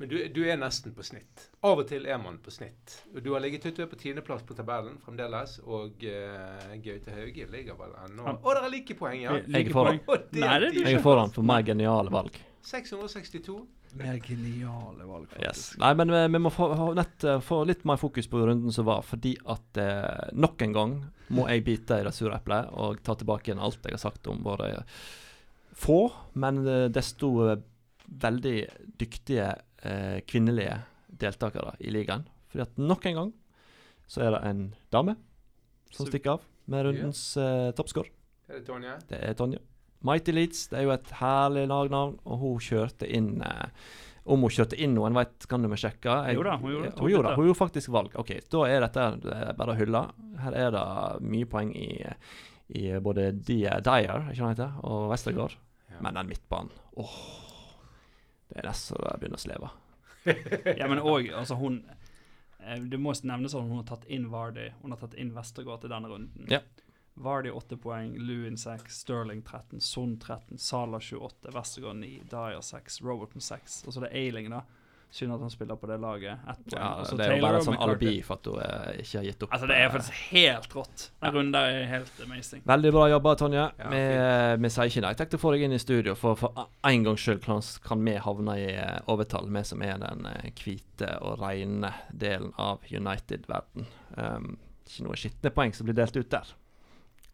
Men 0.00 0.08
du, 0.08 0.16
du 0.32 0.40
er 0.48 0.56
nesten 0.56 0.94
på 0.96 1.04
snitt. 1.04 1.48
Av 1.60 1.80
og 1.80 1.88
til 1.88 2.06
er 2.08 2.16
man 2.20 2.38
på 2.40 2.52
snitt. 2.52 2.94
Du 3.20 3.34
har 3.34 3.42
ligget 3.44 3.66
ute 3.68 3.84
på 3.88 3.98
tiendeplass 4.00 4.46
på 4.48 4.56
tabellen 4.56 4.96
fremdeles, 5.04 5.58
og 5.60 6.00
uh, 6.08 6.70
Gaute 6.80 7.12
Hauge 7.12 7.48
ligger 7.52 7.76
vel 7.76 7.92
ennå 8.06 8.24
Å, 8.32 8.38
dere 8.46 8.62
er 8.64 8.72
like 8.72 8.96
poeng, 8.96 9.18
ja. 9.26 9.36
Jeg 9.44 9.68
er 9.68 9.74
foran. 9.74 10.00
Det 10.08 10.40
Nei, 10.40 10.54
det 10.62 10.70
er 10.70 10.80
Jeg 10.86 10.96
er 11.02 11.04
foran 11.04 11.34
for 11.34 11.44
mer 11.44 11.66
geniale 11.68 12.12
valg. 12.12 12.40
662. 12.64 13.58
Mer 14.00 14.16
geniale 14.24 15.04
valg, 15.04 15.36
Yes. 15.42 15.70
Nei, 15.80 15.92
men 16.00 16.12
vi, 16.14 16.24
vi 16.32 16.42
må 16.46 16.52
få, 16.54 16.70
nett, 16.96 17.24
eh, 17.24 17.40
få 17.44 17.62
litt 17.68 17.84
mer 17.88 18.00
fokus 18.00 18.28
på 18.30 18.40
runden 18.40 18.72
som 18.72 18.88
var, 18.88 19.04
fordi 19.04 19.34
at 19.52 19.80
eh, 19.80 20.28
nok 20.32 20.64
en 20.64 20.76
gang 20.76 21.00
må 21.34 21.48
jeg 21.50 21.64
bite 21.66 22.00
i 22.00 22.06
det 22.06 22.12
sure 22.16 22.36
eplet 22.36 22.70
og 22.72 23.02
ta 23.04 23.16
tilbake 23.18 23.50
igjen 23.50 23.60
alt 23.62 23.84
jeg 23.84 23.96
har 23.96 24.02
sagt 24.08 24.30
om 24.30 24.40
våre 24.46 24.70
få, 25.80 26.12
men 26.32 26.62
eh, 26.68 26.86
desto 26.92 27.32
eh, 27.48 27.58
veldig 28.10 28.56
dyktige 28.98 29.54
eh, 29.84 30.20
kvinnelige 30.26 30.80
deltakere 31.20 31.74
i 31.80 31.90
ligaen. 31.94 32.24
Fordi 32.50 32.62
at 32.66 32.78
nok 32.78 33.06
en 33.06 33.14
gang 33.20 33.32
så 34.10 34.24
er 34.26 34.30
det 34.34 34.40
en 34.50 34.62
dame 34.90 35.16
som 35.90 36.06
Så- 36.06 36.10
stikker 36.10 36.32
av 36.38 36.40
med 36.70 36.84
rundens 36.86 37.36
eh, 37.36 37.70
toppscore. 37.72 38.10
Er 38.48 38.58
det 38.60 38.66
Tonje? 38.66 38.96
Det 39.08 39.18
er 39.22 39.34
Tonje. 39.34 39.58
Mighty 40.02 40.32
Leeds, 40.32 40.68
det 40.70 40.78
er 40.78 40.82
jo 40.86 40.90
et 40.94 41.10
herlig 41.20 41.66
lagnavn, 41.68 42.18
og 42.24 42.38
hun 42.40 42.58
kjørte 42.58 43.06
inn 43.06 43.42
eh, 43.42 43.68
Om 44.30 44.42
hun 44.44 44.50
kjørte 44.52 44.76
inn 44.78 44.92
noen, 44.94 45.14
vet, 45.16 45.46
kan 45.48 45.62
du 45.62 45.68
må 45.68 45.76
sjekke? 45.80 46.12
Jeg- 46.28 46.36
Jo 46.36 46.42
da, 46.44 46.56
hun 46.60 46.70
gjorde- 46.70 46.92
hun 47.00 47.10
gjorde, 47.10 47.34
hun 47.36 47.44
gjorde 47.46 47.58
faktisk 47.58 47.88
valg. 47.90 48.12
OK, 48.20 48.30
da 48.50 48.64
er 48.68 48.80
dette 48.84 49.20
det 49.22 49.32
er 49.32 49.52
bare 49.54 49.72
å 49.74 49.78
hylle. 49.78 50.02
Her 50.38 50.52
er 50.54 50.70
det 50.70 51.22
mye 51.22 51.46
poeng 51.46 51.72
i, 51.74 52.04
i 52.76 52.98
både 53.00 53.32
Dyer, 53.32 53.80
Dyer 53.80 54.28
ikke 54.30 54.50
heter, 54.52 54.72
og 54.84 55.08
Westergård. 55.10 55.56
Ja. 55.90 56.00
Men 56.02 56.14
den 56.14 56.28
midtbanen 56.28 56.70
åh, 56.96 57.16
Det 58.50 58.60
er 58.60 58.68
det 58.68 58.76
som 58.78 59.00
begynner 59.00 59.40
å 59.40 59.44
sleve. 59.46 59.72
Ja, 60.80 60.84
men 60.90 61.00
òg 61.00 61.30
altså 61.32 61.56
hun 61.56 61.78
eh, 62.60 62.76
Det 62.92 62.98
må 63.00 63.14
nevnes 63.24 63.54
at 63.56 63.64
hun 63.64 63.78
har 63.78 63.86
tatt 63.88 64.04
inn 64.12 64.26
Vardy. 64.32 64.66
Hun 64.82 64.92
har 64.92 65.00
tatt 65.00 65.16
inn 65.16 65.32
Vestergaard 65.36 65.84
til 65.84 65.94
denne 65.94 66.10
runden. 66.10 66.50
Ja. 66.50 66.60
Vardy 67.20 67.50
8 67.52 67.76
poeng, 67.80 68.14
Lewin 68.20 68.56
6, 68.60 68.92
Sterling 69.02 69.42
13, 69.42 69.80
Son 69.84 70.14
13, 70.20 70.58
Sala 70.58 71.00
28, 71.00 71.52
Vestergaard 71.52 72.00
9, 72.00 72.22
Dyer 72.30 72.60
6, 72.64 73.00
Robertson 73.04 73.44
6. 73.44 73.80
Og 73.86 73.92
så 73.92 74.04
det 74.04 74.10
er 74.10 74.20
Ailing, 74.22 74.48
da. 74.52 74.62
Synd 75.10 75.34
at 75.34 75.40
han 75.42 75.50
spiller 75.50 75.74
på 75.74 75.88
det 75.90 75.96
laget. 75.98 76.38
Ett. 76.48 76.58
Ja, 76.72 76.88
altså, 77.00 77.16
det 77.18 77.26
er 77.26 77.32
jo 77.34 77.42
bare 77.42 77.58
en 77.58 77.64
et 77.64 77.66
sånn 77.66 77.80
alibi 77.82 78.12
for 78.22 78.38
at 78.38 78.46
hun 78.46 78.60
eh, 78.62 79.00
ikke 79.02 79.18
har 79.18 79.24
gitt 79.26 79.42
opp. 79.42 79.54
Altså, 79.56 79.68
det 79.70 79.78
er 79.78 79.86
eh, 79.86 79.92
faktisk 79.96 80.20
helt 80.30 80.76
rått. 80.78 81.06
Den 81.24 81.34
runden 81.34 81.56
der 81.56 81.70
er 81.80 81.88
helt 81.90 82.22
amazing. 82.22 82.62
Veldig 82.70 82.92
bra 82.94 83.08
jobba, 83.10 83.34
Tonje. 83.40 83.64
Ja, 83.80 83.90
vi, 83.90 84.04
vi 84.62 84.70
sier 84.70 84.92
ikke 84.92 85.04
nei 85.06 85.12
takk 85.18 85.32
til 85.32 85.40
å 85.40 85.42
få 85.42 85.54
deg 85.56 85.66
inn 85.66 85.74
i 85.74 85.82
studio, 85.82 86.14
for 86.18 86.38
for 86.38 86.64
en 86.86 87.06
gangs 87.08 87.26
skyld 87.26 87.42
kan, 87.44 87.62
kan 87.84 88.06
vi 88.06 88.16
havne 88.22 88.56
i 88.60 88.70
eh, 88.70 88.96
overtall, 89.10 89.50
vi 89.50 89.64
som 89.66 89.82
er 89.82 89.98
den 90.02 90.30
eh, 90.30 90.50
hvite 90.62 91.10
og 91.26 91.42
rene 91.42 91.92
delen 92.14 92.54
av 92.60 92.86
United-verden. 92.86 93.90
Um, 94.14 94.52
ikke 94.86 95.06
noe 95.06 95.18
skitne 95.18 95.52
poeng 95.54 95.74
som 95.74 95.90
blir 95.90 95.98
delt 95.98 96.16
ut 96.16 96.30
der. 96.30 96.54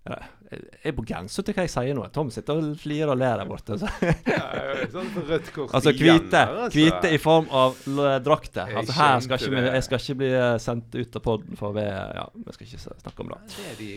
Ja, 0.07 0.17
Jeg 0.53 0.63
er 0.87 0.93
på 0.95 1.03
grensa 1.03 1.43
til 1.43 1.57
hva 1.57 1.65
jeg 1.67 1.71
sier 1.73 1.97
nå. 1.99 2.05
Tom 2.15 2.29
sitter 2.31 2.61
og 2.61 2.77
flirer 2.79 3.11
og 3.11 3.19
ler 3.19 3.41
der 3.41 3.49
borte. 3.51 3.75
Så. 3.83 3.89
Ja, 4.31 4.45
sånn 4.93 5.09
rødt 5.27 5.49
kort 5.57 5.73
Altså 5.75 5.91
igjen 5.91 6.21
hvite, 6.21 6.43
altså. 6.47 6.71
hvite 6.79 7.11
i 7.11 7.19
form 7.19 7.49
av 7.51 7.75
l- 7.91 8.21
drakter. 8.23 8.71
Jeg 8.71 8.79
Altså 8.85 8.95
her 9.01 9.21
skal 9.27 9.43
ikke 9.43 9.57
det. 9.57 9.73
jeg 9.75 9.87
skal 9.89 10.03
ikke 10.05 10.19
bli 10.23 10.31
eh, 10.39 10.55
sendt 10.63 10.95
ut 11.01 11.19
av 11.19 11.25
poden 11.27 11.59
for 11.59 11.75
vi 11.75 11.83
Ja, 11.91 12.29
vi 12.37 12.55
skal 12.55 12.69
ikke 12.71 12.83
snakke 12.85 13.27
om 13.27 13.35
det. 13.35 13.41
Det 13.57 13.67
er, 13.73 13.77
de, 13.83 13.91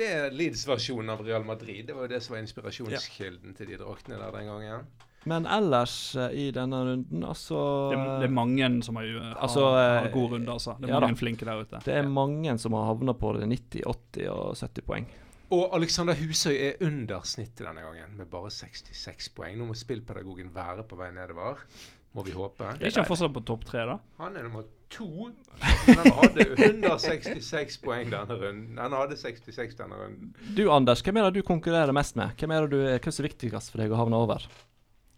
det 0.00 0.10
er 0.18 0.34
Leeds-versjonen 0.42 1.14
av 1.14 1.22
Real 1.30 1.46
Madrid. 1.46 1.86
Det 1.86 1.94
var 1.94 2.08
jo 2.08 2.12
det 2.16 2.22
som 2.26 2.34
var 2.34 2.42
inspirasjonskilden 2.42 3.54
til 3.56 3.70
de 3.70 3.78
draktene 3.80 4.18
der 4.18 4.34
den 4.40 4.50
gangen. 4.50 4.86
Men 5.24 5.46
ellers 5.48 5.94
eh, 6.20 6.34
i 6.36 6.50
denne 6.52 6.82
runden, 6.84 7.22
altså 7.24 7.56
Det, 7.94 8.00
det 8.20 8.26
er 8.26 8.34
mange 8.34 8.66
som 8.84 8.98
har, 9.00 9.06
Altså, 9.40 9.62
eh, 9.78 10.00
har 10.02 10.10
god 10.12 10.34
runde, 10.34 10.50
altså. 10.52 10.74
Det 10.80 10.90
er 10.90 10.92
ja 10.92 10.98
da. 11.00 11.06
mange 11.06 11.16
flinke 11.22 11.46
der 11.48 11.62
ute. 11.62 11.80
Det 11.86 11.94
er 12.02 12.10
mange 12.10 12.58
som 12.60 12.74
har 12.76 12.90
havna 12.90 13.14
på 13.16 13.30
det 13.38 13.46
90, 13.48 13.86
80 14.18 14.28
og 14.34 14.50
70 14.58 14.84
poeng. 14.90 15.06
Og 15.54 15.74
Alexander 15.76 16.16
Husøy 16.18 16.54
er 16.56 16.80
under 16.82 17.22
snittet 17.28 17.62
denne 17.62 17.84
gangen, 17.84 18.16
med 18.18 18.30
bare 18.30 18.50
66 18.50 19.28
poeng. 19.36 19.58
Nå 19.60 19.68
må 19.68 19.76
spillpedagogen 19.78 20.50
være 20.54 20.86
på 20.88 20.98
vei 20.98 21.12
nedover, 21.14 21.60
må 22.14 22.24
vi 22.26 22.34
håpe. 22.34 22.74
Er 22.74 22.90
ikke 22.90 23.02
han 23.02 23.10
fortsatt 23.10 23.34
på 23.34 23.42
topp 23.46 23.66
tre, 23.68 23.84
da? 23.90 23.98
Han 24.18 24.38
er 24.38 24.46
nummer 24.48 24.66
to. 24.94 25.30
Han 25.60 26.10
hadde 26.18 26.46
166 26.54 27.80
poeng 27.82 28.10
denne 28.12 28.38
runden. 28.38 28.78
Han 28.78 28.94
hadde 28.98 29.18
66 29.18 29.78
denne 29.78 29.98
runden. 29.98 30.30
Du 30.56 30.64
Anders, 30.72 31.02
hvem 31.04 31.18
er 31.20 31.28
det 31.28 31.42
du 31.42 31.46
konkurrerer 31.46 31.94
mest 31.94 32.18
med? 32.18 32.34
Hvem 32.38 32.54
er 32.54 32.66
det 32.66 32.74
du, 32.74 32.80
hva 32.86 33.14
er 33.14 33.28
viktigst 33.28 33.74
for 33.74 33.82
deg 33.82 33.94
å 33.94 34.00
havne 34.00 34.22
over? 34.26 34.46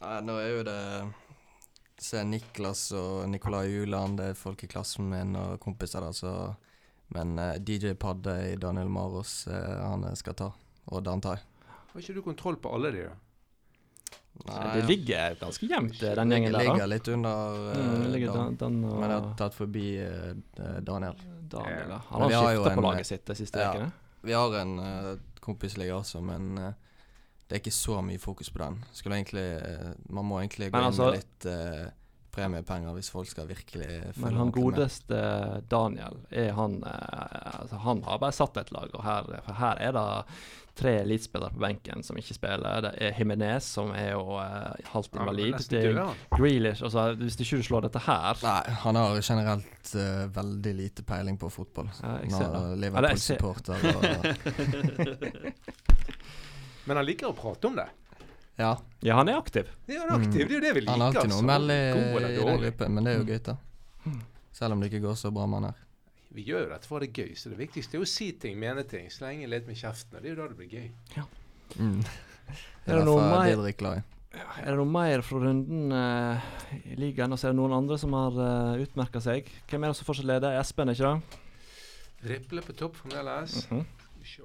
Nei, 0.05 0.18
nå 0.25 0.37
er 0.40 0.51
jo 0.53 0.66
det 0.68 0.81
Se 1.96 2.20
Niklas 2.29 2.90
og 2.92 3.22
Nikolai 3.33 3.70
Juland, 3.70 4.18
det 4.20 4.33
er 4.33 4.37
folk 4.37 4.61
i 4.66 4.68
klassen 4.68 5.07
min 5.09 5.33
og 5.40 5.57
kompiser 5.62 6.05
da, 6.05 6.11
så 6.12 6.33
Men 7.14 7.38
uh, 7.38 7.55
DJ 7.62 7.95
Padde 7.95 8.35
i 8.53 8.57
Daniel 8.61 8.88
Maros, 8.90 9.45
uh, 9.47 9.55
han 9.83 10.09
skal 10.16 10.35
ta. 10.38 10.51
Og 10.90 11.05
den 11.07 11.23
tar 11.23 11.38
jeg. 11.38 11.47
Har 11.92 12.03
ikke 12.03 12.16
du 12.16 12.23
kontroll 12.25 12.59
på 12.62 12.73
alle 12.77 12.92
de, 12.95 13.07
da? 13.09 13.14
Nei, 14.45 14.64
det 14.77 14.83
ligger 14.90 15.37
ganske 15.40 15.66
jevnt, 15.66 16.03
eh, 16.03 16.12
den 16.19 16.33
gjengen 16.35 16.53
der. 16.53 16.61
Ligger 16.61 16.83
da. 16.83 16.88
litt 16.92 17.09
under 17.09 17.55
uh, 17.57 17.77
Mm, 17.77 18.03
det 18.03 18.11
ligger 18.12 18.35
Dan. 18.35 18.57
Dan, 18.61 18.75
og 18.85 18.99
Men 19.01 19.11
jeg 19.11 19.21
har 19.21 19.31
tatt 19.38 19.57
forbi 19.57 19.85
eh, 20.03 20.33
eh, 20.61 20.81
Daniel. 20.85 21.23
Daniel. 21.49 21.95
ja. 21.95 22.01
Han 22.11 22.23
har 22.27 22.35
skifta 22.35 22.75
på 22.75 22.81
en, 22.81 22.88
laget 22.90 23.09
sitt 23.09 23.25
de 23.27 23.37
siste 23.38 23.62
ja. 23.64 23.88
Vi 24.27 24.35
har 24.35 24.59
en 24.61 24.79
uh, 24.79 25.14
kompisliga 25.40 25.97
også, 25.97 26.21
men 26.21 26.59
uh, 26.59 26.73
det 27.47 27.57
er 27.57 27.62
ikke 27.62 27.75
så 27.75 28.01
mye 28.03 28.19
fokus 28.19 28.51
på 28.51 28.59
den. 28.59 28.81
Skulle 28.92 29.21
egentlig 29.21 29.47
eh, 29.62 29.92
Man 30.11 30.27
må 30.27 30.40
egentlig 30.42 30.73
gå 30.73 30.79
altså, 30.79 31.12
inn 31.12 31.21
altså- 31.21 31.53
med 31.53 31.71
litt 31.71 31.87
eh, 31.87 31.92
premiepenger 32.37 32.94
hvis 32.96 33.11
folk 33.12 33.31
skal 33.31 33.49
virkelig 33.49 33.88
følge 33.88 34.27
Men 34.27 34.38
han 34.42 34.53
med. 34.53 34.59
godeste 34.59 35.22
Daniel, 35.72 36.20
er 36.31 36.53
han 36.57 36.79
eh, 36.85 37.61
altså 37.62 37.83
Han 37.87 38.05
har 38.07 38.22
bare 38.22 38.37
satt 38.37 38.61
et 38.61 38.72
lag, 38.77 38.92
og 38.92 39.05
her, 39.05 39.35
for 39.46 39.61
her 39.62 39.83
er 39.88 39.96
det 39.96 40.07
tre 40.77 40.92
elitespillere 41.01 41.51
på 41.51 41.59
benken 41.59 42.03
som 42.05 42.18
ikke 42.20 42.35
spiller. 42.37 42.83
Det 42.85 42.92
er 43.01 43.14
Jimenez, 43.16 43.64
som 43.64 43.90
er 43.96 44.11
jo 44.12 44.37
uh, 44.37 44.75
halvt 44.92 45.14
invalid. 45.16 45.55
Ja, 45.55 45.59
Det 45.70 45.85
er. 45.88 46.14
Grealish 46.37 46.85
altså, 46.85 47.14
Hvis 47.16 47.40
ikke 47.40 47.57
du 47.57 47.62
slår 47.64 47.87
dette 47.87 48.03
her 48.05 48.42
Nei, 48.42 48.62
han 48.85 48.99
har 49.01 49.20
generelt 49.25 49.94
uh, 49.96 50.37
veldig 50.37 50.75
lite 50.77 51.03
peiling 51.07 51.38
på 51.40 51.49
fotball. 51.49 51.88
Ja, 52.03 52.18
jeg 52.22 52.33
ser 52.35 52.44
er 52.44 52.53
det. 52.53 52.79
Liverpool-supporter 52.85 53.77
og 53.94 54.05
Men 56.87 57.01
han 57.01 57.07
liker 57.07 57.33
å 57.33 57.35
prate 57.35 57.66
om 57.66 57.81
det. 57.81 57.88
Ja, 58.57 58.77
Ja, 59.05 59.14
han 59.14 59.29
er 59.29 59.37
aktiv. 59.38 59.69
Ja, 59.87 60.01
han 60.01 60.09
er 60.11 60.27
aktiv. 60.27 60.49
Det 60.49 60.55
er 60.55 60.55
jo 60.55 60.61
det 60.64 60.75
vi 60.75 60.81
liker. 60.81 60.92
han 60.92 61.05
har 61.05 61.12
alltid 61.12 61.33
noe 61.33 61.42
å 61.42 61.47
melde 61.47 61.75
i, 61.77 62.07
i 62.16 62.37
den 62.40 62.62
gruppen, 62.62 62.95
men 62.97 63.05
det 63.07 63.12
er 63.12 63.19
jo 63.21 63.27
gøy, 63.29 63.40
da. 63.45 63.57
Selv 64.57 64.77
om 64.77 64.81
det 64.81 64.88
ikke 64.90 65.03
går 65.05 65.19
så 65.21 65.31
bra 65.35 65.45
med 65.51 65.61
han 65.61 65.69
her. 65.71 65.83
Vi 66.37 66.45
gjør 66.45 66.66
jo 66.66 66.71
dette 66.73 66.88
for 66.88 67.05
det 67.05 67.11
er 67.11 67.23
gøy, 67.23 67.37
så 67.37 67.53
det 67.53 67.59
viktigste 67.61 67.99
er 67.99 68.05
å 68.05 68.09
si 68.09 68.31
ting, 68.40 68.59
mene 68.61 68.85
ting, 68.88 69.09
slenge 69.12 69.49
litt 69.49 69.69
med 69.69 69.79
kjeften. 69.79 70.16
og 70.16 70.25
Det 70.25 70.31
er 70.31 70.35
jo 70.35 70.40
da 70.40 70.49
det 70.53 70.59
blir 70.59 70.73
gøy. 70.73 70.88
Mm. 71.77 72.01
Er 72.01 72.61
Det 72.87 72.95
er 72.95 72.99
det 73.01 73.07
noe 73.09 73.25
mer-. 73.25 74.05
Er 74.37 74.66
det 74.69 74.77
noe 74.77 74.92
mer 74.92 75.23
fra 75.25 75.40
runden 75.40 75.92
uh, 75.97 76.49
i 76.77 76.97
ligaen? 77.01 77.33
Og 77.33 77.40
så 77.40 77.49
er 77.49 77.55
det 77.55 77.61
noen 77.61 77.77
andre 77.77 77.97
som 78.01 78.16
har 78.16 78.37
uh, 78.37 78.83
utmerka 78.85 79.21
seg. 79.25 79.49
Hvem 79.69 79.85
er 79.85 79.92
det 79.92 80.01
som 80.01 80.09
fortsatt 80.09 80.29
leder? 80.29 80.59
Espen, 80.61 80.92
ikke 80.92 81.12
det? 81.12 81.42
Riple 82.33 82.64
på 82.64 82.77
topp 82.77 83.01
fremdeles. 83.01 83.62
Mm 83.73 83.85
Se. 84.27 84.42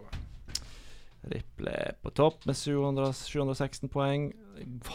Riple 1.29 1.69
er 1.69 1.93
på 2.01 2.09
topp 2.17 2.45
med 2.49 2.55
700, 2.57 3.11
716 3.13 3.89
poeng. 3.93 4.31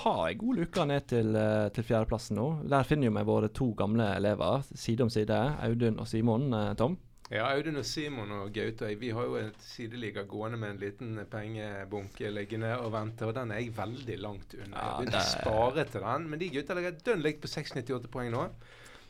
Har 0.02 0.24
ei 0.28 0.34
god 0.38 0.56
luke 0.58 0.84
ned 0.86 1.06
til, 1.10 1.36
eh, 1.38 1.68
til 1.74 1.84
fjerdeplassen 1.86 2.36
nå. 2.36 2.46
Der 2.68 2.82
finner 2.82 3.10
vi 3.14 3.22
våre 3.28 3.48
to 3.54 3.72
gamle 3.78 4.08
elever 4.16 4.62
side 4.74 5.02
om 5.06 5.10
side. 5.10 5.38
Audun 5.62 6.00
og 6.00 6.08
Simon. 6.08 6.52
eh, 6.52 6.74
Tom. 6.74 6.98
Ja, 7.30 7.48
Audun 7.56 7.76
og 7.76 7.84
Simon 7.84 8.30
og 8.30 8.52
Gaute 8.54 8.86
vi 9.00 9.10
har 9.10 9.22
jo 9.24 9.34
et 9.34 9.56
sideliga 9.58 10.22
gående 10.22 10.58
med 10.58 10.70
en 10.70 10.78
liten 10.78 11.16
pengebunke 11.30 12.30
liggende 12.30 12.76
og 12.78 12.92
venter, 12.92 13.26
og 13.26 13.34
den 13.34 13.50
er 13.50 13.58
jeg 13.64 13.72
veldig 13.76 14.18
langt 14.22 14.54
unna. 14.54 14.66
Jeg 14.66 14.74
Ja, 14.76 14.82
har 14.90 15.00
begynt 15.00 15.14
å 15.14 15.24
spare 15.32 15.84
til 15.90 16.00
den, 16.00 16.28
men 16.30 16.38
de 16.38 16.50
gutta 16.50 16.74
ligger 16.74 16.92
dønn 17.04 17.22
likt 17.22 17.40
på 17.42 17.48
698 17.50 18.08
poeng 18.12 18.30
nå. 18.30 18.44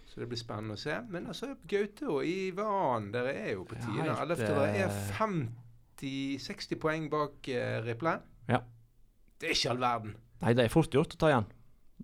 Så 0.07 0.20
det 0.22 0.29
blir 0.31 0.38
spennende 0.40 0.76
å 0.79 0.81
se. 0.81 0.96
Men 1.11 1.26
altså, 1.26 1.50
Gaute 1.68 2.09
og 2.09 2.24
Ivan, 2.24 3.11
dere 3.12 3.35
er 3.37 3.52
jo 3.52 3.64
på 3.68 3.76
Ja, 3.98 4.16
Ellevte 4.22 4.46
dere 4.48 4.70
er 4.72 4.88
eh, 4.88 5.12
50-60 6.00 6.80
poeng 6.82 7.09
bak 7.12 7.48
uh, 7.48 7.80
Riple. 7.87 8.18
Ja. 8.50 8.62
Det 9.40 9.50
er 9.50 9.56
ikke 9.56 9.70
all 9.74 9.82
verden. 9.82 10.14
Nei, 10.42 10.52
det 10.56 10.66
er 10.66 10.72
fort 10.72 10.92
gjort 10.92 11.14
å 11.16 11.20
ta 11.20 11.30
igjen. 11.32 11.48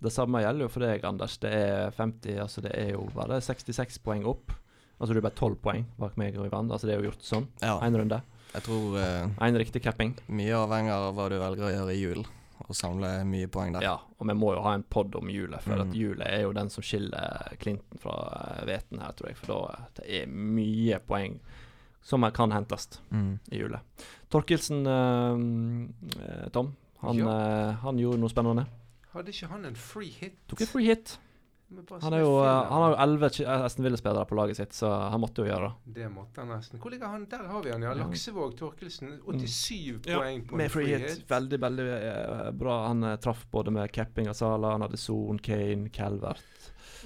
Det 0.03 0.11
samme 0.11 0.41
gjelder 0.41 0.65
jo 0.65 0.71
for 0.73 0.83
deg, 0.83 1.03
Anders. 1.05 1.37
Det 1.41 1.51
er 1.53 1.93
50, 1.95 2.37
altså 2.41 2.61
det 2.65 2.73
er 2.75 2.93
jo 2.95 3.05
bare 3.13 3.39
66 3.41 3.99
poeng 4.03 4.25
opp. 4.29 4.53
Altså 4.99 5.13
du 5.13 5.19
er 5.19 5.25
bare 5.25 5.37
12 5.37 5.57
poeng 5.63 5.83
bak 5.99 6.15
meg 6.19 6.37
og 6.39 6.47
Ivan. 6.47 6.71
Altså 6.73 6.89
det 6.89 6.95
er 6.95 7.01
jo 7.03 7.11
gjort 7.11 7.25
sånn. 7.25 7.47
Ja, 7.61 7.75
Én 7.85 7.97
runde. 7.97 8.21
jeg 8.53 8.65
tror 8.67 8.97
eh, 9.01 9.27
En 9.47 9.57
riktig 9.57 9.81
capping. 9.83 10.15
mye 10.27 10.55
avhenger 10.57 11.09
av 11.09 11.17
hva 11.17 11.27
du 11.29 11.37
velger 11.41 11.67
å 11.67 11.71
gjøre 11.73 11.93
i 11.95 11.99
jul, 12.01 12.21
og 12.63 12.75
samle 12.77 13.09
mye 13.27 13.49
poeng 13.51 13.73
der. 13.75 13.85
Ja, 13.85 13.95
og 14.17 14.29
vi 14.29 14.35
må 14.37 14.53
jo 14.55 14.61
ha 14.65 14.75
en 14.77 14.85
pod 14.85 15.15
om 15.19 15.29
julet, 15.33 15.61
for 15.65 15.81
at 15.83 15.93
julet 15.97 16.25
er 16.29 16.45
jo 16.45 16.53
den 16.55 16.69
som 16.73 16.85
skiller 16.85 17.57
Clinton 17.61 18.01
fra 18.01 18.15
Veten 18.69 19.01
her, 19.03 19.13
tror 19.17 19.31
jeg. 19.31 19.39
For 19.41 19.53
da 19.53 19.59
eh, 19.73 19.89
det 19.99 20.07
er 20.21 20.31
mye 20.33 21.01
poeng 21.05 21.37
som 22.03 22.25
kan 22.35 22.51
hentes 22.51 22.89
Mm. 23.11 23.39
i 23.51 23.57
jule 23.63 23.79
Torkelsen, 24.29 24.85
eh, 24.87 26.23
eh, 26.23 26.47
Tom, 26.49 26.73
han, 27.01 27.17
Ja. 27.17 27.35
eh, 27.69 27.73
han 27.83 27.97
gjorde 27.99 28.19
noe 28.19 28.29
spennende. 28.29 28.65
Hadde 29.13 29.29
ikke 29.29 29.47
han 29.51 29.65
en 29.65 29.75
free 29.75 30.09
hit? 30.09 30.39
Tok 30.47 30.61
en 30.61 30.67
free 30.67 30.85
hit. 30.89 31.17
Han, 32.01 32.13
er 32.13 32.19
jo, 32.21 32.33
eh, 32.43 32.69
han 32.69 32.81
har 32.83 32.91
jo 32.93 32.97
elleve 33.01 33.29
Ch- 33.33 33.47
Aston 33.49 33.85
Villa-spillere 33.85 34.25
på 34.29 34.35
laget 34.37 34.57
sitt, 34.57 34.73
så 34.77 34.91
han 35.09 35.21
måtte 35.21 35.41
jo 35.41 35.47
gjøre 35.49 35.71
det. 35.85 35.93
Det 35.95 36.09
måtte 36.13 36.41
han 36.41 36.49
nesten. 36.49 36.79
Hvor 36.79 36.91
ligger 36.93 37.07
han? 37.07 37.25
Der 37.29 37.47
har 37.49 37.63
vi 37.63 37.71
han, 37.71 37.81
ja. 37.81 37.93
Ja. 37.93 38.03
Laksevåg 38.03 38.55
Torkelsen. 38.57 39.19
87 39.25 39.93
mm. 39.95 40.01
poeng 40.05 40.43
på 40.47 40.55
Med 40.59 40.65
en 40.65 40.69
free 40.69 40.97
hit. 40.97 41.23
Veldig, 41.29 41.59
veldig 41.59 41.87
eh, 41.89 42.51
bra. 42.51 42.87
Han 42.87 43.03
eh, 43.03 43.15
traff 43.17 43.45
både 43.51 43.71
med 43.71 43.91
capping 43.91 44.29
av 44.29 44.33
Sala, 44.37 44.71
han 44.71 44.81
hadde 44.81 44.97
Son, 44.97 45.39
Kane, 45.39 45.89
Calvert, 45.89 46.43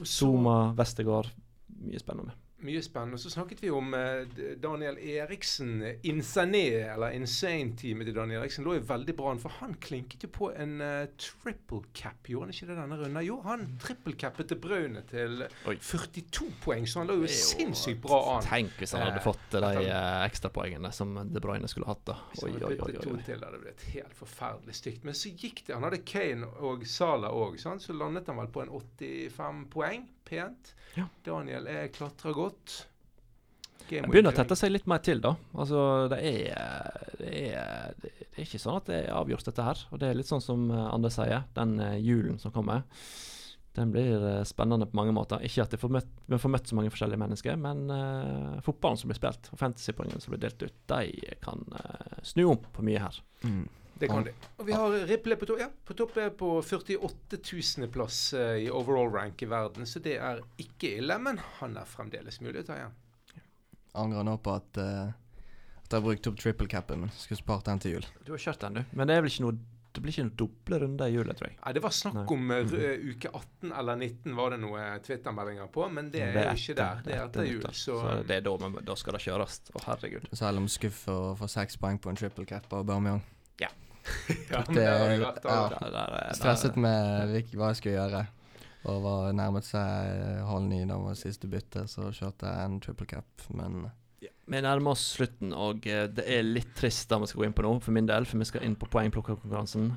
Zuma, 0.03 0.73
Westergård. 0.77 1.31
Mye 1.67 1.99
spennende. 1.99 2.31
Mye 2.65 2.81
spennende. 2.81 3.19
Og 3.19 3.21
så 3.21 3.29
snakket 3.29 3.59
vi 3.61 3.69
om 3.69 3.91
eh, 3.93 4.23
Daniel 4.57 4.97
Eriksen. 4.97 5.75
eh, 5.85 5.99
Insané, 6.09 6.63
eller 6.95 7.13
Insane-teamet 7.13 8.09
til 8.09 8.15
Daniel 8.17 8.41
Eriksen 8.41 8.65
lå 8.65 8.73
jo 8.79 8.85
veldig 8.89 9.13
bra 9.19 9.29
an, 9.35 9.41
for 9.43 9.53
han 9.59 9.75
klinket 9.83 10.25
jo 10.25 10.31
på 10.33 10.49
en 10.57 10.81
eh, 10.81 11.03
triple 11.21 11.83
cap, 11.93 12.25
gjorde 12.25 12.47
han 12.47 12.55
ikke 12.55 12.69
det 12.71 12.79
denne 12.79 12.97
runden? 12.97 13.21
Jo, 13.27 13.37
han 13.45 13.67
trippelcappet 13.83 14.49
til 14.49 14.61
Braune 14.63 15.03
til 15.11 15.45
Oi. 15.69 15.75
42 15.77 16.49
poeng, 16.65 16.89
så 16.89 17.03
han 17.03 17.11
lå 17.11 17.19
jo 17.21 17.27
jo 17.27 17.35
sinnssykt 17.35 18.01
bra 18.01 18.19
an. 18.37 18.45
Tenk 18.47 18.73
hvis 18.81 18.95
han 18.97 19.05
hadde 19.05 19.21
fått 19.25 19.53
de 19.53 19.71
eh, 19.85 20.25
ekstrapoengene 20.25 20.91
som 20.95 21.13
De 21.29 21.43
Bruyne 21.43 21.69
skulle 21.69 21.89
hatt. 21.89 22.03
da 22.09 22.17
Oi, 22.41 22.51
oi, 22.55 22.73
oi, 22.73 22.73
oi, 22.73 22.97
oi. 23.13 23.23
til, 23.27 23.43
hadde 23.45 23.61
blitt 23.61 23.85
helt 23.93 24.17
forferdelig 24.17 24.77
stygt. 24.81 25.05
Men 25.07 25.17
så 25.17 25.29
gikk 25.29 25.63
det. 25.67 25.75
Han 25.77 25.85
hadde 25.87 26.01
Kane 26.07 26.49
og 26.65 26.85
Sala 26.89 27.29
òg, 27.33 27.59
så 27.61 27.77
landet 27.93 28.29
han 28.29 28.41
vel 28.41 28.49
på 28.53 28.65
en 28.65 28.73
85 28.73 29.67
poeng. 29.73 30.07
Pent. 30.27 30.73
Ja. 30.97 31.07
Daniel 31.25 31.67
er 31.71 31.89
klatrer 31.93 32.35
godt. 32.35 32.83
Game 33.87 34.03
Det 34.03 34.11
begynner 34.11 34.33
å 34.33 34.35
tette 34.35 34.57
seg 34.59 34.73
litt 34.73 34.87
mer 34.89 34.99
til, 35.03 35.21
da. 35.23 35.33
Altså, 35.55 35.79
det 36.11 36.19
er, 36.27 37.07
det 37.21 37.31
er 37.53 37.95
Det 38.01 38.11
er 38.35 38.43
ikke 38.43 38.59
sånn 38.59 38.81
at 38.81 38.89
det 38.89 38.99
er 39.05 39.15
avgjort, 39.15 39.47
dette 39.47 39.65
her. 39.69 39.85
Og 39.91 40.01
det 40.01 40.09
er 40.09 40.19
litt 40.19 40.29
sånn 40.29 40.43
som 40.43 40.67
eh, 40.73 40.85
Anders 40.91 41.17
sier, 41.17 41.47
den 41.55 41.77
eh, 41.83 41.97
julen 42.03 42.37
som 42.41 42.53
kommer. 42.55 42.83
Den 43.77 43.93
blir 43.93 44.23
eh, 44.25 44.43
spennende 44.49 44.89
på 44.89 44.97
mange 44.99 45.15
måter. 45.15 45.41
Ikke 45.45 45.63
at 45.63 45.73
vi 45.73 45.79
får 45.81 45.93
møtt, 45.93 46.13
vi 46.25 46.41
får 46.41 46.53
møtt 46.53 46.69
så 46.69 46.77
mange 46.77 46.91
forskjellige 46.93 47.21
mennesker, 47.21 47.57
men 47.61 47.83
uh, 47.93 48.57
fotballen 48.65 48.97
som 48.97 49.11
blir 49.11 49.19
spilt, 49.19 49.51
og 49.53 49.61
fantasypoengene 49.61 50.23
som 50.23 50.33
blir 50.33 50.41
delt 50.47 50.63
ut, 50.65 50.77
de 50.89 51.35
kan 51.43 51.61
uh, 51.75 52.15
snu 52.25 52.47
om 52.49 52.63
på 52.73 52.85
mye 52.87 53.03
her. 53.03 53.19
Mm. 53.45 53.67
Det 53.97 54.09
kan 54.11 54.25
de. 54.27 54.33
Og 54.57 54.67
vi 54.67 54.75
har 54.77 54.97
Ripley 55.09 55.39
på 55.39 55.49
topp. 55.49 55.61
Ja, 55.61 55.69
på 55.85 55.95
topp 55.97 56.17
er 56.21 56.33
på 56.37 56.51
48 56.61 57.39
000. 57.41 57.89
plass 57.93 58.19
i 58.33 58.67
overall 58.69 59.09
rank 59.13 59.41
i 59.41 59.49
verden, 59.49 59.87
så 59.89 60.01
det 60.03 60.17
er 60.21 60.43
ikke 60.61 60.97
ille. 60.99 61.17
Men 61.21 61.39
han 61.59 61.77
er 61.79 61.87
fremdeles 61.89 62.41
mulig 62.45 62.61
å 62.61 62.67
ta 62.67 62.77
igjen. 62.77 62.97
Angrer 63.97 64.27
nå 64.27 64.35
på 64.43 64.53
at, 64.53 64.77
at 64.77 65.89
jeg 65.89 65.95
har 65.97 66.05
brukt 66.05 66.29
opp 66.29 66.37
triple 66.37 66.67
capen 66.69 67.01
min. 67.05 67.15
Skulle 67.17 67.39
spart 67.39 67.65
den 67.65 67.81
til 67.81 67.97
jul. 67.97 68.05
Du 68.27 68.35
har 68.35 68.43
kjørt 68.43 68.61
den, 68.67 68.77
du. 68.77 68.93
Men 68.99 69.09
det 69.09 69.17
er 69.17 69.25
vel 69.25 69.31
ikke 69.33 69.47
noe 69.47 69.57
Det 69.97 70.01
blir 70.03 70.13
ikke 70.13 70.23
noen 70.27 70.35
doble 70.37 70.77
runder 70.83 71.09
i 71.09 71.13
jula, 71.15 71.33
tror 71.33 71.47
jeg. 71.47 71.55
Nei, 71.57 71.71
det 71.73 71.81
var 71.81 71.93
snakk 71.95 72.17
Nei. 72.19 72.25
om 72.35 72.51
uh, 72.53 72.73
uke 73.15 73.31
18 73.31 73.71
eller 73.79 73.95
19 74.03 74.35
var 74.37 74.51
det 74.53 74.59
noe 74.61 74.81
Twitter-meldinger 75.07 75.71
på, 75.73 75.87
men 75.89 76.11
det 76.13 76.21
er 76.21 76.35
jo 76.37 76.51
ikke 76.53 76.75
der. 76.77 76.99
Det 77.07 77.15
er 77.15 77.23
etter 77.23 77.47
jul, 77.47 77.65
så 77.71 77.95
så 78.03 78.11
det 78.27 78.35
er 78.35 78.43
da, 78.45 78.53
men 78.61 78.77
da 78.85 78.97
skal 78.99 79.17
det 79.17 79.23
kjøres. 79.25 79.57
Å, 79.73 79.81
herregud. 79.87 80.27
Selv 80.37 80.61
om 80.61 80.67
skuff 80.69 80.99
for 81.07 81.31
å 81.31 81.33
få 81.39 81.49
seks 81.49 81.81
poeng 81.81 81.97
på 82.03 82.13
en 82.13 82.19
triple 82.19 82.45
cap 82.45 82.69
av 82.69 82.83
Aubameyang. 82.85 83.23
Ja, 84.51 84.61
det, 84.67 84.73
Det- 84.73 85.43
der 85.43 85.49
har 85.49 86.25
ja. 86.27 86.33
Stresset 86.37 86.75
med 86.79 87.31
hva 87.53 87.69
jeg 87.73 87.79
skulle 87.81 87.95
gjøre. 87.97 88.25
Og 88.87 89.01
var 89.03 89.33
nærmet 89.35 89.65
seg 89.67 90.43
halv 90.47 90.63
ni 90.69 90.83
da 90.87 90.95
var 91.01 91.15
siste 91.19 91.47
bytte, 91.51 91.87
så 91.91 92.07
kjørte 92.15 92.47
jeg 92.47 92.65
en 92.69 92.77
triple 92.79 93.07
cap. 93.09 93.25
Men 93.51 93.89
Vi 94.47 94.61
nærmer 94.63 94.93
oss 94.93 95.01
slutten, 95.17 95.51
og 95.53 95.83
eh, 95.91 96.05
det 96.07 96.23
er 96.31 96.45
litt 96.45 96.69
trist 96.77 97.09
det 97.11 97.19
vi 97.19 97.27
skal 97.27 97.41
gå 97.41 97.45
inn 97.49 97.53
på 97.57 97.65
nå, 97.65 97.73
for 97.83 97.91
min 97.91 98.05
del, 98.07 98.23
for 98.25 98.39
vi 98.39 98.45
skal 98.47 98.63
inn 98.63 98.77
på 98.79 98.87
poengplukkerkonkurransen. 98.93 99.89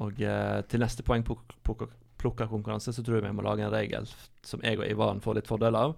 Og 0.00 0.22
eh, 0.22 0.62
til 0.70 0.80
neste 0.80 1.04
poengplukkerkonkurranse 1.04 2.94
så 2.96 3.04
tror 3.04 3.18
jeg 3.18 3.26
vi 3.28 3.34
må 3.36 3.44
lage 3.44 3.66
en 3.66 3.72
regel 3.74 4.08
som 4.46 4.62
jeg 4.64 4.78
og 4.80 4.86
Ivan 4.88 5.20
får 5.20 5.34
litt 5.42 5.50
fordel 5.50 5.76
av. 5.76 5.96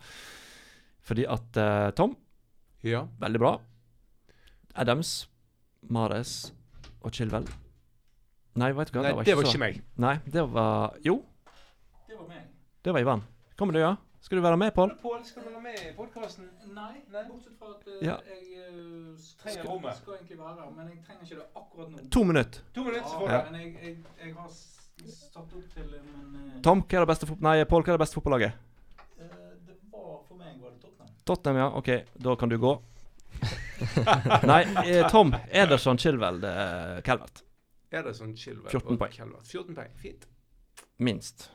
Fordi 1.07 1.27
at 1.31 1.57
eh, 1.61 1.91
Tom, 1.97 2.16
Ja. 2.83 3.05
veldig 3.21 3.39
bra. 3.43 3.55
Adams, 4.75 5.29
Mares 5.89 6.53
og 7.03 7.12
Chilwell 7.12 7.46
Nei, 8.61 8.72
vet 8.74 8.90
du 8.92 8.98
hva? 8.98 9.03
Nei, 9.07 9.24
det 9.24 9.36
var 9.36 9.44
så- 9.44 9.51
ikke 9.55 9.59
meg. 9.62 9.82
Nei, 9.96 10.16
det 10.26 10.42
var 10.53 10.96
Jo, 11.05 11.22
Det 12.09 12.16
var 12.18 12.26
meg. 12.28 12.42
det 12.84 12.92
var 12.92 13.01
Ivan. 13.01 13.22
Kommer 13.57 13.72
du, 13.72 13.78
ja? 13.78 13.94
Skal 14.20 14.36
du 14.38 14.42
være 14.42 14.57
med, 14.59 14.74
Pål? 14.74 14.90
Pål, 15.01 15.24
skal 15.24 15.42
du 15.44 15.48
være 15.51 15.62
med 15.62 15.74
i 15.80 15.92
podkasten? 15.96 16.48
Nei, 16.74 16.96
Nei. 17.12 17.22
bortsett 17.30 17.57
fra 17.59 17.68
at 17.70 17.86
Ja. 18.03 18.16
jeg 18.26 18.74
uh, 18.74 19.16
Trenger 19.42 19.64
rommet. 19.64 19.96
skal 19.96 20.12
egentlig 20.14 20.38
være 20.38 20.55
her, 20.61 20.70
men 20.76 20.88
jeg 20.88 20.98
trenger 21.07 21.22
ikke 21.24 21.36
det 21.36 21.46
akkurat 21.57 21.88
nå. 21.90 22.11
To 22.11 22.24
minutter. 22.24 22.61
To 22.74 22.84
minutter, 22.84 23.09
så 23.09 23.18
får 23.20 23.30
Ja. 23.30 23.51
Men 23.51 23.61
jeg, 23.61 23.74
jeg, 23.82 23.96
jeg 24.24 24.34
har 24.34 24.48
s- 24.48 25.30
satt 25.32 25.42
opp 25.42 25.70
til 25.74 25.84
men, 25.86 26.53
eh, 26.57 26.61
Tom, 26.62 26.82
hva 26.82 26.94
er 26.96 27.07
det 27.07 27.09
beste 27.09 27.26
fot... 27.26 27.40
Nei, 27.40 27.64
Pål, 27.64 27.82
hva 27.82 27.88
er 27.94 27.96
det 27.98 28.01
beste 28.05 28.14
fotballaget? 28.20 28.53
eh, 29.20 29.26
Det 29.66 29.76
var 29.92 30.20
for 30.28 30.34
meg 30.36 30.61
var 30.61 30.70
det 30.70 30.80
Tottenham. 30.82 31.14
Tottenham, 31.24 31.57
ja. 31.57 31.68
OK, 31.78 32.05
da 32.22 32.34
kan 32.36 32.48
du 32.48 32.59
gå. 32.59 32.82
Nei, 34.51 34.61
eh, 34.87 35.05
Tom 35.11 35.33
Ederson 35.49 35.99
Chilwell, 35.99 36.43
er 36.45 37.01
Calvert. 37.07 37.43
Ederson 37.91 38.35
Chilwell 38.39 38.70
14 38.70 38.93
og 38.95 38.99
poeng. 39.01 39.14
Calvert? 39.14 39.47
14 39.51 39.74
poeng, 39.78 39.95
fint. 40.03 40.26
Minst. 41.01 41.49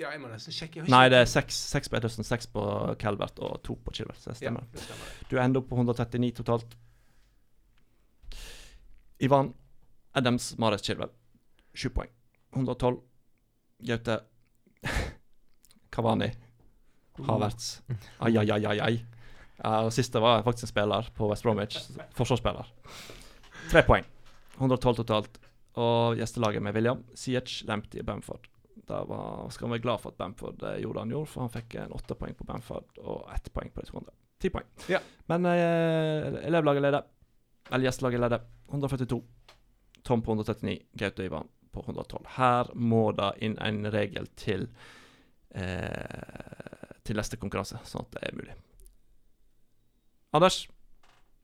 Ja, 0.00 0.10
jeg 0.14 0.20
må 0.22 0.28
nesten 0.32 0.54
sjekke. 0.56 0.84
Nei, 0.90 1.04
det 1.12 1.18
er 1.22 1.28
seks, 1.28 1.88
på 1.92 1.96
Ederson, 1.98 2.24
seks 2.26 2.46
på 2.50 2.62
Calvert 3.00 3.38
og 3.44 3.58
to 3.66 3.76
på 3.84 3.92
Chilwell. 3.94 4.16
Så 4.18 4.30
det 4.32 4.38
Ja, 4.40 4.50
stemmer. 4.50 4.64
det 4.72 4.80
stemmer. 4.86 5.10
Du 5.30 5.36
ender 5.42 5.60
opp 5.62 5.68
på 5.70 5.76
139 5.80 6.32
totalt. 6.40 6.76
Ivan 9.22 9.52
Adams 10.18 10.52
Mares 10.58 10.82
Chilwell, 10.82 11.12
sju 11.74 11.90
poeng. 11.94 12.10
112. 12.56 12.98
Gaute 13.88 14.16
Kavani. 15.92 16.30
Havertz. 17.22 17.82
Ai, 18.24 18.32
ai, 18.40 18.46
ai, 18.50 18.64
ai, 18.66 18.78
ai. 18.80 18.94
Ja, 19.62 19.84
og 19.86 19.92
siste 19.94 20.20
var 20.22 20.42
faktisk 20.42 20.66
en 20.66 20.72
spiller 20.72 21.08
på 21.16 21.28
West 21.30 21.46
Bromwich. 21.46 21.78
Forsvarsspiller. 22.18 22.70
Tre 23.70 23.82
poeng. 23.86 24.06
112 24.58 25.02
totalt. 25.02 25.38
Og 25.80 26.18
gjestelaget 26.18 26.64
med 26.64 26.74
William, 26.76 27.04
Siech, 27.16 27.62
Lempty 27.68 28.02
og 28.02 28.08
Bamford. 28.08 28.48
Da 28.88 29.04
var, 29.08 29.46
skal 29.54 29.68
han 29.68 29.76
være 29.76 29.84
glad 29.84 30.02
for 30.02 30.12
at 30.12 30.18
Bamford 30.18 30.64
eh, 30.66 30.80
gjorde 30.82 30.98
det 30.98 31.04
han 31.04 31.14
gjorde, 31.14 31.30
for 31.30 31.44
han 31.44 31.52
fikk 31.54 31.76
en 31.80 31.94
åtte 31.96 32.16
poeng 32.18 32.34
på 32.36 32.44
Bamford 32.48 32.98
og 33.00 33.30
ett 33.32 33.48
poeng 33.54 33.70
på 33.72 33.80
de 33.80 33.88
to 33.88 34.00
andre. 34.00 34.14
Ti 34.42 34.50
poeng. 34.52 34.66
Ja. 34.90 34.98
Men 35.30 35.46
eh, 35.48 36.42
elevlaget 36.42 36.84
leder. 36.84 37.06
Eller 37.70 37.86
gjestelaget 37.86 38.24
leder. 38.24 38.44
142. 38.68 39.20
Tom 40.02 40.24
på 40.26 40.34
139. 40.34 40.74
Gaute 40.98 41.28
Ivan 41.28 41.48
på 41.72 41.86
112. 41.86 42.26
Her 42.36 42.74
må 42.74 43.04
det 43.16 43.30
inn 43.46 43.56
en 43.62 43.86
regel 43.94 44.26
til 44.36 44.66
eh, 45.54 46.98
til 47.02 47.18
neste 47.18 47.38
konkurranse, 47.40 47.80
sånn 47.88 48.04
at 48.06 48.14
det 48.16 48.26
er 48.28 48.36
mulig. 48.38 48.58
Anders, 50.32 50.62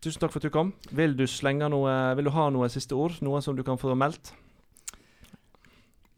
tusen 0.01 0.23
takk 0.23 0.33
for 0.33 0.41
at 0.41 0.49
du 0.49 0.53
kom. 0.55 0.73
Vil 0.97 1.17
du 1.19 1.27
slenge 1.29 1.69
noe 1.69 1.95
Vil 2.17 2.29
du 2.29 2.33
ha 2.33 2.49
noe 2.55 2.69
siste 2.73 2.97
ord? 2.97 3.19
Noe 3.25 3.43
som 3.45 3.57
du 3.57 3.65
kan 3.67 3.81
få 3.81 3.95
meldt? 3.99 4.33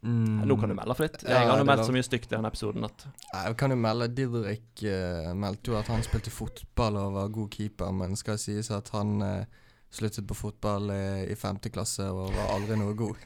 mm, 0.02 0.44
Nå 0.48 0.56
kan 0.60 0.70
du 0.70 0.76
melde 0.78 0.94
fritt. 0.96 1.22
Ja, 1.24 1.40
Jeg 1.40 1.48
har 1.50 1.58
det 1.58 1.64
er 1.64 1.70
meldt 1.72 1.88
så 1.88 1.94
mye 1.96 2.06
stygt 2.06 2.30
i 2.30 2.36
denne 2.36 2.48
episoden 2.48 2.86
at 2.86 3.06
Jeg 3.34 3.56
kan 3.60 3.74
jo 3.74 3.80
melde 3.80 4.08
Didrik 4.14 4.84
uh, 4.86 5.32
meldte 5.36 5.72
jo 5.74 5.80
at 5.80 5.90
han 5.92 6.04
spilte 6.06 6.32
fotball 6.32 6.96
og 7.00 7.18
var 7.18 7.34
god 7.34 7.50
keeper, 7.50 7.90
men 7.92 8.16
skal 8.16 8.38
sies 8.40 8.70
at 8.70 8.88
han 8.94 9.18
uh, 9.20 9.44
sluttet 9.90 10.26
på 10.30 10.36
fotball 10.38 10.92
eh, 10.94 11.24
i 11.32 11.34
femte 11.34 11.66
klasse 11.74 12.04
og 12.06 12.30
var 12.30 12.52
aldri 12.54 12.76
noe 12.78 12.94
god. 12.94 13.18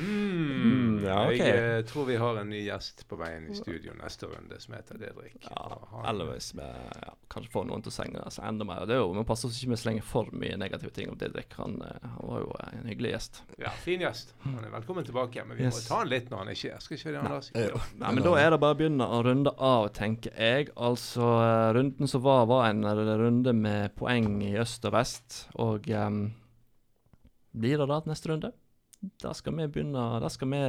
Hmm, 0.00 1.00
ja, 1.04 1.26
okay. 1.26 1.38
Jeg 1.38 1.78
eh, 1.78 1.84
tror 1.88 2.06
vi 2.08 2.16
har 2.20 2.38
en 2.40 2.48
ny 2.50 2.60
gjest 2.64 3.02
på 3.08 3.18
veien 3.20 3.46
i 3.50 3.56
studio 3.56 3.92
neste 3.98 4.28
runde 4.30 4.56
som 4.62 4.74
heter 4.74 4.98
Didrik. 5.00 5.36
Ja, 5.44 5.78
eller 6.08 6.30
hvis 6.32 6.50
vi 6.56 6.64
ja, 6.64 7.12
kanskje 7.32 7.52
får 7.52 7.66
noen 7.68 7.84
til 7.84 7.92
å 7.92 7.96
senge 7.98 8.24
seg 8.32 8.46
enda 8.48 8.66
mer. 8.68 8.86
Det 8.88 8.96
er 8.96 9.02
jo, 9.02 9.10
Vi 9.18 9.24
passer 9.28 9.50
oss 9.50 9.58
ikke 9.60 9.74
med 9.74 9.80
å 9.80 9.82
slenge 9.82 10.04
for 10.06 10.30
mye 10.32 10.56
negative 10.60 10.92
ting 10.96 11.10
om 11.12 11.18
Didrik. 11.20 11.52
Han, 11.60 11.76
eh, 11.84 12.08
han 12.16 12.30
var 12.32 12.44
jo 12.46 12.56
en 12.64 12.88
hyggelig 12.88 13.12
gjest. 13.14 13.42
Ja, 13.60 13.74
fin 13.84 14.04
gjest. 14.06 14.34
Han 14.46 14.58
er 14.64 14.72
velkommen 14.78 15.06
tilbake, 15.06 15.44
men 15.46 15.60
vi 15.60 15.68
Yes. 15.68 15.82
må 15.82 15.88
ta 15.88 16.00
han 16.00 16.08
litt 16.08 16.30
når 16.32 16.44
han 16.44 16.54
ikke 16.54 16.70
er 16.70 16.78
her. 16.78 16.86
Skal 16.86 16.96
ikke 16.96 17.12
det, 17.12 17.20
Anders? 17.20 17.52
Jo. 17.54 17.84
Nei, 18.00 18.14
men 18.14 18.24
Da 18.24 18.34
er 18.40 18.50
det 18.50 18.60
bare 18.64 18.74
å 18.74 18.80
begynne 18.80 19.10
å 19.10 19.20
runde 19.26 19.54
av, 19.58 19.90
tenker 19.92 20.32
jeg. 20.36 20.70
Altså, 20.76 21.28
eh, 21.44 21.72
Runden 21.76 22.08
som 22.08 22.22
var, 22.24 22.46
var 22.46 22.70
en 22.70 22.84
runde 22.84 23.52
med 23.52 23.94
poeng 23.96 24.40
i 24.42 24.54
øst 24.58 24.84
og 24.88 24.96
vest. 24.96 25.46
Og 25.60 25.88
um, 25.90 26.32
blir 27.52 27.78
det 27.78 27.88
da 27.90 28.00
neste 28.06 28.32
runde? 28.32 28.52
Da 29.00 29.32
skal 29.34 29.56
vi 29.56 29.68
begynne 29.68 30.20
Da 30.20 30.28
skal 30.28 30.50
vi 30.52 30.60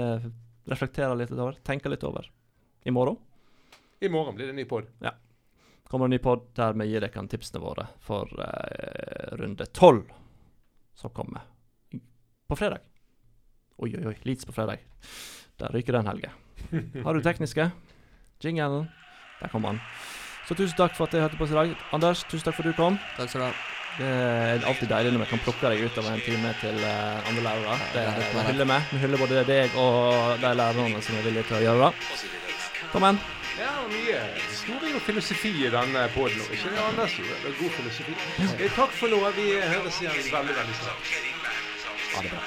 reflektere 0.72 1.16
litt 1.18 1.32
over, 1.34 1.58
tenke 1.66 1.90
litt 1.90 2.04
over. 2.08 2.30
I 2.86 2.92
morgen 2.92 3.18
I 4.00 4.10
morgen 4.10 4.36
blir 4.36 4.48
det 4.48 4.54
en 4.56 4.62
ny 4.62 4.66
pod. 4.66 4.88
kommer 5.92 6.06
en 6.06 6.14
ny 6.16 6.18
pod 6.24 6.46
der 6.56 6.74
vi 6.74 6.88
gir 6.88 7.04
dere 7.04 7.28
tipsene 7.28 7.62
våre 7.62 7.88
for 8.00 8.30
eh, 8.40 9.36
runde 9.38 9.66
tolv, 9.66 10.08
som 10.96 11.12
kommer 11.12 11.44
på 12.48 12.56
fredag. 12.56 12.80
Oi, 13.78 13.92
oi, 13.98 14.06
oi. 14.14 14.16
Leeds 14.24 14.46
på 14.46 14.56
fredag. 14.56 14.80
Der 15.60 15.74
ryker 15.76 15.94
den 15.94 16.08
helga. 16.08 16.32
Har 17.06 17.14
du 17.14 17.22
tekniske? 17.22 17.72
Jingelen. 18.42 18.88
Der 19.42 19.52
kom 19.52 19.68
han. 19.68 19.82
Så 20.48 20.56
tusen 20.56 20.78
takk 20.78 20.96
for 20.96 21.10
at 21.10 21.14
jeg 21.14 21.26
hørte 21.26 21.38
på 21.38 21.48
oss 21.50 21.54
i 21.54 21.60
dag. 21.60 21.76
Anders, 21.92 22.24
tusen 22.30 22.48
takk 22.48 22.58
for 22.58 22.68
at 22.68 22.74
du 22.74 22.80
kom. 22.80 23.00
Takk 23.18 23.30
skal 23.30 23.44
du 23.44 23.50
ha. 23.50 23.81
Det 23.98 24.08
er 24.08 24.64
alltid 24.66 24.88
deilig 24.90 25.12
når 25.14 25.24
vi 25.26 25.30
kan 25.34 25.42
plukke 25.44 25.70
deg 25.74 25.82
ut 25.86 25.98
av 26.00 26.06
en 26.14 26.22
time 26.24 26.54
til 26.62 26.78
eh, 26.88 27.28
andre 27.30 27.44
lærere. 27.48 27.76
Det, 27.94 28.06
det 28.16 28.24
er 28.24 28.32
det 28.38 28.46
hyller 28.48 28.70
vi. 28.72 28.78
Vi 28.94 29.02
hyller 29.04 29.22
både 29.26 29.44
deg 29.50 29.76
og 29.84 30.40
de 30.46 30.54
lærerne 30.62 31.04
som 31.04 31.20
er 31.20 31.28
villige 31.28 31.44
til 31.50 31.58
å 31.60 31.62
gjøre 31.66 31.90
det. 31.90 32.10
Kom 32.94 33.06
igjen. 33.08 33.20
Ja, 33.62 33.74
mye 33.92 34.22
historie 34.48 34.96
og 34.98 35.04
filosofi 35.06 35.52
i 35.68 35.70
denne 35.74 36.06
poden. 36.16 36.40
Ikke 36.56 36.72
det 36.72 36.82
andre 36.88 37.08
store, 37.12 37.36
Det 37.44 37.52
er 37.52 37.60
god 37.60 37.76
filosofi. 37.78 38.16
Eh, 38.48 38.72
Takk 38.80 38.96
for 39.02 39.12
nå. 39.12 39.22
Vi 39.38 39.48
høres 39.60 40.02
igjen 40.02 40.24
veldig, 40.32 40.58
veldig 40.62 40.80
snart. 40.80 41.16
Ha 42.16 42.26
det 42.26 42.32
bra. 42.34 42.44